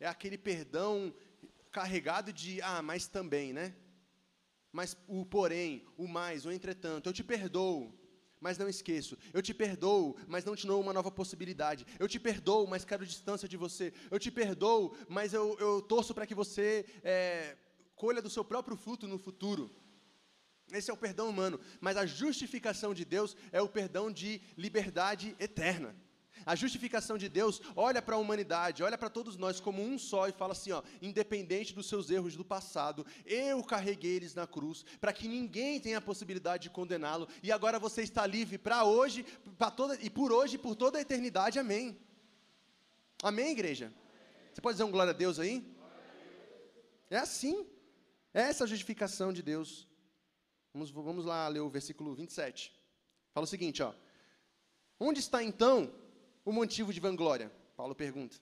É 0.00 0.08
aquele 0.08 0.36
perdão 0.36 1.14
carregado 1.70 2.32
de, 2.32 2.60
ah, 2.62 2.82
mas 2.82 3.06
também, 3.06 3.52
né? 3.52 3.76
Mas 4.72 4.96
o 5.06 5.24
porém, 5.24 5.86
o 5.96 6.08
mais, 6.08 6.44
o 6.44 6.50
entretanto, 6.50 7.08
eu 7.08 7.12
te 7.12 7.22
perdoo 7.22 8.00
mas 8.40 8.56
não 8.56 8.68
esqueço. 8.68 9.18
Eu 9.34 9.42
te 9.42 9.52
perdoo, 9.52 10.16
mas 10.26 10.44
não 10.44 10.56
te 10.56 10.66
dou 10.66 10.80
uma 10.80 10.94
nova 10.94 11.10
possibilidade. 11.10 11.86
Eu 11.98 12.08
te 12.08 12.18
perdoo, 12.18 12.66
mas 12.66 12.86
quero 12.86 13.04
distância 13.04 13.46
de 13.46 13.56
você. 13.56 13.92
Eu 14.10 14.18
te 14.18 14.30
perdoo, 14.30 14.96
mas 15.08 15.34
eu, 15.34 15.58
eu 15.60 15.82
torço 15.82 16.14
para 16.14 16.26
que 16.26 16.34
você 16.34 16.86
é, 17.04 17.56
colha 17.94 18.22
do 18.22 18.30
seu 18.30 18.42
próprio 18.42 18.78
fruto 18.78 19.06
no 19.06 19.18
futuro. 19.18 19.70
Esse 20.72 20.90
é 20.90 20.94
o 20.94 20.96
perdão 20.96 21.28
humano. 21.28 21.60
Mas 21.80 21.98
a 21.98 22.06
justificação 22.06 22.94
de 22.94 23.04
Deus 23.04 23.36
é 23.52 23.60
o 23.60 23.68
perdão 23.68 24.10
de 24.10 24.40
liberdade 24.56 25.36
eterna. 25.38 25.94
A 26.46 26.54
justificação 26.54 27.18
de 27.18 27.28
Deus 27.28 27.60
olha 27.76 28.00
para 28.00 28.16
a 28.16 28.18
humanidade, 28.18 28.82
olha 28.82 28.96
para 28.96 29.10
todos 29.10 29.36
nós 29.36 29.60
como 29.60 29.82
um 29.82 29.98
só 29.98 30.28
e 30.28 30.32
fala 30.32 30.52
assim: 30.52 30.72
ó, 30.72 30.82
independente 31.00 31.74
dos 31.74 31.88
seus 31.88 32.10
erros 32.10 32.36
do 32.36 32.44
passado, 32.44 33.06
eu 33.24 33.62
carreguei 33.62 34.16
eles 34.16 34.34
na 34.34 34.46
cruz 34.46 34.84
para 35.00 35.12
que 35.12 35.28
ninguém 35.28 35.80
tenha 35.80 35.98
a 35.98 36.00
possibilidade 36.00 36.64
de 36.64 36.70
condená-lo. 36.70 37.28
E 37.42 37.52
agora 37.52 37.78
você 37.78 38.02
está 38.02 38.26
livre 38.26 38.58
para 38.58 38.84
hoje, 38.84 39.24
para 39.58 39.70
toda 39.70 39.98
e 40.00 40.10
por 40.10 40.32
hoje 40.32 40.56
e 40.56 40.58
por 40.58 40.74
toda 40.74 40.98
a 40.98 41.00
eternidade. 41.00 41.58
Amém. 41.58 41.98
Amém, 43.22 43.52
igreja? 43.52 43.92
Você 44.52 44.60
pode 44.60 44.74
dizer 44.74 44.84
um 44.84 44.90
glória 44.90 45.10
a 45.10 45.16
Deus 45.16 45.38
aí? 45.38 45.64
É 47.10 47.18
assim. 47.18 47.66
É 48.32 48.42
essa 48.42 48.64
a 48.64 48.66
justificação 48.66 49.32
de 49.32 49.42
Deus. 49.42 49.86
Vamos, 50.72 50.90
vamos 50.90 51.24
lá 51.24 51.48
ler 51.48 51.60
o 51.60 51.68
versículo 51.68 52.14
27. 52.14 52.72
Fala 53.32 53.44
o 53.44 53.48
seguinte, 53.48 53.82
ó. 53.82 53.92
Onde 54.98 55.20
está 55.20 55.42
então 55.42 55.92
o 56.44 56.52
motivo 56.52 56.92
de 56.92 57.00
vanglória? 57.00 57.50
Paulo 57.76 57.94
pergunta. 57.94 58.36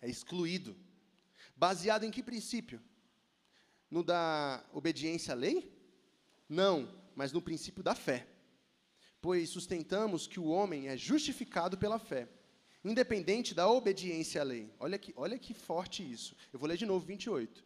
É 0.00 0.08
excluído. 0.08 0.76
Baseado 1.56 2.04
em 2.04 2.10
que 2.10 2.22
princípio? 2.22 2.80
No 3.90 4.02
da 4.02 4.64
obediência 4.72 5.32
à 5.32 5.36
lei? 5.36 5.72
Não, 6.48 6.92
mas 7.14 7.32
no 7.32 7.40
princípio 7.40 7.82
da 7.82 7.94
fé. 7.94 8.26
Pois 9.20 9.48
sustentamos 9.50 10.26
que 10.26 10.38
o 10.38 10.46
homem 10.46 10.88
é 10.88 10.96
justificado 10.96 11.78
pela 11.78 11.98
fé, 11.98 12.28
independente 12.84 13.54
da 13.54 13.68
obediência 13.68 14.40
à 14.40 14.44
lei. 14.44 14.72
Olha 14.78 14.98
que, 14.98 15.12
olha 15.16 15.38
que 15.38 15.54
forte 15.54 16.08
isso. 16.08 16.36
Eu 16.52 16.58
vou 16.58 16.68
ler 16.68 16.76
de 16.76 16.86
novo 16.86 17.04
28. 17.06 17.64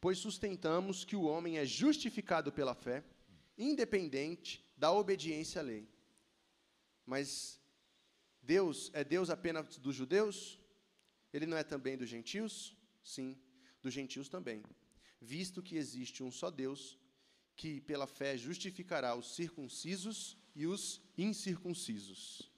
Pois 0.00 0.18
sustentamos 0.18 1.04
que 1.04 1.16
o 1.16 1.24
homem 1.24 1.58
é 1.58 1.64
justificado 1.64 2.52
pela 2.52 2.74
fé, 2.74 3.02
independente 3.58 4.64
da 4.76 4.92
obediência 4.92 5.60
à 5.60 5.64
lei. 5.64 5.88
Mas 7.04 7.60
Deus 8.42 8.90
é 8.92 9.04
Deus 9.04 9.30
apenas 9.30 9.78
dos 9.78 9.94
judeus? 9.94 10.58
Ele 11.32 11.46
não 11.46 11.56
é 11.56 11.62
também 11.62 11.96
dos 11.96 12.08
gentios? 12.08 12.76
Sim, 13.02 13.40
dos 13.80 13.94
gentios 13.94 14.28
também. 14.28 14.62
Visto 15.20 15.62
que 15.62 15.76
existe 15.76 16.22
um 16.22 16.32
só 16.32 16.50
Deus, 16.50 16.98
que 17.54 17.80
pela 17.80 18.06
fé 18.06 18.36
justificará 18.36 19.14
os 19.14 19.34
circuncisos 19.36 20.36
e 20.54 20.66
os 20.66 21.00
incircuncisos. 21.16 22.50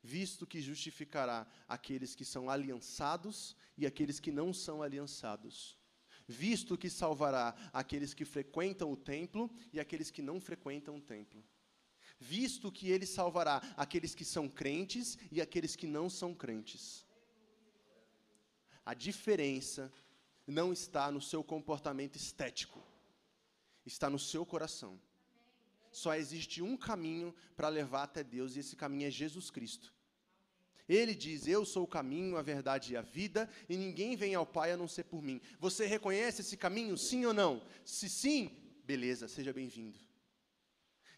Visto 0.00 0.46
que 0.46 0.60
justificará 0.60 1.46
aqueles 1.66 2.14
que 2.14 2.24
são 2.24 2.48
aliançados 2.48 3.56
e 3.76 3.86
aqueles 3.86 4.20
que 4.20 4.30
não 4.30 4.52
são 4.52 4.82
aliançados. 4.82 5.76
Visto 6.28 6.78
que 6.78 6.88
salvará 6.88 7.54
aqueles 7.72 8.14
que 8.14 8.24
frequentam 8.24 8.92
o 8.92 8.96
templo 8.96 9.50
e 9.72 9.80
aqueles 9.80 10.10
que 10.10 10.22
não 10.22 10.40
frequentam 10.40 10.96
o 10.96 11.00
templo 11.00 11.44
visto 12.24 12.72
que 12.72 12.90
ele 12.90 13.06
salvará 13.06 13.56
aqueles 13.76 14.14
que 14.14 14.24
são 14.24 14.48
crentes 14.48 15.18
e 15.30 15.40
aqueles 15.40 15.76
que 15.76 15.86
não 15.86 16.08
são 16.08 16.34
crentes. 16.34 17.04
A 18.84 18.94
diferença 18.94 19.92
não 20.46 20.72
está 20.72 21.10
no 21.10 21.20
seu 21.20 21.42
comportamento 21.42 22.16
estético, 22.16 22.82
está 23.84 24.08
no 24.08 24.18
seu 24.18 24.44
coração. 24.44 24.98
Só 25.90 26.14
existe 26.14 26.60
um 26.62 26.76
caminho 26.76 27.34
para 27.56 27.68
levar 27.68 28.04
até 28.04 28.24
Deus, 28.24 28.56
e 28.56 28.60
esse 28.60 28.74
caminho 28.74 29.06
é 29.06 29.10
Jesus 29.10 29.50
Cristo. 29.50 29.94
Ele 30.88 31.14
diz: 31.14 31.46
Eu 31.46 31.64
sou 31.64 31.84
o 31.84 31.92
caminho, 31.98 32.36
a 32.36 32.42
verdade 32.42 32.92
e 32.92 32.96
a 32.96 33.02
vida, 33.02 33.48
e 33.68 33.76
ninguém 33.76 34.16
vem 34.16 34.34
ao 34.34 34.44
Pai 34.44 34.72
a 34.72 34.76
não 34.76 34.88
ser 34.88 35.04
por 35.04 35.22
mim. 35.22 35.40
Você 35.58 35.86
reconhece 35.86 36.40
esse 36.42 36.56
caminho, 36.56 36.98
sim 36.98 37.24
ou 37.24 37.32
não? 37.32 37.62
Se 37.84 38.08
sim, 38.08 38.50
beleza, 38.84 39.28
seja 39.28 39.52
bem-vindo. 39.52 39.98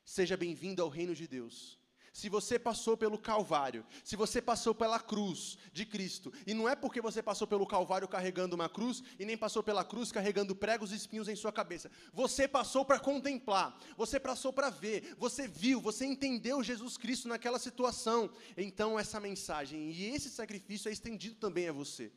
Seja 0.07 0.37
bem-vindo 0.37 0.81
ao 0.81 0.89
reino 0.89 1.17
de 1.17 1.27
Deus. 1.27 1.81
Se 2.13 2.29
você 2.29 2.61
passou 2.61 2.97
pelo 2.97 3.19
Calvário, 3.19 3.85
se 4.05 4.15
você 4.15 4.41
passou 4.41 4.73
pela 4.73 5.01
cruz 5.01 5.59
de 5.73 5.85
Cristo, 5.85 6.33
e 6.47 6.55
não 6.55 6.67
é 6.69 6.77
porque 6.77 7.01
você 7.01 7.21
passou 7.21 7.47
pelo 7.47 7.67
Calvário 7.67 8.07
carregando 8.07 8.55
uma 8.55 8.69
cruz, 8.69 9.03
e 9.19 9.25
nem 9.27 9.37
passou 9.37 9.65
pela 9.65 9.85
cruz 9.85 10.13
carregando 10.13 10.55
pregos 10.55 10.93
e 10.93 10.95
espinhos 10.97 11.29
em 11.29 11.35
sua 11.35 11.53
cabeça, 11.53 11.91
você 12.15 12.47
passou 12.47 12.85
para 12.85 13.01
contemplar, 13.01 13.79
você 13.97 14.19
passou 14.19 14.53
para 14.53 14.71
ver, 14.71 15.15
você 15.19 15.49
viu, 15.49 15.81
você 15.81 16.07
entendeu 16.07 16.63
Jesus 16.63 16.97
Cristo 16.97 17.29
naquela 17.29 17.59
situação. 17.59 18.31
Então, 18.57 18.99
essa 18.99 19.19
mensagem 19.19 19.91
e 19.91 20.07
esse 20.07 20.31
sacrifício 20.31 20.89
é 20.89 20.93
estendido 20.93 21.35
também 21.35 21.69
a 21.69 21.73
você. 21.73 22.13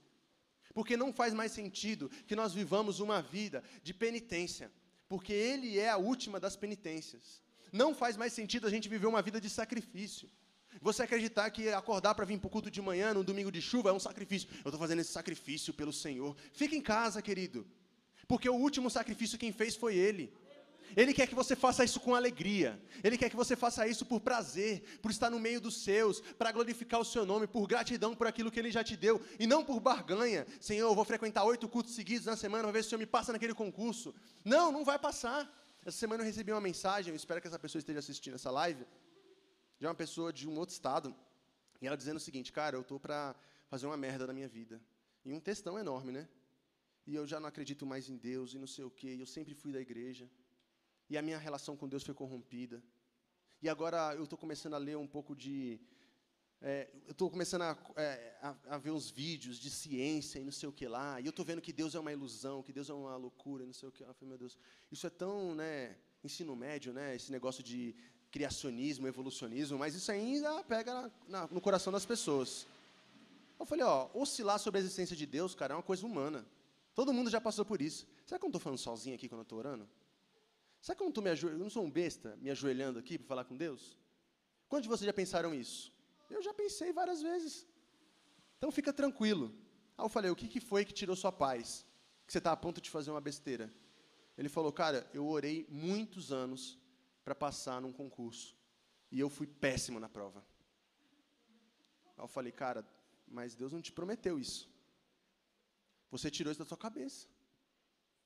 Porque 0.76 0.96
não 0.96 1.12
faz 1.12 1.34
mais 1.34 1.52
sentido 1.52 2.08
que 2.28 2.36
nós 2.36 2.54
vivamos 2.54 3.00
uma 3.00 3.20
vida 3.20 3.64
de 3.82 3.96
penitência, 3.96 4.72
porque 5.10 5.34
Ele 5.34 5.80
é 5.80 5.90
a 5.90 5.98
última 5.98 6.40
das 6.40 6.56
penitências. 6.56 7.49
Não 7.72 7.94
faz 7.94 8.18
mais 8.18 8.34
sentido 8.34 8.68
a 8.68 8.70
gente 8.70 8.90
viver 8.90 9.08
uma 9.08 9.22
vida 9.22 9.40
de 9.40 9.50
sacrifício. 9.50 10.30
Você 10.82 11.04
acreditar 11.04 11.50
que 11.50 11.70
acordar 11.70 12.16
para 12.16 12.26
vir 12.26 12.40
para 12.40 12.48
o 12.48 12.50
culto 12.50 12.72
de 12.72 12.82
manhã, 12.82 13.14
num 13.14 13.24
domingo 13.24 13.52
de 13.52 13.62
chuva, 13.62 13.90
é 13.90 13.94
um 13.94 14.00
sacrifício. 14.00 14.48
Eu 14.64 14.70
estou 14.70 14.80
fazendo 14.80 15.00
esse 15.00 15.12
sacrifício 15.12 15.74
pelo 15.74 15.92
Senhor. 15.92 16.36
Fica 16.54 16.76
em 16.76 16.82
casa, 16.82 17.22
querido. 17.22 17.68
Porque 18.28 18.50
o 18.50 18.56
último 18.56 18.90
sacrifício 18.90 19.38
quem 19.38 19.52
fez 19.52 19.76
foi 19.76 19.96
Ele. 19.96 20.32
Ele 20.96 21.14
quer 21.14 21.28
que 21.28 21.36
você 21.36 21.56
faça 21.56 21.84
isso 21.84 22.00
com 22.00 22.16
alegria. 22.16 22.82
Ele 23.04 23.18
quer 23.18 23.30
que 23.30 23.36
você 23.36 23.56
faça 23.56 23.88
isso 23.88 24.06
por 24.06 24.20
prazer, 24.20 25.00
por 25.02 25.12
estar 25.12 25.30
no 25.30 25.40
meio 25.40 25.62
dos 25.62 25.84
seus, 25.84 26.20
para 26.20 26.52
glorificar 26.52 27.00
o 27.00 27.06
seu 27.06 27.26
nome, 27.26 27.48
por 27.48 27.68
gratidão 27.68 28.16
por 28.16 28.28
aquilo 28.28 28.52
que 28.52 28.60
Ele 28.60 28.72
já 28.72 28.84
te 28.84 28.96
deu, 28.96 29.22
e 29.40 29.46
não 29.46 29.64
por 29.64 29.80
barganha. 29.80 30.46
Senhor, 30.60 30.90
eu 30.90 30.96
vou 30.96 31.06
frequentar 31.06 31.44
oito 31.44 31.68
cultos 31.68 31.94
seguidos 31.94 32.26
na 32.26 32.36
semana, 32.36 32.64
vou 32.64 32.74
ver 32.74 32.84
se 32.84 32.88
o 32.88 32.90
Senhor 32.90 33.00
me 33.00 33.06
passa 33.06 33.32
naquele 33.32 33.54
concurso. 33.54 34.16
Não, 34.44 34.72
não 34.72 34.84
vai 34.84 34.98
passar. 34.98 35.48
Essa 35.82 35.98
semana 35.98 36.22
eu 36.22 36.26
recebi 36.26 36.52
uma 36.52 36.60
mensagem, 36.60 37.12
eu 37.12 37.16
espero 37.16 37.40
que 37.40 37.48
essa 37.48 37.58
pessoa 37.58 37.80
esteja 37.80 38.00
assistindo 38.00 38.34
essa 38.36 38.52
live, 38.52 38.86
de 39.80 39.86
uma 39.88 39.96
pessoa 39.96 40.32
de 40.34 40.48
um 40.48 40.58
outro 40.58 40.74
estado, 40.74 41.16
e 41.82 41.88
ela 41.88 41.96
dizendo 41.96 42.18
o 42.18 42.20
seguinte, 42.20 42.52
cara, 42.52 42.76
eu 42.76 42.82
estou 42.82 43.00
para 43.00 43.34
fazer 43.70 43.86
uma 43.86 43.96
merda 43.96 44.28
da 44.28 44.34
minha 44.34 44.48
vida. 44.48 44.82
E 45.24 45.32
um 45.32 45.40
textão 45.40 45.80
enorme, 45.80 46.12
né? 46.12 46.28
E 47.08 47.16
eu 47.16 47.26
já 47.26 47.40
não 47.40 47.48
acredito 47.48 47.86
mais 47.86 48.10
em 48.10 48.18
Deus, 48.18 48.54
e 48.54 48.58
não 48.58 48.68
sei 48.68 48.84
o 48.84 48.92
quê, 48.92 49.16
e 49.16 49.22
eu 49.22 49.26
sempre 49.26 49.54
fui 49.54 49.72
da 49.72 49.80
igreja. 49.80 50.30
E 51.10 51.18
a 51.18 51.22
minha 51.22 51.38
relação 51.38 51.78
com 51.78 51.88
Deus 51.88 52.04
foi 52.04 52.14
corrompida. 52.14 52.84
E 53.62 53.70
agora 53.70 54.14
eu 54.16 54.26
estou 54.26 54.38
começando 54.38 54.74
a 54.74 54.78
ler 54.78 54.98
um 54.98 55.08
pouco 55.08 55.34
de 55.34 55.80
é, 56.62 56.90
eu 57.06 57.12
estou 57.12 57.30
começando 57.30 57.62
a, 57.62 57.78
é, 57.96 58.38
a, 58.42 58.56
a, 58.72 58.78
ver 58.78 58.92
uns 58.92 59.10
vídeos 59.10 59.58
de 59.58 59.70
ciência 59.70 60.40
e 60.40 60.44
não 60.44 60.52
sei 60.52 60.68
o 60.68 60.72
que 60.72 60.88
lá, 60.88 61.22
e 61.22 61.26
eu 61.26 61.30
estou 61.30 61.46
vendo 61.46 61.62
que 61.62 61.72
Deus 61.72 61.96
é 61.96 62.00
uma 62.00 62.12
ilusão, 62.12 62.62
que 62.62 62.74
Deus 62.74 62.90
é 62.90 62.94
uma 62.94 63.16
loucura, 63.16 63.64
e 63.64 63.68
não 63.68 63.74
sei 63.74 63.88
o 63.88 63.92
que. 63.92 64.04
Eu 64.04 64.14
falei, 64.14 64.30
meu 64.30 64.38
Deus, 64.38 64.58
isso 64.92 65.08
é 65.08 65.10
tão, 65.10 65.56
né, 65.56 65.96
ensino 66.22 66.56
médio, 66.56 66.92
né, 66.92 67.16
esse 67.16 67.32
negócio 67.32 67.64
de 67.64 67.96
criacionismo, 68.30 69.08
evolucionismo, 69.08 69.78
mas 69.78 69.96
isso 69.96 70.12
ainda 70.12 70.62
pega 70.64 70.94
na, 70.94 71.12
na, 71.28 71.48
no 71.48 71.62
coração 71.62 71.94
das 71.94 72.06
pessoas. 72.06 72.68
Eu 73.58 73.66
falei, 73.66 73.86
ó, 73.86 74.10
oscilar 74.14 74.60
sobre 74.60 74.80
a 74.80 74.82
existência 74.82 75.16
de 75.16 75.26
Deus, 75.26 75.56
cara, 75.56 75.74
é 75.74 75.78
uma 75.78 75.84
coisa 75.84 76.06
humana. 76.06 76.46
Todo 76.94 77.14
mundo 77.14 77.30
já 77.30 77.40
passou 77.40 77.64
por 77.64 77.82
isso. 77.82 78.06
Será 78.26 78.38
que 78.38 78.44
eu 78.44 78.48
não 78.48 78.52
estou 78.52 78.62
falando 78.62 78.80
sozinho 78.80 79.16
aqui 79.16 79.30
quando 79.30 79.40
eu 79.40 79.44
estou 79.44 79.58
orando? 79.58 79.90
Será 80.82 80.96
que 80.96 81.02
eu 81.02 81.06
não 81.06 81.10
estou 81.10 81.24
me 81.24 81.30
ajoelhando, 81.30 81.62
eu 81.62 81.64
não 81.64 81.70
sou 81.70 81.84
um 81.84 81.92
besta 81.92 82.38
me 82.42 82.50
ajoelhando 82.50 83.00
aqui 83.00 83.18
para 83.18 83.28
falar 83.28 83.46
com 83.46 83.56
Deus? 83.56 83.98
Quantos 84.68 84.84
de 84.84 84.90
vocês 84.90 85.06
já 85.06 85.14
pensaram 85.14 85.54
isso? 85.54 85.92
Eu 86.30 86.42
já 86.42 86.54
pensei 86.54 86.92
várias 86.92 87.22
vezes. 87.22 87.68
Então 88.58 88.72
fica 88.72 88.94
tranquilo. 88.94 89.54
Aí 89.98 90.06
eu 90.06 90.10
falei, 90.10 90.30
o 90.32 90.36
que, 90.36 90.48
que 90.48 90.60
foi 90.60 90.86
que 90.86 90.94
tirou 90.94 91.16
sua 91.16 91.32
paz? 91.32 91.86
Que 92.26 92.32
você 92.32 92.38
está 92.38 92.52
a 92.52 92.58
ponto 92.58 92.80
de 92.82 92.90
fazer 92.90 93.12
uma 93.12 93.22
besteira. 93.22 93.74
Ele 94.38 94.50
falou, 94.50 94.72
cara, 94.72 95.10
eu 95.14 95.28
orei 95.28 95.66
muitos 95.70 96.32
anos 96.32 96.78
para 97.24 97.36
passar 97.36 97.82
num 97.82 97.92
concurso. 97.92 98.56
E 99.12 99.20
eu 99.20 99.30
fui 99.30 99.48
péssimo 99.48 100.00
na 100.00 100.08
prova. 100.08 100.46
Aí 102.18 102.24
eu 102.24 102.28
falei, 102.28 102.52
cara, 102.52 102.86
mas 103.28 103.56
Deus 103.56 103.74
não 103.74 103.82
te 103.82 103.92
prometeu 103.92 104.40
isso. 104.40 104.70
Você 106.12 106.30
tirou 106.30 106.52
isso 106.52 106.60
da 106.60 106.66
sua 106.66 106.78
cabeça. 106.78 107.28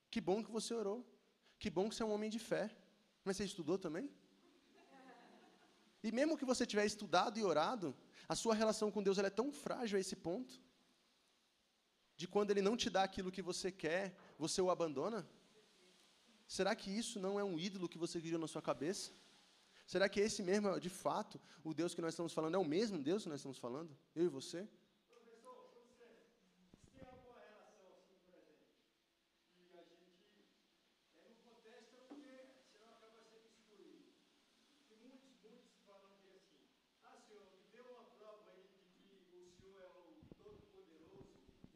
Que 0.10 0.22
bom 0.22 0.43
que 0.43 0.51
você 0.51 0.74
orou. 0.74 1.06
Que 1.58 1.70
bom 1.70 1.89
que 1.89 1.95
você 1.95 2.04
é 2.04 2.06
um 2.06 2.12
homem 2.12 2.30
de 2.30 2.39
fé. 2.39 2.70
Mas 3.24 3.38
você 3.38 3.45
estudou 3.45 3.78
também? 3.78 4.10
E 6.04 6.12
mesmo 6.12 6.38
que 6.38 6.45
você 6.45 6.66
tiver 6.66 6.86
estudado 6.86 7.39
e 7.39 7.43
orado, 7.43 7.95
a 8.28 8.36
sua 8.36 8.54
relação 8.54 8.91
com 8.91 9.01
Deus 9.01 9.18
é 9.18 9.30
tão 9.30 9.51
frágil 9.51 9.97
a 9.97 10.01
esse 10.01 10.16
ponto, 10.16 10.62
de 12.16 12.28
quando 12.28 12.51
Ele 12.51 12.62
não 12.62 12.76
te 12.76 12.89
dá 12.89 13.04
aquilo 13.04 13.32
que 13.32 13.41
você 13.41 13.72
quer, 13.72 14.16
você 14.38 14.62
o 14.62 14.70
abandona? 14.70 15.28
Será 16.47 16.76
que 16.76 16.91
isso 16.91 17.20
não 17.20 17.39
é 17.39 17.43
um 17.43 17.58
ídolo 17.58 17.89
que 17.89 17.97
você 17.97 18.20
criou 18.20 18.39
na 18.39 18.47
sua 18.47 18.62
cabeça? 18.62 19.12
Será 19.86 20.08
que 20.08 20.20
esse 20.20 20.43
mesmo, 20.43 20.80
de 20.80 20.89
fato, 20.89 21.39
o 21.64 21.74
Deus 21.74 21.93
que 21.93 22.01
nós 22.01 22.14
estamos 22.14 22.34
falando 22.34 22.56
é 22.56 22.58
o 22.58 22.66
mesmo 22.66 23.01
Deus 23.01 23.24
que 23.24 23.30
nós 23.30 23.39
estamos 23.39 23.58
falando? 23.58 23.97
Eu 24.16 24.26
e 24.26 24.30
você? 24.30 24.68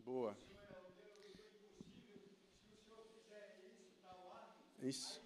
Boa. 0.08 0.38
Isso. 4.82 5.22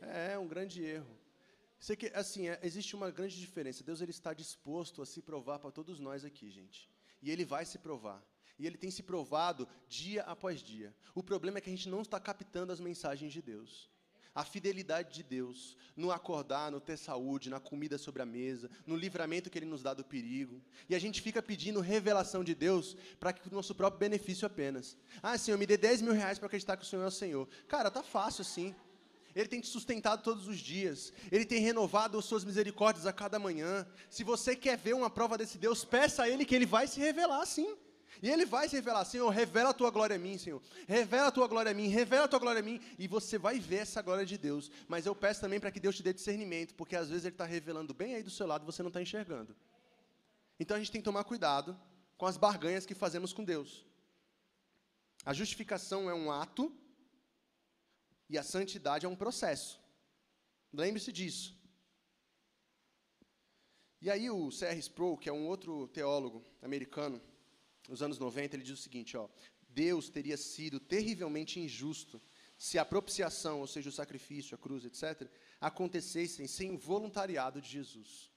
É, 0.00 0.32
é 0.32 0.38
um 0.38 0.48
grande 0.48 0.82
erro. 0.82 1.14
Sei 1.78 1.94
que, 1.94 2.06
assim, 2.14 2.48
é, 2.48 2.58
existe 2.62 2.96
uma 2.96 3.10
grande 3.10 3.38
diferença. 3.38 3.84
Deus 3.84 4.00
ele 4.00 4.12
está 4.12 4.32
disposto 4.32 5.02
a 5.02 5.06
se 5.06 5.20
provar 5.20 5.58
para 5.58 5.70
todos 5.70 6.00
nós 6.00 6.24
aqui, 6.24 6.50
gente. 6.50 6.90
E 7.20 7.30
Ele 7.30 7.44
vai 7.44 7.66
se 7.66 7.78
provar. 7.78 8.24
E 8.58 8.66
Ele 8.66 8.78
tem 8.78 8.90
se 8.90 9.02
provado 9.02 9.68
dia 9.86 10.22
após 10.22 10.62
dia. 10.62 10.96
O 11.14 11.22
problema 11.22 11.58
é 11.58 11.60
que 11.60 11.68
a 11.68 11.76
gente 11.76 11.90
não 11.90 12.00
está 12.00 12.18
captando 12.18 12.72
as 12.72 12.80
mensagens 12.80 13.30
de 13.30 13.42
Deus. 13.42 13.90
A 14.34 14.44
fidelidade 14.44 15.14
de 15.14 15.22
Deus 15.22 15.76
no 15.96 16.10
acordar, 16.10 16.70
no 16.70 16.80
ter 16.80 16.96
saúde, 16.96 17.50
na 17.50 17.60
comida 17.60 17.98
sobre 17.98 18.22
a 18.22 18.26
mesa, 18.26 18.70
no 18.86 18.96
livramento 18.96 19.50
que 19.50 19.58
Ele 19.58 19.66
nos 19.66 19.82
dá 19.82 19.92
do 19.92 20.04
perigo. 20.04 20.62
E 20.88 20.94
a 20.94 20.98
gente 20.98 21.20
fica 21.20 21.42
pedindo 21.42 21.80
revelação 21.80 22.42
de 22.42 22.54
Deus 22.54 22.96
para 23.18 23.32
que 23.32 23.48
o 23.48 23.52
nosso 23.52 23.74
próprio 23.74 23.98
benefício 23.98 24.46
apenas. 24.46 24.96
Ah, 25.22 25.36
Senhor, 25.36 25.58
me 25.58 25.66
dê 25.66 25.76
10 25.76 26.02
mil 26.02 26.12
reais 26.12 26.38
para 26.38 26.46
acreditar 26.46 26.76
que 26.76 26.84
o 26.84 26.86
Senhor 26.86 27.02
é 27.02 27.08
o 27.08 27.10
Senhor. 27.10 27.48
Cara, 27.68 27.90
tá 27.90 28.02
fácil 28.02 28.42
assim. 28.42 28.74
Ele 29.34 29.48
tem 29.48 29.60
te 29.60 29.68
sustentado 29.68 30.22
todos 30.22 30.48
os 30.48 30.58
dias. 30.58 31.12
Ele 31.30 31.44
tem 31.44 31.60
renovado 31.60 32.18
as 32.18 32.24
suas 32.24 32.44
misericórdias 32.44 33.06
a 33.06 33.12
cada 33.12 33.38
manhã. 33.38 33.86
Se 34.08 34.24
você 34.24 34.56
quer 34.56 34.76
ver 34.76 34.94
uma 34.94 35.10
prova 35.10 35.38
desse 35.38 35.58
Deus, 35.58 35.84
peça 35.84 36.22
a 36.22 36.28
Ele 36.28 36.44
que 36.44 36.54
Ele 36.54 36.66
vai 36.66 36.86
se 36.86 36.98
revelar 36.98 37.44
sim. 37.46 37.76
E 38.22 38.28
ele 38.28 38.44
vai 38.44 38.68
se 38.68 38.76
revelar, 38.76 39.04
Senhor, 39.04 39.28
revela 39.30 39.70
a 39.70 39.74
tua 39.74 39.90
glória 39.90 40.16
a 40.16 40.18
mim, 40.18 40.36
Senhor. 40.36 40.62
Revela 40.86 41.28
a 41.28 41.30
tua 41.30 41.46
glória 41.46 41.70
a 41.70 41.74
mim, 41.74 41.88
revela 41.88 42.24
a 42.24 42.28
tua 42.28 42.38
glória 42.38 42.60
a 42.60 42.62
mim. 42.62 42.80
E 42.98 43.06
você 43.06 43.38
vai 43.38 43.58
ver 43.58 43.76
essa 43.76 44.02
glória 44.02 44.26
de 44.26 44.36
Deus. 44.36 44.70
Mas 44.88 45.06
eu 45.06 45.14
peço 45.14 45.40
também 45.40 45.60
para 45.60 45.70
que 45.70 45.80
Deus 45.80 45.96
te 45.96 46.02
dê 46.02 46.12
discernimento, 46.12 46.74
porque 46.74 46.96
às 46.96 47.08
vezes 47.08 47.24
Ele 47.24 47.34
está 47.34 47.44
revelando 47.44 47.94
bem 47.94 48.14
aí 48.14 48.22
do 48.22 48.30
seu 48.30 48.46
lado 48.46 48.62
e 48.62 48.66
você 48.66 48.82
não 48.82 48.88
está 48.88 49.00
enxergando. 49.00 49.56
Então 50.58 50.76
a 50.76 50.80
gente 50.80 50.92
tem 50.92 51.00
que 51.00 51.04
tomar 51.04 51.24
cuidado 51.24 51.78
com 52.18 52.26
as 52.26 52.36
barganhas 52.36 52.84
que 52.84 52.94
fazemos 52.94 53.32
com 53.32 53.42
Deus. 53.42 53.86
A 55.24 55.32
justificação 55.32 56.10
é 56.10 56.14
um 56.14 56.30
ato 56.30 56.74
e 58.28 58.36
a 58.36 58.42
santidade 58.42 59.06
é 59.06 59.08
um 59.08 59.16
processo. 59.16 59.80
Lembre-se 60.72 61.12
disso. 61.12 61.58
E 64.02 64.10
aí 64.10 64.30
o 64.30 64.50
C.R. 64.50 64.78
Sproul, 64.78 65.18
que 65.18 65.28
é 65.28 65.32
um 65.32 65.46
outro 65.46 65.88
teólogo 65.88 66.42
americano, 66.62 67.20
nos 67.88 68.02
anos 68.02 68.18
90, 68.18 68.56
ele 68.56 68.62
diz 68.62 68.78
o 68.78 68.82
seguinte: 68.82 69.16
ó, 69.16 69.28
Deus 69.68 70.08
teria 70.08 70.36
sido 70.36 70.78
terrivelmente 70.80 71.58
injusto 71.60 72.20
se 72.58 72.78
a 72.78 72.84
propiciação, 72.84 73.60
ou 73.60 73.66
seja, 73.66 73.88
o 73.88 73.92
sacrifício, 73.92 74.54
a 74.54 74.58
cruz, 74.58 74.84
etc., 74.84 75.30
acontecessem 75.60 76.46
sem 76.46 76.70
o 76.70 76.78
voluntariado 76.78 77.60
de 77.60 77.68
Jesus. 77.68 78.30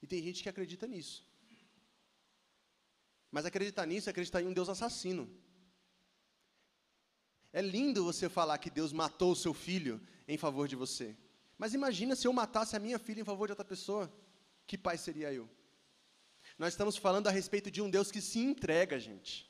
E 0.00 0.06
tem 0.06 0.22
gente 0.22 0.42
que 0.42 0.48
acredita 0.48 0.86
nisso. 0.86 1.26
Mas 3.30 3.44
acreditar 3.44 3.86
nisso 3.86 4.08
é 4.08 4.12
acreditar 4.12 4.40
em 4.40 4.46
um 4.46 4.52
Deus 4.52 4.68
assassino. 4.68 5.28
É 7.52 7.60
lindo 7.60 8.04
você 8.04 8.28
falar 8.28 8.58
que 8.58 8.70
Deus 8.70 8.92
matou 8.92 9.32
o 9.32 9.36
seu 9.36 9.52
filho 9.52 10.00
em 10.26 10.38
favor 10.38 10.68
de 10.68 10.76
você. 10.76 11.16
Mas 11.56 11.74
imagina 11.74 12.14
se 12.14 12.28
eu 12.28 12.32
matasse 12.32 12.76
a 12.76 12.78
minha 12.78 12.98
filha 12.98 13.20
em 13.20 13.24
favor 13.24 13.48
de 13.48 13.52
outra 13.52 13.64
pessoa. 13.64 14.12
Que 14.66 14.78
pai 14.78 14.96
seria 14.96 15.32
eu? 15.32 15.48
Nós 16.58 16.72
estamos 16.72 16.96
falando 16.96 17.28
a 17.28 17.30
respeito 17.30 17.70
de 17.70 17.80
um 17.80 17.88
Deus 17.88 18.10
que 18.10 18.20
se 18.20 18.40
entrega, 18.40 18.98
gente. 18.98 19.47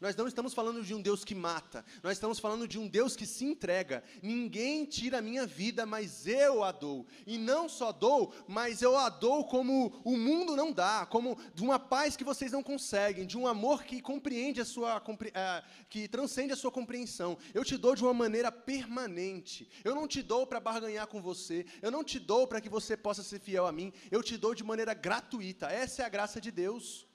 Nós 0.00 0.14
não 0.14 0.26
estamos 0.26 0.54
falando 0.54 0.82
de 0.82 0.94
um 0.94 1.00
Deus 1.00 1.24
que 1.24 1.34
mata, 1.34 1.84
nós 2.02 2.12
estamos 2.12 2.38
falando 2.38 2.68
de 2.68 2.78
um 2.78 2.86
Deus 2.86 3.16
que 3.16 3.26
se 3.26 3.44
entrega. 3.44 4.02
Ninguém 4.22 4.84
tira 4.84 5.18
a 5.18 5.22
minha 5.22 5.46
vida, 5.46 5.84
mas 5.86 6.26
eu 6.26 6.62
a 6.62 6.72
dou. 6.72 7.06
E 7.26 7.38
não 7.38 7.68
só 7.68 7.92
dou, 7.92 8.32
mas 8.46 8.82
eu 8.82 8.96
a 8.96 9.08
dou 9.08 9.44
como 9.44 10.00
o 10.04 10.16
mundo 10.16 10.54
não 10.56 10.72
dá, 10.72 11.06
como 11.06 11.38
de 11.54 11.62
uma 11.62 11.78
paz 11.78 12.16
que 12.16 12.24
vocês 12.24 12.52
não 12.52 12.62
conseguem, 12.62 13.26
de 13.26 13.36
um 13.36 13.46
amor 13.46 13.84
que 13.84 14.00
compreende 14.00 14.60
a 14.60 14.64
sua 14.64 14.98
uh, 14.98 15.66
que 15.88 16.06
transcende 16.08 16.52
a 16.52 16.56
sua 16.56 16.70
compreensão. 16.70 17.36
Eu 17.54 17.64
te 17.64 17.76
dou 17.76 17.94
de 17.94 18.02
uma 18.02 18.14
maneira 18.14 18.52
permanente. 18.52 19.68
Eu 19.84 19.94
não 19.94 20.06
te 20.06 20.22
dou 20.22 20.46
para 20.46 20.60
barganhar 20.60 21.06
com 21.06 21.20
você, 21.20 21.66
eu 21.82 21.90
não 21.90 22.04
te 22.04 22.18
dou 22.18 22.46
para 22.46 22.60
que 22.60 22.68
você 22.68 22.96
possa 22.96 23.22
ser 23.22 23.40
fiel 23.40 23.66
a 23.66 23.72
mim, 23.72 23.92
eu 24.10 24.22
te 24.22 24.36
dou 24.36 24.54
de 24.54 24.64
maneira 24.64 24.94
gratuita. 24.94 25.66
Essa 25.66 26.02
é 26.02 26.06
a 26.06 26.08
graça 26.08 26.40
de 26.40 26.50
Deus. 26.50 27.06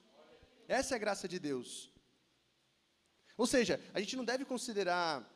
Essa 0.66 0.94
é 0.94 0.96
a 0.96 0.98
graça 0.98 1.28
de 1.28 1.38
Deus. 1.38 1.93
Ou 3.36 3.46
seja, 3.46 3.80
a 3.92 4.00
gente 4.00 4.16
não 4.16 4.24
deve 4.24 4.44
considerar 4.44 5.28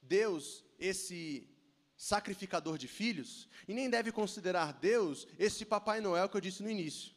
Deus 0.00 0.64
esse 0.78 1.48
sacrificador 1.96 2.76
de 2.76 2.88
filhos, 2.88 3.48
e 3.68 3.72
nem 3.72 3.88
deve 3.88 4.10
considerar 4.10 4.72
Deus 4.72 5.26
esse 5.38 5.64
Papai 5.64 6.00
Noel 6.00 6.28
que 6.28 6.36
eu 6.36 6.40
disse 6.40 6.62
no 6.62 6.70
início. 6.70 7.14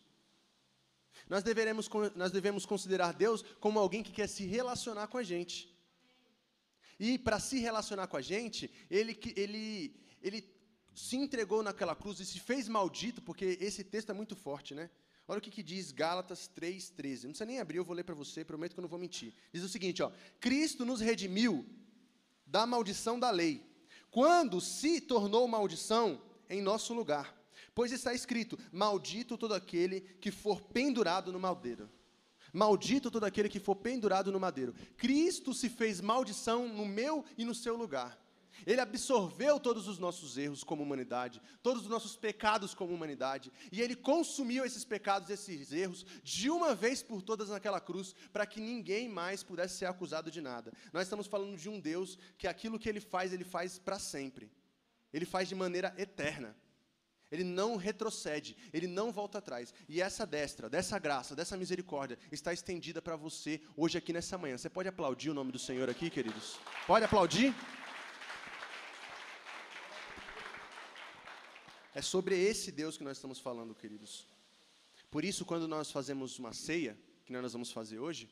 Nós, 1.28 1.44
deveremos, 1.44 1.90
nós 2.16 2.32
devemos 2.32 2.66
considerar 2.66 3.14
Deus 3.14 3.42
como 3.60 3.80
alguém 3.80 4.04
que 4.04 4.12
quer 4.12 4.28
se 4.28 4.46
relacionar 4.46 5.08
com 5.08 5.18
a 5.18 5.24
gente. 5.24 5.76
E 7.00 7.18
para 7.18 7.40
se 7.40 7.60
relacionar 7.60 8.08
com 8.08 8.18
a 8.18 8.22
gente, 8.22 8.72
ele, 8.90 9.20
ele, 9.36 9.96
ele 10.22 10.58
se 10.96 11.16
entregou 11.16 11.62
naquela 11.62 11.96
cruz 11.96 12.20
e 12.20 12.26
se 12.26 12.40
fez 12.40 12.68
maldito, 12.68 13.22
porque 13.22 13.58
esse 13.60 13.84
texto 13.84 14.12
é 14.12 14.14
muito 14.14 14.36
forte, 14.36 14.74
né? 14.74 14.90
Olha 15.28 15.40
o 15.40 15.42
que, 15.42 15.52
que 15.52 15.64
diz 15.64 15.92
Gálatas 15.92 16.50
3,13. 16.56 17.24
Não 17.24 17.30
precisa 17.32 17.46
nem 17.46 17.60
abrir, 17.60 17.78
eu 17.78 17.84
vou 17.84 17.96
ler 17.96 18.04
para 18.04 18.16
você, 18.16 18.46
prometo 18.46 18.74
que 18.74 18.80
eu 18.80 18.84
não 18.84 18.90
vou 18.90 19.00
mentir. 19.00 19.34
Diz 19.52 19.64
o 19.64 19.70
seguinte: 19.70 20.02
ó, 20.02 20.12
Cristo 20.40 20.86
nos 20.86 21.02
redimiu 21.02 21.66
da 22.46 22.66
maldição 22.66 23.20
da 23.20 23.30
lei, 23.30 23.62
quando 24.10 24.62
se 24.62 25.02
tornou 25.02 25.48
maldição 25.48 26.22
em 26.50 26.62
nosso 26.62 26.94
lugar. 26.94 27.36
Pois 27.76 27.92
está 27.92 28.14
escrito: 28.14 28.58
Maldito 28.72 29.38
todo 29.38 29.54
aquele 29.54 30.00
que 30.00 30.32
for 30.32 30.62
pendurado 30.62 31.32
no 31.32 31.40
madeiro. 31.40 31.90
Maldito 32.54 33.12
todo 33.12 33.26
aquele 33.26 33.50
que 33.50 33.60
for 33.60 33.76
pendurado 33.76 34.32
no 34.32 34.40
madeiro. 34.40 34.74
Cristo 34.96 35.54
se 35.54 35.70
fez 35.70 36.00
maldição 36.00 36.70
no 36.70 36.86
meu 36.86 37.26
e 37.38 37.44
no 37.44 37.54
seu 37.54 37.76
lugar. 37.76 38.18
Ele 38.66 38.82
absorveu 38.82 39.60
todos 39.60 39.88
os 39.88 40.00
nossos 40.00 40.38
erros 40.38 40.64
como 40.64 40.84
humanidade, 40.84 41.42
todos 41.62 41.84
os 41.84 41.90
nossos 41.90 42.16
pecados 42.16 42.74
como 42.74 42.94
humanidade, 42.94 43.52
e 43.72 43.82
ele 43.82 43.96
consumiu 43.96 44.66
esses 44.66 44.84
pecados, 44.84 45.30
esses 45.30 45.72
erros, 45.72 46.06
de 46.24 46.50
uma 46.50 46.74
vez 46.74 47.04
por 47.04 47.22
todas 47.22 47.50
naquela 47.50 47.80
cruz, 47.80 48.16
para 48.32 48.46
que 48.46 48.60
ninguém 48.60 49.08
mais 49.08 49.44
pudesse 49.44 49.78
ser 49.78 49.86
acusado 49.86 50.32
de 50.32 50.42
nada. 50.42 50.72
Nós 50.92 51.04
estamos 51.04 51.28
falando 51.28 51.58
de 51.58 51.70
um 51.70 51.80
Deus 51.80 52.18
que 52.38 52.48
aquilo 52.48 52.80
que 52.80 52.90
ele 52.90 53.00
faz, 53.00 53.34
ele 53.34 53.44
faz 53.44 53.78
para 53.78 54.00
sempre. 54.00 54.52
Ele 55.14 55.26
faz 55.26 55.48
de 55.48 55.56
maneira 55.56 55.94
eterna. 55.98 56.56
Ele 57.32 57.44
não 57.44 57.76
retrocede, 57.76 58.56
ele 58.74 58.88
não 58.88 59.12
volta 59.12 59.40
atrás. 59.40 59.74
E 59.88 60.02
essa 60.02 60.26
destra, 60.26 60.70
dessa 60.70 60.98
graça, 60.98 61.36
dessa 61.36 61.58
misericórdia 61.58 62.18
está 62.32 62.54
estendida 62.54 63.02
para 63.02 63.16
você 63.16 63.62
hoje 63.76 63.98
aqui 63.98 64.14
nessa 64.14 64.38
manhã. 64.38 64.58
Você 64.58 64.70
pode 64.70 64.88
aplaudir 64.88 65.30
o 65.30 65.34
nome 65.34 65.52
do 65.52 65.60
Senhor 65.60 65.90
aqui, 65.90 66.10
queridos? 66.10 66.58
Pode 66.86 67.04
aplaudir? 67.04 67.54
É 71.98 72.02
sobre 72.04 72.38
esse 72.38 72.72
Deus 72.72 72.96
que 72.96 73.04
nós 73.04 73.18
estamos 73.18 73.40
falando, 73.40 73.74
queridos. 73.74 74.28
Por 75.10 75.26
isso, 75.26 75.44
quando 75.44 75.68
nós 75.68 75.90
fazemos 75.90 76.38
uma 76.38 76.54
ceia, 76.54 76.96
que 77.26 77.34
nós 77.34 77.54
vamos 77.54 77.72
fazer 77.72 77.98
hoje, 77.98 78.30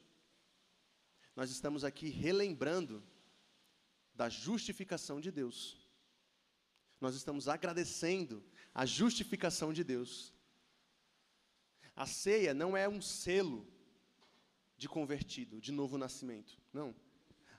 nós 1.35 1.49
estamos 1.49 1.83
aqui 1.83 2.09
relembrando 2.09 3.03
da 4.13 4.29
justificação 4.29 5.19
de 5.19 5.31
Deus. 5.31 5.83
Nós 7.01 7.15
estamos 7.15 7.47
agradecendo 7.47 8.43
a 8.71 8.85
justificação 8.85 9.73
de 9.73 9.83
Deus. 9.83 10.31
A 11.95 12.05
ceia 12.05 12.53
não 12.53 12.77
é 12.77 12.87
um 12.87 13.01
selo 13.01 13.67
de 14.77 14.87
convertido, 14.87 15.59
de 15.59 15.71
novo 15.71 15.97
nascimento. 15.97 16.55
Não. 16.71 16.93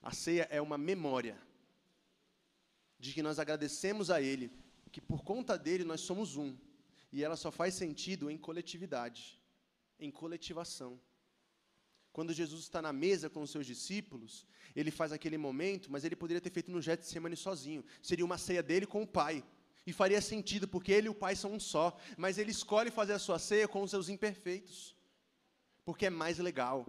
A 0.01 0.13
ceia 0.13 0.47
é 0.53 0.63
uma 0.63 0.79
memória 0.79 1.37
de 2.97 3.13
que 3.13 3.25
nós 3.25 3.41
agradecemos 3.41 4.09
a 4.09 4.23
Ele 4.23 4.66
que 4.91 5.01
por 5.01 5.23
conta 5.23 5.59
dele 5.59 5.85
nós 5.85 6.01
somos 6.01 6.37
um. 6.37 6.57
E 7.13 7.23
ela 7.23 7.37
só 7.37 7.51
faz 7.51 7.75
sentido 7.75 8.31
em 8.31 8.37
coletividade, 8.37 9.41
em 9.99 10.11
coletivação. 10.11 11.01
Quando 12.13 12.33
Jesus 12.33 12.63
está 12.63 12.81
na 12.81 12.93
mesa 12.93 13.29
com 13.29 13.43
os 13.43 13.51
seus 13.51 13.67
discípulos, 13.67 14.47
ele 14.75 14.91
faz 14.91 15.13
aquele 15.13 15.37
momento, 15.37 15.93
mas 15.93 16.05
ele 16.05 16.17
poderia 16.17 16.41
ter 16.41 16.51
feito 16.51 16.71
no 16.71 16.81
Getsemane 16.81 17.37
sozinho. 17.37 17.85
Seria 18.03 18.25
uma 18.25 18.39
ceia 18.39 18.63
dele 18.63 18.87
com 18.87 19.03
o 19.03 19.07
Pai. 19.07 19.45
E 19.87 19.93
faria 19.93 20.21
sentido, 20.21 20.67
porque 20.67 20.93
ele 20.93 21.07
e 21.07 21.11
o 21.11 21.15
Pai 21.15 21.37
são 21.37 21.53
um 21.53 21.61
só. 21.61 21.97
Mas 22.17 22.39
ele 22.39 22.51
escolhe 22.51 22.91
fazer 22.91 23.13
a 23.13 23.19
sua 23.19 23.39
ceia 23.39 23.69
com 23.69 23.83
os 23.83 23.91
seus 23.91 24.09
imperfeitos. 24.09 24.97
Porque 25.85 26.07
é 26.07 26.11
mais 26.11 26.39
legal. 26.39 26.87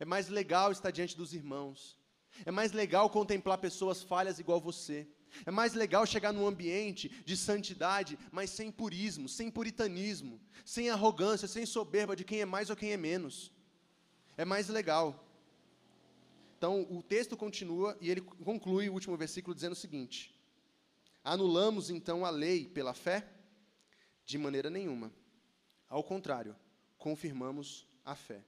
É 0.00 0.04
mais 0.04 0.28
legal 0.28 0.72
estar 0.72 0.90
diante 0.90 1.16
dos 1.16 1.32
irmãos. 1.32 1.98
É 2.44 2.50
mais 2.50 2.72
legal 2.72 3.08
contemplar 3.10 3.58
pessoas 3.58 4.02
falhas 4.02 4.38
igual 4.38 4.60
você. 4.60 5.06
É 5.44 5.50
mais 5.50 5.74
legal 5.74 6.06
chegar 6.06 6.32
num 6.32 6.46
ambiente 6.46 7.08
de 7.24 7.36
santidade, 7.36 8.18
mas 8.30 8.50
sem 8.50 8.70
purismo, 8.70 9.28
sem 9.28 9.50
puritanismo, 9.50 10.40
sem 10.64 10.90
arrogância, 10.90 11.48
sem 11.48 11.66
soberba 11.66 12.14
de 12.14 12.24
quem 12.24 12.40
é 12.40 12.44
mais 12.44 12.70
ou 12.70 12.76
quem 12.76 12.92
é 12.92 12.96
menos. 12.96 13.52
É 14.36 14.44
mais 14.44 14.68
legal. 14.68 15.24
Então, 16.56 16.86
o 16.90 17.02
texto 17.02 17.36
continua 17.36 17.96
e 18.00 18.10
ele 18.10 18.20
conclui 18.20 18.88
o 18.88 18.94
último 18.94 19.16
versículo 19.16 19.54
dizendo 19.54 19.72
o 19.72 19.76
seguinte: 19.76 20.34
Anulamos 21.22 21.90
então 21.90 22.24
a 22.24 22.30
lei 22.30 22.66
pela 22.66 22.94
fé? 22.94 23.28
De 24.24 24.38
maneira 24.38 24.70
nenhuma. 24.70 25.12
Ao 25.88 26.02
contrário, 26.02 26.56
confirmamos 26.96 27.86
a 28.04 28.14
fé. 28.14 28.44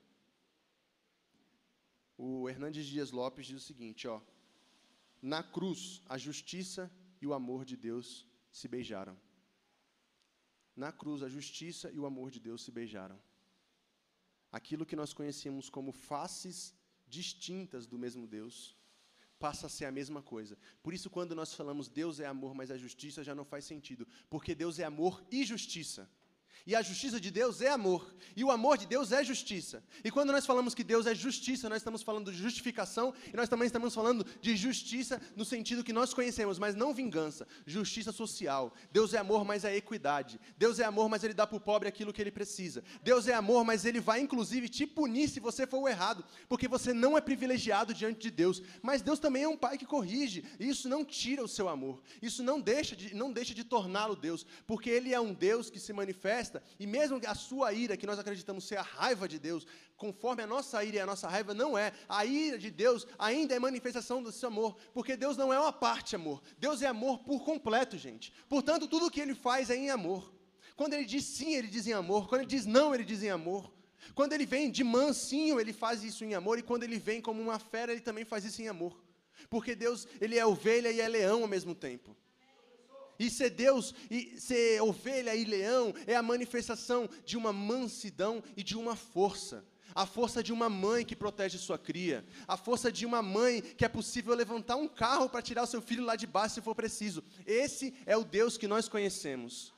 O 2.18 2.48
Hernandes 2.48 2.86
Dias 2.86 3.10
Lopes 3.10 3.46
diz 3.46 3.62
o 3.62 3.66
seguinte, 3.66 4.08
ó: 4.08 4.20
na 5.20 5.42
cruz, 5.42 6.02
a 6.06 6.18
justiça 6.18 6.90
e 7.20 7.26
o 7.26 7.34
amor 7.34 7.64
de 7.64 7.76
Deus 7.76 8.26
se 8.50 8.68
beijaram. 8.68 9.16
Na 10.74 10.92
cruz, 10.92 11.22
a 11.22 11.28
justiça 11.28 11.90
e 11.90 11.98
o 11.98 12.06
amor 12.06 12.30
de 12.30 12.38
Deus 12.38 12.62
se 12.62 12.70
beijaram. 12.70 13.18
Aquilo 14.52 14.86
que 14.86 14.96
nós 14.96 15.12
conhecemos 15.12 15.68
como 15.68 15.90
faces 15.92 16.74
distintas 17.08 17.86
do 17.86 17.98
mesmo 17.98 18.26
Deus 18.26 18.76
passa 19.38 19.66
a 19.66 19.70
ser 19.70 19.84
a 19.84 19.92
mesma 19.92 20.22
coisa. 20.22 20.56
Por 20.82 20.94
isso, 20.94 21.10
quando 21.10 21.34
nós 21.34 21.54
falamos 21.54 21.88
Deus 21.88 22.20
é 22.20 22.26
amor, 22.26 22.54
mas 22.54 22.70
é 22.70 22.78
justiça, 22.78 23.24
já 23.24 23.34
não 23.34 23.44
faz 23.44 23.64
sentido. 23.64 24.06
Porque 24.30 24.54
Deus 24.54 24.78
é 24.78 24.84
amor 24.84 25.24
e 25.30 25.44
justiça. 25.44 26.10
E 26.66 26.74
a 26.74 26.82
justiça 26.82 27.20
de 27.20 27.30
Deus 27.30 27.60
é 27.60 27.68
amor. 27.68 28.12
E 28.34 28.42
o 28.42 28.50
amor 28.50 28.76
de 28.76 28.86
Deus 28.86 29.12
é 29.12 29.22
justiça. 29.22 29.84
E 30.02 30.10
quando 30.10 30.32
nós 30.32 30.44
falamos 30.44 30.74
que 30.74 30.82
Deus 30.82 31.06
é 31.06 31.14
justiça, 31.14 31.68
nós 31.68 31.78
estamos 31.78 32.02
falando 32.02 32.32
de 32.32 32.38
justificação 32.38 33.14
e 33.32 33.36
nós 33.36 33.48
também 33.48 33.66
estamos 33.66 33.94
falando 33.94 34.26
de 34.40 34.56
justiça 34.56 35.22
no 35.36 35.44
sentido 35.44 35.84
que 35.84 35.92
nós 35.92 36.12
conhecemos, 36.12 36.58
mas 36.58 36.74
não 36.74 36.92
vingança. 36.92 37.46
Justiça 37.64 38.10
social. 38.10 38.74
Deus 38.90 39.14
é 39.14 39.18
amor, 39.18 39.44
mas 39.44 39.64
é 39.64 39.76
equidade. 39.76 40.40
Deus 40.58 40.80
é 40.80 40.84
amor, 40.84 41.08
mas 41.08 41.22
ele 41.22 41.34
dá 41.34 41.46
para 41.46 41.56
o 41.56 41.60
pobre 41.60 41.88
aquilo 41.88 42.12
que 42.12 42.20
ele 42.20 42.32
precisa. 42.32 42.82
Deus 43.00 43.28
é 43.28 43.34
amor, 43.34 43.64
mas 43.64 43.84
ele 43.84 44.00
vai 44.00 44.20
inclusive 44.20 44.68
te 44.68 44.88
punir 44.88 45.28
se 45.28 45.38
você 45.38 45.68
for 45.68 45.78
o 45.78 45.88
errado, 45.88 46.24
porque 46.48 46.66
você 46.66 46.92
não 46.92 47.16
é 47.16 47.20
privilegiado 47.20 47.94
diante 47.94 48.18
de 48.18 48.30
Deus. 48.32 48.60
Mas 48.82 49.02
Deus 49.02 49.20
também 49.20 49.44
é 49.44 49.48
um 49.48 49.56
pai 49.56 49.78
que 49.78 49.86
corrige. 49.86 50.44
E 50.58 50.68
isso 50.68 50.88
não 50.88 51.04
tira 51.04 51.44
o 51.44 51.48
seu 51.48 51.68
amor. 51.68 52.02
Isso 52.20 52.42
não 52.42 52.60
deixa 52.60 52.96
de, 52.96 53.14
não 53.14 53.32
deixa 53.32 53.54
de 53.54 53.62
torná-lo 53.62 54.16
Deus, 54.16 54.44
porque 54.66 54.90
ele 54.90 55.14
é 55.14 55.20
um 55.20 55.32
Deus 55.32 55.70
que 55.70 55.78
se 55.78 55.92
manifesta 55.92 56.55
e 56.78 56.86
mesmo 56.86 57.20
a 57.26 57.34
sua 57.34 57.72
ira, 57.72 57.96
que 57.96 58.06
nós 58.06 58.18
acreditamos 58.18 58.66
ser 58.66 58.76
a 58.76 58.82
raiva 58.82 59.28
de 59.28 59.38
Deus, 59.38 59.66
conforme 59.96 60.42
a 60.42 60.46
nossa 60.46 60.82
ira 60.84 60.96
e 60.96 61.00
a 61.00 61.06
nossa 61.06 61.28
raiva 61.28 61.54
não 61.54 61.76
é, 61.76 61.92
a 62.08 62.24
ira 62.24 62.58
de 62.58 62.70
Deus 62.70 63.06
ainda 63.18 63.54
é 63.54 63.58
manifestação 63.58 64.22
do 64.22 64.30
seu 64.30 64.48
amor, 64.48 64.76
porque 64.92 65.16
Deus 65.16 65.36
não 65.36 65.52
é 65.52 65.58
uma 65.58 65.72
parte 65.72 66.16
amor, 66.16 66.42
Deus 66.58 66.82
é 66.82 66.86
amor 66.86 67.20
por 67.20 67.44
completo, 67.44 67.96
gente. 67.96 68.32
Portanto, 68.48 68.86
tudo 68.86 69.06
o 69.06 69.10
que 69.10 69.20
ele 69.20 69.34
faz 69.34 69.70
é 69.70 69.76
em 69.76 69.90
amor. 69.90 70.34
Quando 70.76 70.92
ele 70.92 71.06
diz 71.06 71.24
sim, 71.24 71.54
ele 71.54 71.68
diz 71.68 71.86
em 71.86 71.94
amor. 71.94 72.28
Quando 72.28 72.42
ele 72.42 72.50
diz 72.50 72.66
não, 72.66 72.94
ele 72.94 73.04
diz 73.04 73.22
em 73.22 73.30
amor. 73.30 73.72
Quando 74.14 74.34
ele 74.34 74.44
vem 74.44 74.70
de 74.70 74.84
mansinho, 74.84 75.58
ele 75.58 75.72
faz 75.72 76.04
isso 76.04 76.22
em 76.24 76.34
amor. 76.34 76.58
E 76.58 76.62
quando 76.62 76.82
ele 76.82 76.98
vem 76.98 77.20
como 77.20 77.40
uma 77.40 77.58
fera, 77.58 77.92
ele 77.92 78.02
também 78.02 78.24
faz 78.24 78.44
isso 78.44 78.60
em 78.60 78.68
amor. 78.68 79.02
Porque 79.48 79.74
Deus, 79.74 80.06
ele 80.20 80.38
é 80.38 80.44
ovelha 80.44 80.90
e 80.90 81.00
é 81.00 81.08
leão 81.08 81.42
ao 81.42 81.48
mesmo 81.48 81.74
tempo. 81.74 82.14
E 83.18 83.30
ser 83.30 83.50
Deus, 83.50 83.94
e 84.10 84.38
ser 84.38 84.80
ovelha 84.82 85.34
e 85.34 85.44
leão, 85.44 85.94
é 86.06 86.14
a 86.14 86.22
manifestação 86.22 87.08
de 87.24 87.36
uma 87.36 87.52
mansidão 87.52 88.42
e 88.56 88.62
de 88.62 88.76
uma 88.76 88.96
força. 88.96 89.64
A 89.94 90.04
força 90.04 90.42
de 90.42 90.52
uma 90.52 90.68
mãe 90.68 91.04
que 91.04 91.16
protege 91.16 91.56
sua 91.56 91.78
cria. 91.78 92.24
A 92.46 92.56
força 92.56 92.92
de 92.92 93.06
uma 93.06 93.22
mãe 93.22 93.62
que 93.62 93.84
é 93.84 93.88
possível 93.88 94.34
levantar 94.34 94.76
um 94.76 94.86
carro 94.86 95.28
para 95.28 95.40
tirar 95.40 95.62
o 95.62 95.66
seu 95.66 95.80
filho 95.80 96.04
lá 96.04 96.16
de 96.16 96.26
baixo 96.26 96.56
se 96.56 96.60
for 96.60 96.74
preciso. 96.74 97.24
Esse 97.46 97.94
é 98.04 98.14
o 98.16 98.24
Deus 98.24 98.58
que 98.58 98.68
nós 98.68 98.88
conhecemos. 98.88 99.74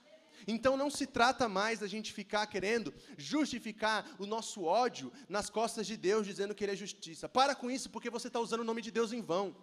Então 0.47 0.77
não 0.77 0.91
se 0.91 1.07
trata 1.07 1.49
mais 1.49 1.81
da 1.81 1.87
gente 1.87 2.13
ficar 2.13 2.47
querendo 2.47 2.93
justificar 3.17 4.05
o 4.19 4.27
nosso 4.27 4.65
ódio 4.65 5.13
nas 5.29 5.51
costas 5.51 5.87
de 5.87 5.97
Deus, 5.97 6.27
dizendo 6.27 6.55
que 6.55 6.65
Ele 6.65 6.73
é 6.73 6.77
justiça. 6.77 7.29
Para 7.29 7.55
com 7.55 7.71
isso, 7.71 7.91
porque 7.91 8.11
você 8.11 8.29
está 8.29 8.41
usando 8.41 8.61
o 8.61 8.65
nome 8.65 8.81
de 8.83 8.91
Deus 8.91 9.13
em 9.13 9.21
vão. 9.21 9.55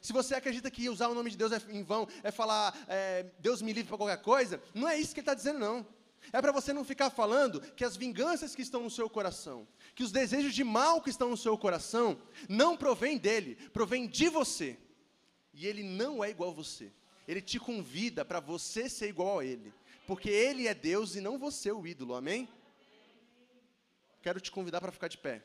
Se 0.00 0.12
você 0.12 0.34
acredita 0.34 0.70
que 0.70 0.88
usar 0.88 1.08
o 1.08 1.14
nome 1.14 1.30
de 1.30 1.36
Deus 1.36 1.52
é 1.52 1.60
em 1.68 1.82
vão, 1.82 2.08
é 2.22 2.30
falar 2.30 2.76
é, 2.88 3.26
Deus 3.38 3.62
me 3.62 3.72
livre 3.72 3.88
para 3.88 3.98
qualquer 3.98 4.22
coisa, 4.22 4.62
não 4.74 4.88
é 4.88 4.98
isso 4.98 5.14
que 5.14 5.20
ele 5.20 5.22
está 5.22 5.34
dizendo, 5.34 5.58
não. 5.58 5.86
É 6.32 6.40
para 6.40 6.52
você 6.52 6.72
não 6.72 6.84
ficar 6.84 7.10
falando 7.10 7.60
que 7.60 7.84
as 7.84 7.96
vinganças 7.96 8.54
que 8.54 8.62
estão 8.62 8.82
no 8.82 8.90
seu 8.90 9.08
coração, 9.08 9.66
que 9.94 10.02
os 10.02 10.12
desejos 10.12 10.54
de 10.54 10.64
mal 10.64 11.00
que 11.00 11.10
estão 11.10 11.30
no 11.30 11.36
seu 11.36 11.56
coração, 11.56 12.18
não 12.48 12.76
provém 12.76 13.16
dele, 13.16 13.56
provém 13.72 14.06
de 14.06 14.28
você. 14.28 14.76
E 15.54 15.66
ele 15.66 15.82
não 15.82 16.22
é 16.22 16.30
igual 16.30 16.50
a 16.50 16.54
você. 16.54 16.92
Ele 17.26 17.40
te 17.40 17.58
convida 17.58 18.24
para 18.24 18.40
você 18.40 18.88
ser 18.88 19.08
igual 19.08 19.38
a 19.38 19.44
ele. 19.44 19.72
Porque 20.06 20.28
ele 20.28 20.68
é 20.68 20.74
Deus 20.74 21.16
e 21.16 21.20
não 21.20 21.38
você 21.38 21.72
o 21.72 21.86
ídolo, 21.86 22.14
amém? 22.14 22.48
Quero 24.22 24.40
te 24.40 24.50
convidar 24.50 24.80
para 24.80 24.92
ficar 24.92 25.08
de 25.08 25.18
pé. 25.18 25.42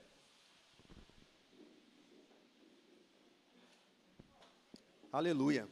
Aleluia. 5.12 5.68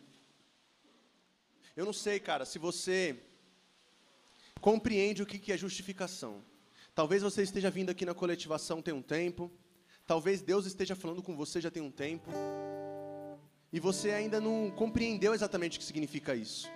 Eu 1.73 1.85
não 1.85 1.93
sei, 1.93 2.19
cara, 2.19 2.43
se 2.43 2.59
você 2.59 3.17
compreende 4.59 5.23
o 5.23 5.25
que 5.25 5.49
é 5.49 5.57
justificação. 5.57 6.43
Talvez 6.93 7.23
você 7.23 7.43
esteja 7.43 7.71
vindo 7.71 7.89
aqui 7.89 8.05
na 8.05 8.13
coletivação 8.13 8.81
tem 8.81 8.93
um 8.93 9.01
tempo. 9.01 9.49
Talvez 10.05 10.41
Deus 10.41 10.65
esteja 10.65 10.93
falando 10.93 11.23
com 11.23 11.37
você 11.37 11.61
já 11.61 11.71
tem 11.71 11.81
um 11.81 11.89
tempo. 11.89 12.29
E 13.71 13.79
você 13.79 14.11
ainda 14.11 14.41
não 14.41 14.69
compreendeu 14.71 15.33
exatamente 15.33 15.77
o 15.77 15.79
que 15.79 15.85
significa 15.85 16.35
isso. 16.35 16.67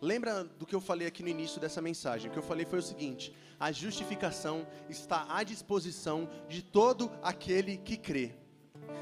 Lembra 0.00 0.42
do 0.42 0.66
que 0.66 0.74
eu 0.74 0.80
falei 0.80 1.06
aqui 1.06 1.22
no 1.22 1.28
início 1.28 1.60
dessa 1.60 1.80
mensagem? 1.80 2.28
O 2.28 2.32
que 2.32 2.38
eu 2.40 2.42
falei 2.42 2.66
foi 2.66 2.80
o 2.80 2.82
seguinte: 2.82 3.32
a 3.60 3.70
justificação 3.70 4.66
está 4.88 5.24
à 5.32 5.44
disposição 5.44 6.28
de 6.48 6.62
todo 6.62 7.12
aquele 7.22 7.76
que 7.76 7.96
crê. 7.96 8.41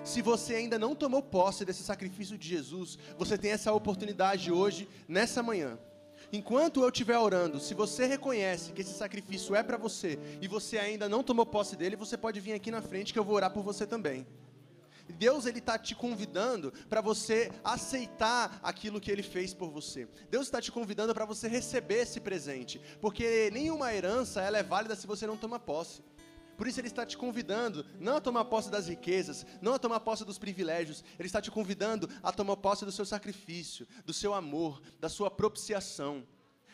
Se 0.05 0.23
você 0.23 0.55
ainda 0.55 0.79
não 0.79 0.95
tomou 0.95 1.23
posse 1.23 1.65
desse 1.65 1.83
sacrifício 1.83 2.39
de 2.39 2.49
Jesus, 2.49 2.99
você 3.19 3.37
tem 3.37 3.51
essa 3.51 3.73
oportunidade 3.73 4.51
hoje, 4.51 4.89
nessa 5.09 5.43
manhã. 5.43 5.79
Enquanto 6.33 6.83
eu 6.83 6.89
estiver 6.89 7.19
orando, 7.19 7.59
se 7.59 7.75
você 7.75 8.07
reconhece 8.07 8.73
que 8.73 8.83
esse 8.83 8.93
sacrifício 8.93 9.55
é 9.55 9.63
para 9.63 9.77
você 9.77 10.19
e 10.41 10.47
você 10.47 10.79
ainda 10.79 11.09
não 11.09 11.23
tomou 11.23 11.45
posse 11.45 11.77
dele, 11.77 11.97
você 11.97 12.17
pode 12.17 12.39
vir 12.41 12.53
aqui 12.53 12.71
na 12.71 12.81
frente 12.81 13.13
que 13.13 13.19
eu 13.19 13.25
vou 13.25 13.35
orar 13.35 13.51
por 13.51 13.63
você 13.63 13.87
também. 13.87 14.27
Deus 15.11 15.47
ele 15.47 15.59
está 15.59 15.79
te 15.79 15.95
convidando 15.95 16.73
para 16.89 17.01
você 17.01 17.51
aceitar 17.65 18.61
aquilo 18.63 19.01
que 19.01 19.11
Ele 19.11 19.23
fez 19.23 19.53
por 19.53 19.71
você. 19.71 20.09
Deus 20.31 20.47
está 20.47 20.61
te 20.61 20.71
convidando 20.71 21.13
para 21.13 21.25
você 21.25 21.49
receber 21.49 22.03
esse 22.03 22.21
presente, 22.21 22.81
porque 23.01 23.51
nenhuma 23.53 23.93
herança 23.93 24.41
ela 24.41 24.59
é 24.59 24.63
válida 24.63 24.97
se 24.97 25.07
você 25.07 25.27
não 25.27 25.37
toma 25.37 25.59
posse. 25.59 26.03
Por 26.61 26.69
isso 26.69 26.79
ele 26.79 26.89
está 26.89 27.07
te 27.07 27.17
convidando 27.17 27.87
não 27.99 28.17
a 28.17 28.21
tomar 28.21 28.45
posse 28.45 28.71
das 28.71 28.87
riquezas, 28.87 29.47
não 29.63 29.73
a 29.73 29.79
tomar 29.79 29.99
posse 30.01 30.27
dos 30.27 30.37
privilégios, 30.37 31.03
ele 31.19 31.25
está 31.25 31.41
te 31.41 31.51
convidando 31.51 32.07
a 32.23 32.31
tomar 32.31 32.59
posse 32.59 32.85
do 32.85 32.93
seu 32.93 33.07
sacrifício, 33.07 33.89
do 34.05 34.13
seu 34.13 34.35
amor, 34.35 34.83
da 35.01 35.09
sua 35.09 35.31
propiciação, 35.31 36.23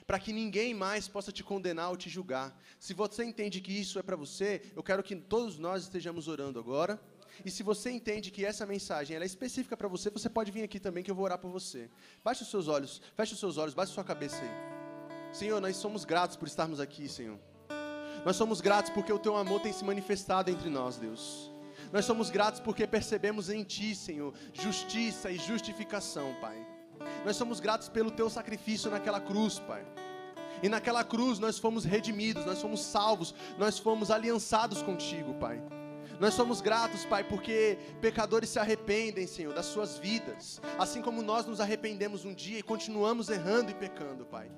para 0.05 0.19
que 0.19 0.33
ninguém 0.33 0.75
mais 0.75 1.07
possa 1.07 1.31
te 1.31 1.45
condenar 1.45 1.91
ou 1.91 1.97
te 1.97 2.11
julgar. 2.11 2.61
Se 2.81 2.95
você 2.95 3.23
entende 3.23 3.61
que 3.61 3.73
isso 3.73 3.97
é 3.97 4.03
para 4.03 4.17
você, 4.17 4.61
eu 4.75 4.83
quero 4.83 5.05
que 5.05 5.15
todos 5.15 5.57
nós 5.57 5.85
estejamos 5.85 6.27
orando 6.27 6.59
agora. 6.59 7.01
E 7.45 7.49
se 7.49 7.63
você 7.63 7.89
entende 7.89 8.33
que 8.33 8.45
essa 8.45 8.67
mensagem 8.67 9.17
é 9.17 9.25
específica 9.25 9.77
para 9.77 9.87
você, 9.87 10.11
você 10.11 10.29
pode 10.29 10.51
vir 10.51 10.65
aqui 10.65 10.81
também 10.81 11.05
que 11.05 11.13
eu 11.13 11.15
vou 11.15 11.27
orar 11.27 11.39
por 11.39 11.53
você. 11.53 11.89
Baixe 12.25 12.43
os 12.43 12.51
seus 12.51 12.67
olhos, 12.67 13.01
feche 13.15 13.35
os 13.35 13.39
seus 13.39 13.57
olhos, 13.57 13.73
baixe 13.73 13.93
sua 13.93 14.03
cabeça 14.03 14.43
aí. 14.43 15.33
Senhor, 15.33 15.61
nós 15.61 15.77
somos 15.77 16.05
gratos 16.05 16.37
por 16.37 16.49
estarmos 16.49 16.81
aqui, 16.81 17.09
Senhor. 17.09 17.39
Nós 18.27 18.35
somos 18.35 18.61
gratos 18.61 18.91
porque 18.91 19.13
o 19.13 19.21
teu 19.21 19.37
amor 19.37 19.61
tem 19.61 19.73
se 19.73 19.85
manifestado 19.85 20.51
entre 20.51 20.69
nós, 20.69 20.97
Deus. 20.97 21.49
Nós 21.93 22.05
somos 22.05 22.29
gratos 22.29 22.59
porque 22.59 22.85
percebemos 22.85 23.49
em 23.49 23.63
ti, 23.63 23.95
Senhor, 23.95 24.35
justiça 24.53 25.31
e 25.31 25.39
justificação, 25.39 26.35
Pai. 26.41 26.59
Nós 27.25 27.37
somos 27.37 27.61
gratos 27.61 27.89
pelo 27.89 28.11
teu 28.11 28.29
sacrifício 28.29 28.91
naquela 28.91 29.21
cruz, 29.21 29.61
Pai. 29.61 29.87
E 30.61 30.69
naquela 30.69 31.05
cruz 31.05 31.39
nós 31.39 31.57
fomos 31.57 31.85
redimidos, 31.85 32.45
nós 32.45 32.61
fomos 32.61 32.81
salvos, 32.81 33.33
nós 33.57 33.79
fomos 33.79 34.11
aliançados 34.11 34.83
contigo, 34.83 35.33
Pai. 35.35 35.63
Nós 36.19 36.35
somos 36.35 36.61
gratos, 36.61 37.05
Pai, 37.05 37.23
porque 37.23 37.79
pecadores 38.01 38.51
se 38.51 38.59
arrependem, 38.59 39.29
Senhor, 39.29 39.55
das 39.55 39.67
suas 39.67 39.99
vidas, 39.99 40.61
assim 40.77 41.01
como 41.01 41.23
nós 41.23 41.47
nos 41.47 41.61
arrependemos 41.61 42.25
um 42.25 42.35
dia 42.35 42.59
e 42.59 42.63
continuamos 42.65 43.29
errando 43.29 43.71
e 43.71 43.75
pecando, 43.75 44.27
Pai. 44.27 44.51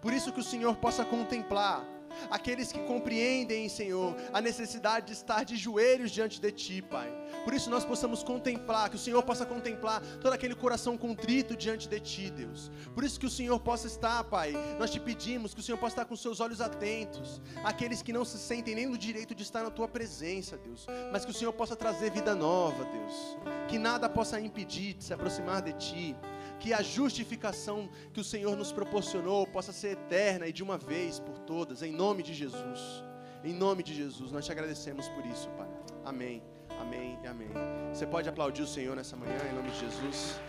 Por 0.00 0.12
isso 0.12 0.32
que 0.32 0.40
o 0.40 0.44
Senhor 0.44 0.74
possa 0.74 1.04
contemplar 1.04 1.86
aqueles 2.30 2.72
que 2.72 2.80
compreendem, 2.80 3.68
Senhor, 3.68 4.14
a 4.32 4.40
necessidade 4.40 5.06
de 5.06 5.12
estar 5.12 5.44
de 5.44 5.56
joelhos 5.56 6.10
diante 6.10 6.40
de 6.40 6.50
Ti, 6.52 6.82
Pai. 6.82 7.10
Por 7.44 7.54
isso 7.54 7.70
nós 7.70 7.84
possamos 7.84 8.22
contemplar, 8.22 8.88
que 8.90 8.96
o 8.96 8.98
Senhor 8.98 9.22
possa 9.22 9.44
contemplar 9.44 10.00
todo 10.20 10.32
aquele 10.32 10.54
coração 10.54 10.96
contrito 10.96 11.56
diante 11.56 11.88
de 11.88 12.00
Ti, 12.00 12.30
Deus. 12.30 12.70
Por 12.94 13.04
isso 13.04 13.18
que 13.18 13.26
o 13.26 13.30
Senhor 13.30 13.58
possa 13.60 13.86
estar, 13.86 14.22
Pai, 14.24 14.52
nós 14.78 14.90
te 14.90 15.00
pedimos 15.00 15.54
que 15.54 15.60
o 15.60 15.62
Senhor 15.62 15.78
possa 15.78 15.94
estar 15.94 16.04
com 16.04 16.16
seus 16.16 16.40
olhos 16.40 16.60
atentos, 16.60 17.40
aqueles 17.64 18.02
que 18.02 18.12
não 18.12 18.24
se 18.24 18.38
sentem 18.38 18.74
nem 18.74 18.86
no 18.86 18.96
direito 18.96 19.34
de 19.34 19.42
estar 19.42 19.62
na 19.62 19.70
Tua 19.70 19.88
presença, 19.88 20.56
Deus, 20.56 20.86
mas 21.12 21.24
que 21.24 21.30
o 21.30 21.34
Senhor 21.34 21.52
possa 21.52 21.74
trazer 21.74 22.10
vida 22.10 22.34
nova, 22.34 22.84
Deus. 22.84 23.36
Que 23.68 23.78
nada 23.78 24.08
possa 24.08 24.40
impedir 24.40 24.94
de 24.94 25.04
se 25.04 25.14
aproximar 25.14 25.62
de 25.62 25.72
Ti 25.74 26.16
que 26.62 26.72
a 26.72 26.80
justificação 26.80 27.88
que 28.14 28.20
o 28.20 28.24
Senhor 28.24 28.56
nos 28.56 28.70
proporcionou 28.70 29.44
possa 29.48 29.72
ser 29.72 29.94
eterna 29.98 30.46
e 30.46 30.52
de 30.52 30.62
uma 30.62 30.78
vez 30.78 31.18
por 31.18 31.36
todas, 31.40 31.82
em 31.82 31.92
nome 31.92 32.22
de 32.22 32.32
Jesus. 32.32 33.02
Em 33.42 33.52
nome 33.52 33.82
de 33.82 33.92
Jesus, 33.92 34.30
nós 34.30 34.46
te 34.46 34.52
agradecemos 34.52 35.08
por 35.08 35.26
isso, 35.26 35.48
Pai. 35.58 35.68
Amém, 36.04 36.40
amém 36.80 37.18
e 37.24 37.26
amém. 37.26 37.48
Você 37.92 38.06
pode 38.06 38.28
aplaudir 38.28 38.62
o 38.62 38.66
Senhor 38.66 38.94
nessa 38.94 39.16
manhã, 39.16 39.36
em 39.50 39.54
nome 39.56 39.70
de 39.72 39.80
Jesus. 39.80 40.40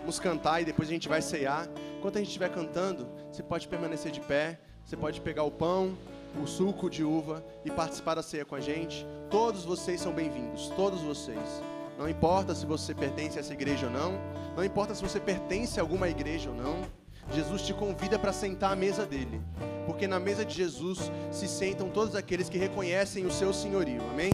Vamos 0.00 0.20
cantar 0.20 0.60
e 0.60 0.66
depois 0.66 0.86
a 0.86 0.92
gente 0.92 1.08
vai 1.08 1.22
ceiar. 1.22 1.66
Enquanto 1.98 2.16
a 2.16 2.18
gente 2.18 2.28
estiver 2.28 2.52
cantando, 2.52 3.08
você 3.32 3.42
pode 3.42 3.66
permanecer 3.66 4.12
de 4.12 4.20
pé, 4.20 4.60
você 4.84 4.94
pode 4.94 5.22
pegar 5.22 5.44
o 5.44 5.50
pão, 5.50 5.96
o 6.40 6.46
suco 6.46 6.90
de 6.90 7.02
uva 7.02 7.42
e 7.64 7.70
participar 7.70 8.16
da 8.16 8.22
ceia 8.22 8.44
com 8.44 8.54
a 8.54 8.60
gente. 8.60 9.06
Todos 9.30 9.64
vocês 9.64 10.02
são 10.02 10.12
bem-vindos, 10.12 10.68
todos 10.76 11.00
vocês. 11.00 11.62
Não 11.98 12.08
importa 12.08 12.54
se 12.54 12.66
você 12.66 12.94
pertence 12.94 13.38
a 13.38 13.40
essa 13.40 13.54
igreja 13.54 13.86
ou 13.86 13.92
não, 13.92 14.12
não 14.54 14.64
importa 14.64 14.94
se 14.94 15.02
você 15.02 15.18
pertence 15.18 15.80
a 15.80 15.82
alguma 15.82 16.08
igreja 16.08 16.50
ou 16.50 16.54
não, 16.54 16.82
Jesus 17.32 17.62
te 17.62 17.72
convida 17.72 18.18
para 18.18 18.32
sentar 18.32 18.72
à 18.72 18.76
mesa 18.76 19.04
dele, 19.04 19.40
porque 19.86 20.06
na 20.06 20.20
mesa 20.20 20.44
de 20.44 20.54
Jesus 20.54 21.10
se 21.32 21.48
sentam 21.48 21.88
todos 21.88 22.14
aqueles 22.14 22.48
que 22.48 22.58
reconhecem 22.58 23.24
o 23.26 23.30
seu 23.30 23.52
senhorio, 23.52 24.02
amém? 24.10 24.30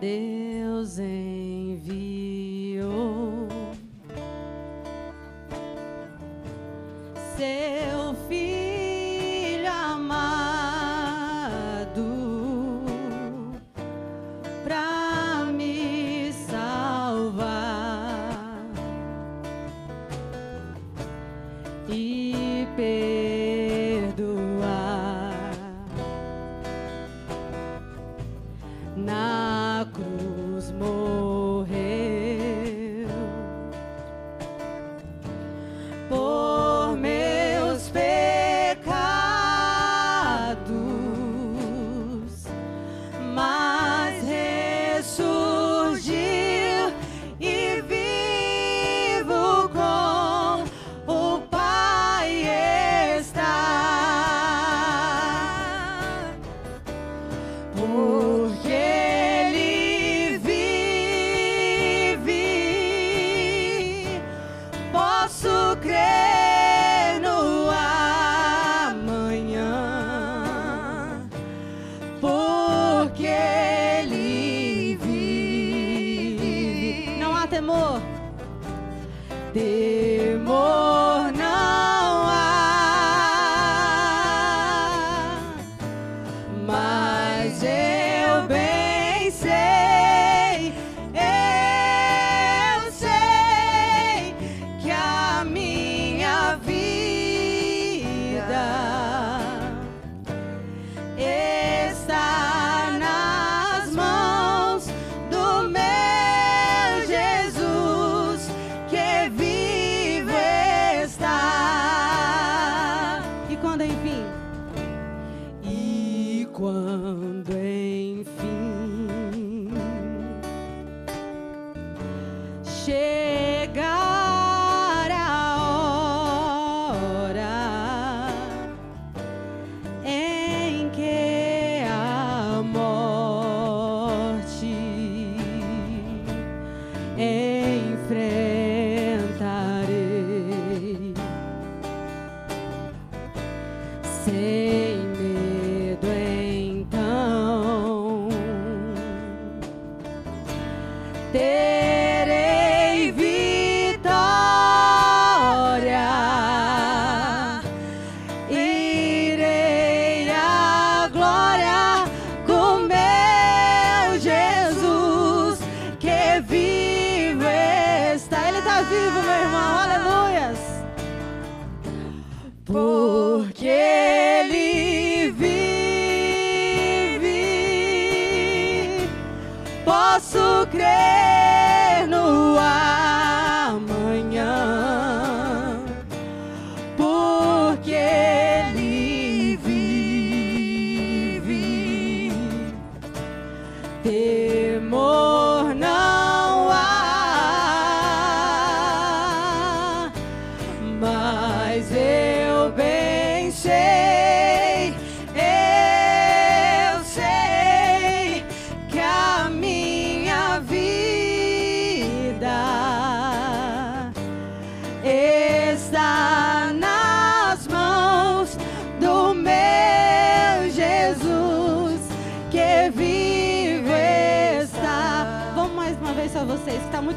Deus 0.00 0.98
em 0.98 1.35
seu 7.36 8.14
filho. 8.28 8.55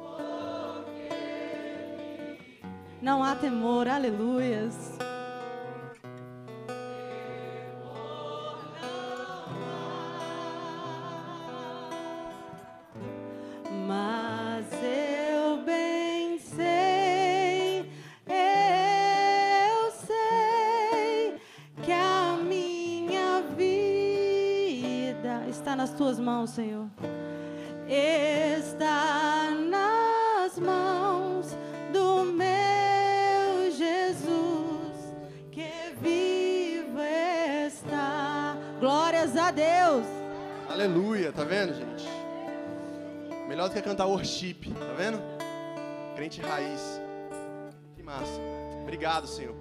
Porque 0.00 1.02
ele... 1.12 2.38
Não 3.00 3.22
há 3.22 3.36
temor, 3.36 3.86
aleluias. 3.86 4.93
mãos, 26.44 26.50
Senhor. 26.50 26.86
Está 27.88 29.50
nas 29.50 30.58
mãos 30.58 31.56
do 31.92 32.24
meu 32.24 33.70
Jesus, 33.70 35.14
que 35.50 35.94
vivo 36.00 37.00
está. 37.66 38.56
Glórias 38.78 39.36
a 39.36 39.50
Deus. 39.50 40.06
Aleluia, 40.68 41.32
tá 41.32 41.44
vendo, 41.44 41.74
gente? 41.74 42.06
Melhor 43.48 43.68
do 43.68 43.74
que 43.74 43.82
cantar 43.82 44.06
worship, 44.06 44.72
tá 44.72 44.94
vendo? 44.96 45.18
Crente 46.14 46.40
raiz. 46.40 47.00
Que 47.94 48.02
massa. 48.02 48.40
Obrigado, 48.82 49.26
Senhor. 49.26 49.54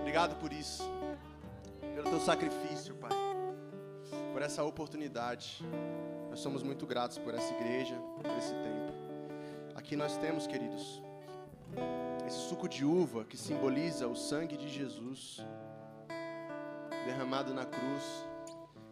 Obrigado 0.00 0.36
por 0.36 0.52
isso. 0.52 0.82
Pelo 1.94 2.08
teu 2.08 2.20
sacrifício, 2.20 2.94
Pai. 2.94 3.10
Por 4.32 4.42
essa 4.42 4.62
oportunidade. 4.62 5.64
Nós 6.36 6.42
somos 6.42 6.62
muito 6.62 6.86
gratos 6.86 7.16
por 7.16 7.32
essa 7.32 7.50
igreja, 7.54 7.96
por 8.14 8.26
esse 8.36 8.52
tempo. 8.52 8.92
Aqui 9.74 9.96
nós 9.96 10.18
temos, 10.18 10.46
queridos, 10.46 11.02
esse 12.26 12.40
suco 12.40 12.68
de 12.68 12.84
uva 12.84 13.24
que 13.24 13.38
simboliza 13.38 14.06
o 14.06 14.14
sangue 14.14 14.54
de 14.54 14.68
Jesus 14.68 15.42
derramado 17.06 17.54
na 17.54 17.64
cruz. 17.64 18.28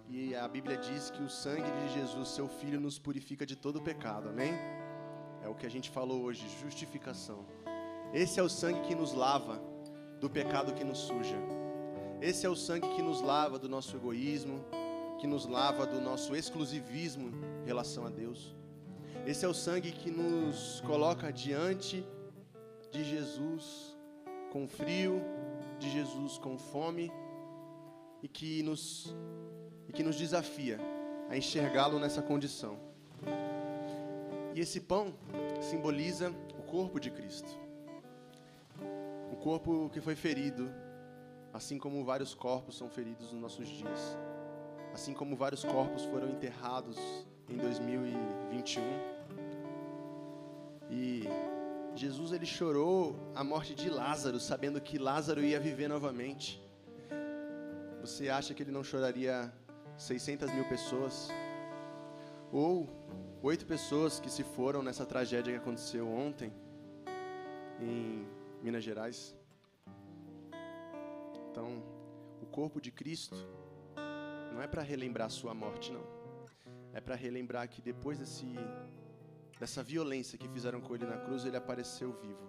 E 0.09 0.35
a 0.35 0.49
Bíblia 0.49 0.79
diz 0.79 1.11
que 1.11 1.23
o 1.23 1.29
sangue 1.29 1.71
de 1.71 1.93
Jesus, 1.93 2.29
seu 2.31 2.49
filho, 2.49 2.81
nos 2.81 2.99
purifica 2.99 3.45
de 3.45 3.57
todo 3.57 3.79
pecado. 3.79 4.31
Amém? 4.31 4.55
É 5.43 5.47
o 5.47 5.55
que 5.55 5.67
a 5.67 5.71
gente 5.71 5.91
falou 5.91 6.23
hoje, 6.23 6.49
justificação. 6.63 7.45
Esse 8.15 8.41
é 8.41 8.43
o 8.43 8.49
sangue 8.49 8.81
que 8.89 8.95
nos 8.95 9.13
lava 9.13 9.61
do 10.19 10.31
pecado 10.31 10.73
que 10.73 10.83
nos 10.83 11.01
suja. 11.01 11.37
Esse 12.23 12.47
é 12.47 12.49
o 12.49 12.57
sangue 12.57 12.89
que 12.97 13.03
nos 13.03 13.21
lava 13.21 13.59
do 13.59 13.69
nosso 13.69 13.95
egoísmo, 13.95 14.65
que 15.25 15.29
nos 15.29 15.47
lava 15.47 15.87
do 15.87 16.03
nosso 16.03 16.37
exclusivismo 16.37 17.33
em 17.63 17.67
relação 17.67 18.05
a 18.05 18.11
Deus. 18.11 18.55
Esse 19.27 19.47
é 19.47 19.49
o 19.49 19.55
sangue 19.55 19.91
que 19.91 20.11
nos 20.11 20.83
coloca 20.83 21.33
diante 21.33 22.07
de 22.91 23.03
Jesus 23.03 23.97
com 24.53 24.69
frio, 24.69 25.23
de 25.79 25.89
Jesus 25.89 26.37
com 26.37 26.59
fome 26.59 27.11
e 28.23 28.29
que 28.29 28.63
nos, 28.63 29.17
e 29.89 29.95
que 29.95 30.03
nos 30.03 30.17
desafia 30.17 30.79
a 31.31 31.39
enxergá-lo 31.39 31.99
nessa 31.99 32.21
condição. 32.21 32.79
E 34.55 34.61
esse 34.61 34.79
pão 34.79 35.15
simboliza 35.59 36.35
o 36.59 36.63
corpo 36.65 37.01
de 37.01 37.11
Cristo. 37.11 37.59
O 39.33 39.37
corpo 39.37 39.89
que 39.89 40.03
foi 40.03 40.17
ferido, 40.17 40.71
assim 41.51 41.79
como 41.79 42.05
vários 42.05 42.35
corpos 42.35 42.77
são 42.77 42.91
feridos 42.91 43.33
nos 43.33 43.41
nossos 43.41 43.67
dias. 43.67 44.19
Assim 44.95 45.13
como 45.13 45.35
vários 45.35 45.65
corpos 45.65 46.05
foram 46.05 46.31
enterrados 46.31 46.97
em 47.49 47.57
2021. 47.57 48.81
E 50.89 51.25
Jesus 51.97 52.31
ele 52.31 52.47
chorou 52.47 53.17
a 53.35 53.43
morte 53.43 53.75
de 53.75 53.91
Lázaro, 53.91 54.39
sabendo 54.39 54.81
que 54.81 54.97
Lázaro 54.97 55.43
ia 55.43 55.59
viver 55.59 55.89
novamente. 55.89 56.63
Você 58.03 58.29
acha 58.29 58.55
que 58.55 58.63
ele 58.63 58.71
não 58.71 58.85
choraria 58.85 59.53
600 59.99 60.53
mil 60.53 60.65
pessoas? 60.69 61.29
Ou 62.53 62.89
oito 63.43 63.67
pessoas 63.67 64.21
que 64.21 64.31
se 64.31 64.45
foram 64.45 64.81
nessa 64.81 65.05
tragédia 65.05 65.53
que 65.53 65.59
aconteceu 65.59 66.09
ontem 66.09 66.53
em 67.81 68.25
Minas 68.63 68.85
Gerais? 68.85 69.37
Então, 71.51 71.83
o 72.41 72.47
corpo 72.47 72.81
de 72.81 72.93
Cristo 72.93 73.37
não 74.55 74.63
é 74.63 74.69
para 74.69 74.83
relembrar 74.83 75.29
sua 75.31 75.53
morte, 75.53 75.93
não. 75.93 76.05
É 76.93 77.01
para 77.01 77.17
relembrar 77.17 77.69
que 77.69 77.83
depois 77.83 78.21
desse, 78.21 78.47
dessa 79.59 79.83
violência 79.83 80.39
que 80.39 80.49
fizeram 80.49 80.81
com 80.81 80.95
ele 80.95 81.05
na 81.05 81.17
cruz, 81.17 81.45
ele 81.45 81.57
apareceu 81.57 82.13
vivo. 82.23 82.49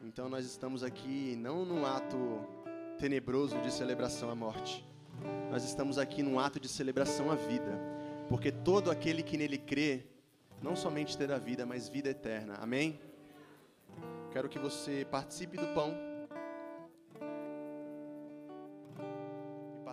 Então 0.00 0.28
nós 0.28 0.46
estamos 0.46 0.84
aqui 0.84 1.34
não 1.36 1.64
num 1.64 1.84
ato 1.84 2.16
tenebroso 2.96 3.60
de 3.60 3.72
celebração 3.72 4.30
à 4.30 4.36
morte. 4.36 4.86
Nós 5.50 5.64
estamos 5.64 5.98
aqui 5.98 6.22
num 6.22 6.38
ato 6.38 6.60
de 6.60 6.68
celebração 6.68 7.28
à 7.28 7.34
vida, 7.34 7.76
porque 8.28 8.52
todo 8.52 8.88
aquele 8.88 9.24
que 9.24 9.36
nele 9.36 9.58
crê, 9.58 10.06
não 10.62 10.76
somente 10.76 11.18
terá 11.18 11.38
vida, 11.38 11.66
mas 11.66 11.88
vida 11.88 12.10
eterna. 12.10 12.54
Amém? 12.60 13.00
Quero 14.30 14.48
que 14.48 14.60
você 14.60 15.04
participe 15.10 15.56
do 15.56 15.66
pão 15.74 16.07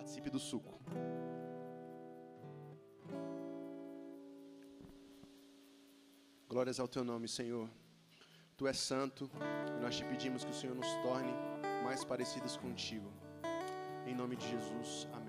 participe 0.05 0.29
do 0.29 0.37
suco. 0.37 0.79
Glórias 6.47 6.79
ao 6.79 6.87
teu 6.87 7.03
nome, 7.03 7.27
Senhor. 7.27 7.67
Tu 8.55 8.67
és 8.67 8.77
santo 8.77 9.29
e 9.75 9.81
nós 9.81 9.97
te 9.97 10.05
pedimos 10.05 10.45
que 10.45 10.51
o 10.51 10.53
Senhor 10.53 10.75
nos 10.75 10.87
torne 11.01 11.33
mais 11.83 12.03
parecidos 12.03 12.55
contigo. 12.55 13.11
Em 14.05 14.13
nome 14.13 14.35
de 14.35 14.47
Jesus, 14.47 15.07
amém. 15.11 15.24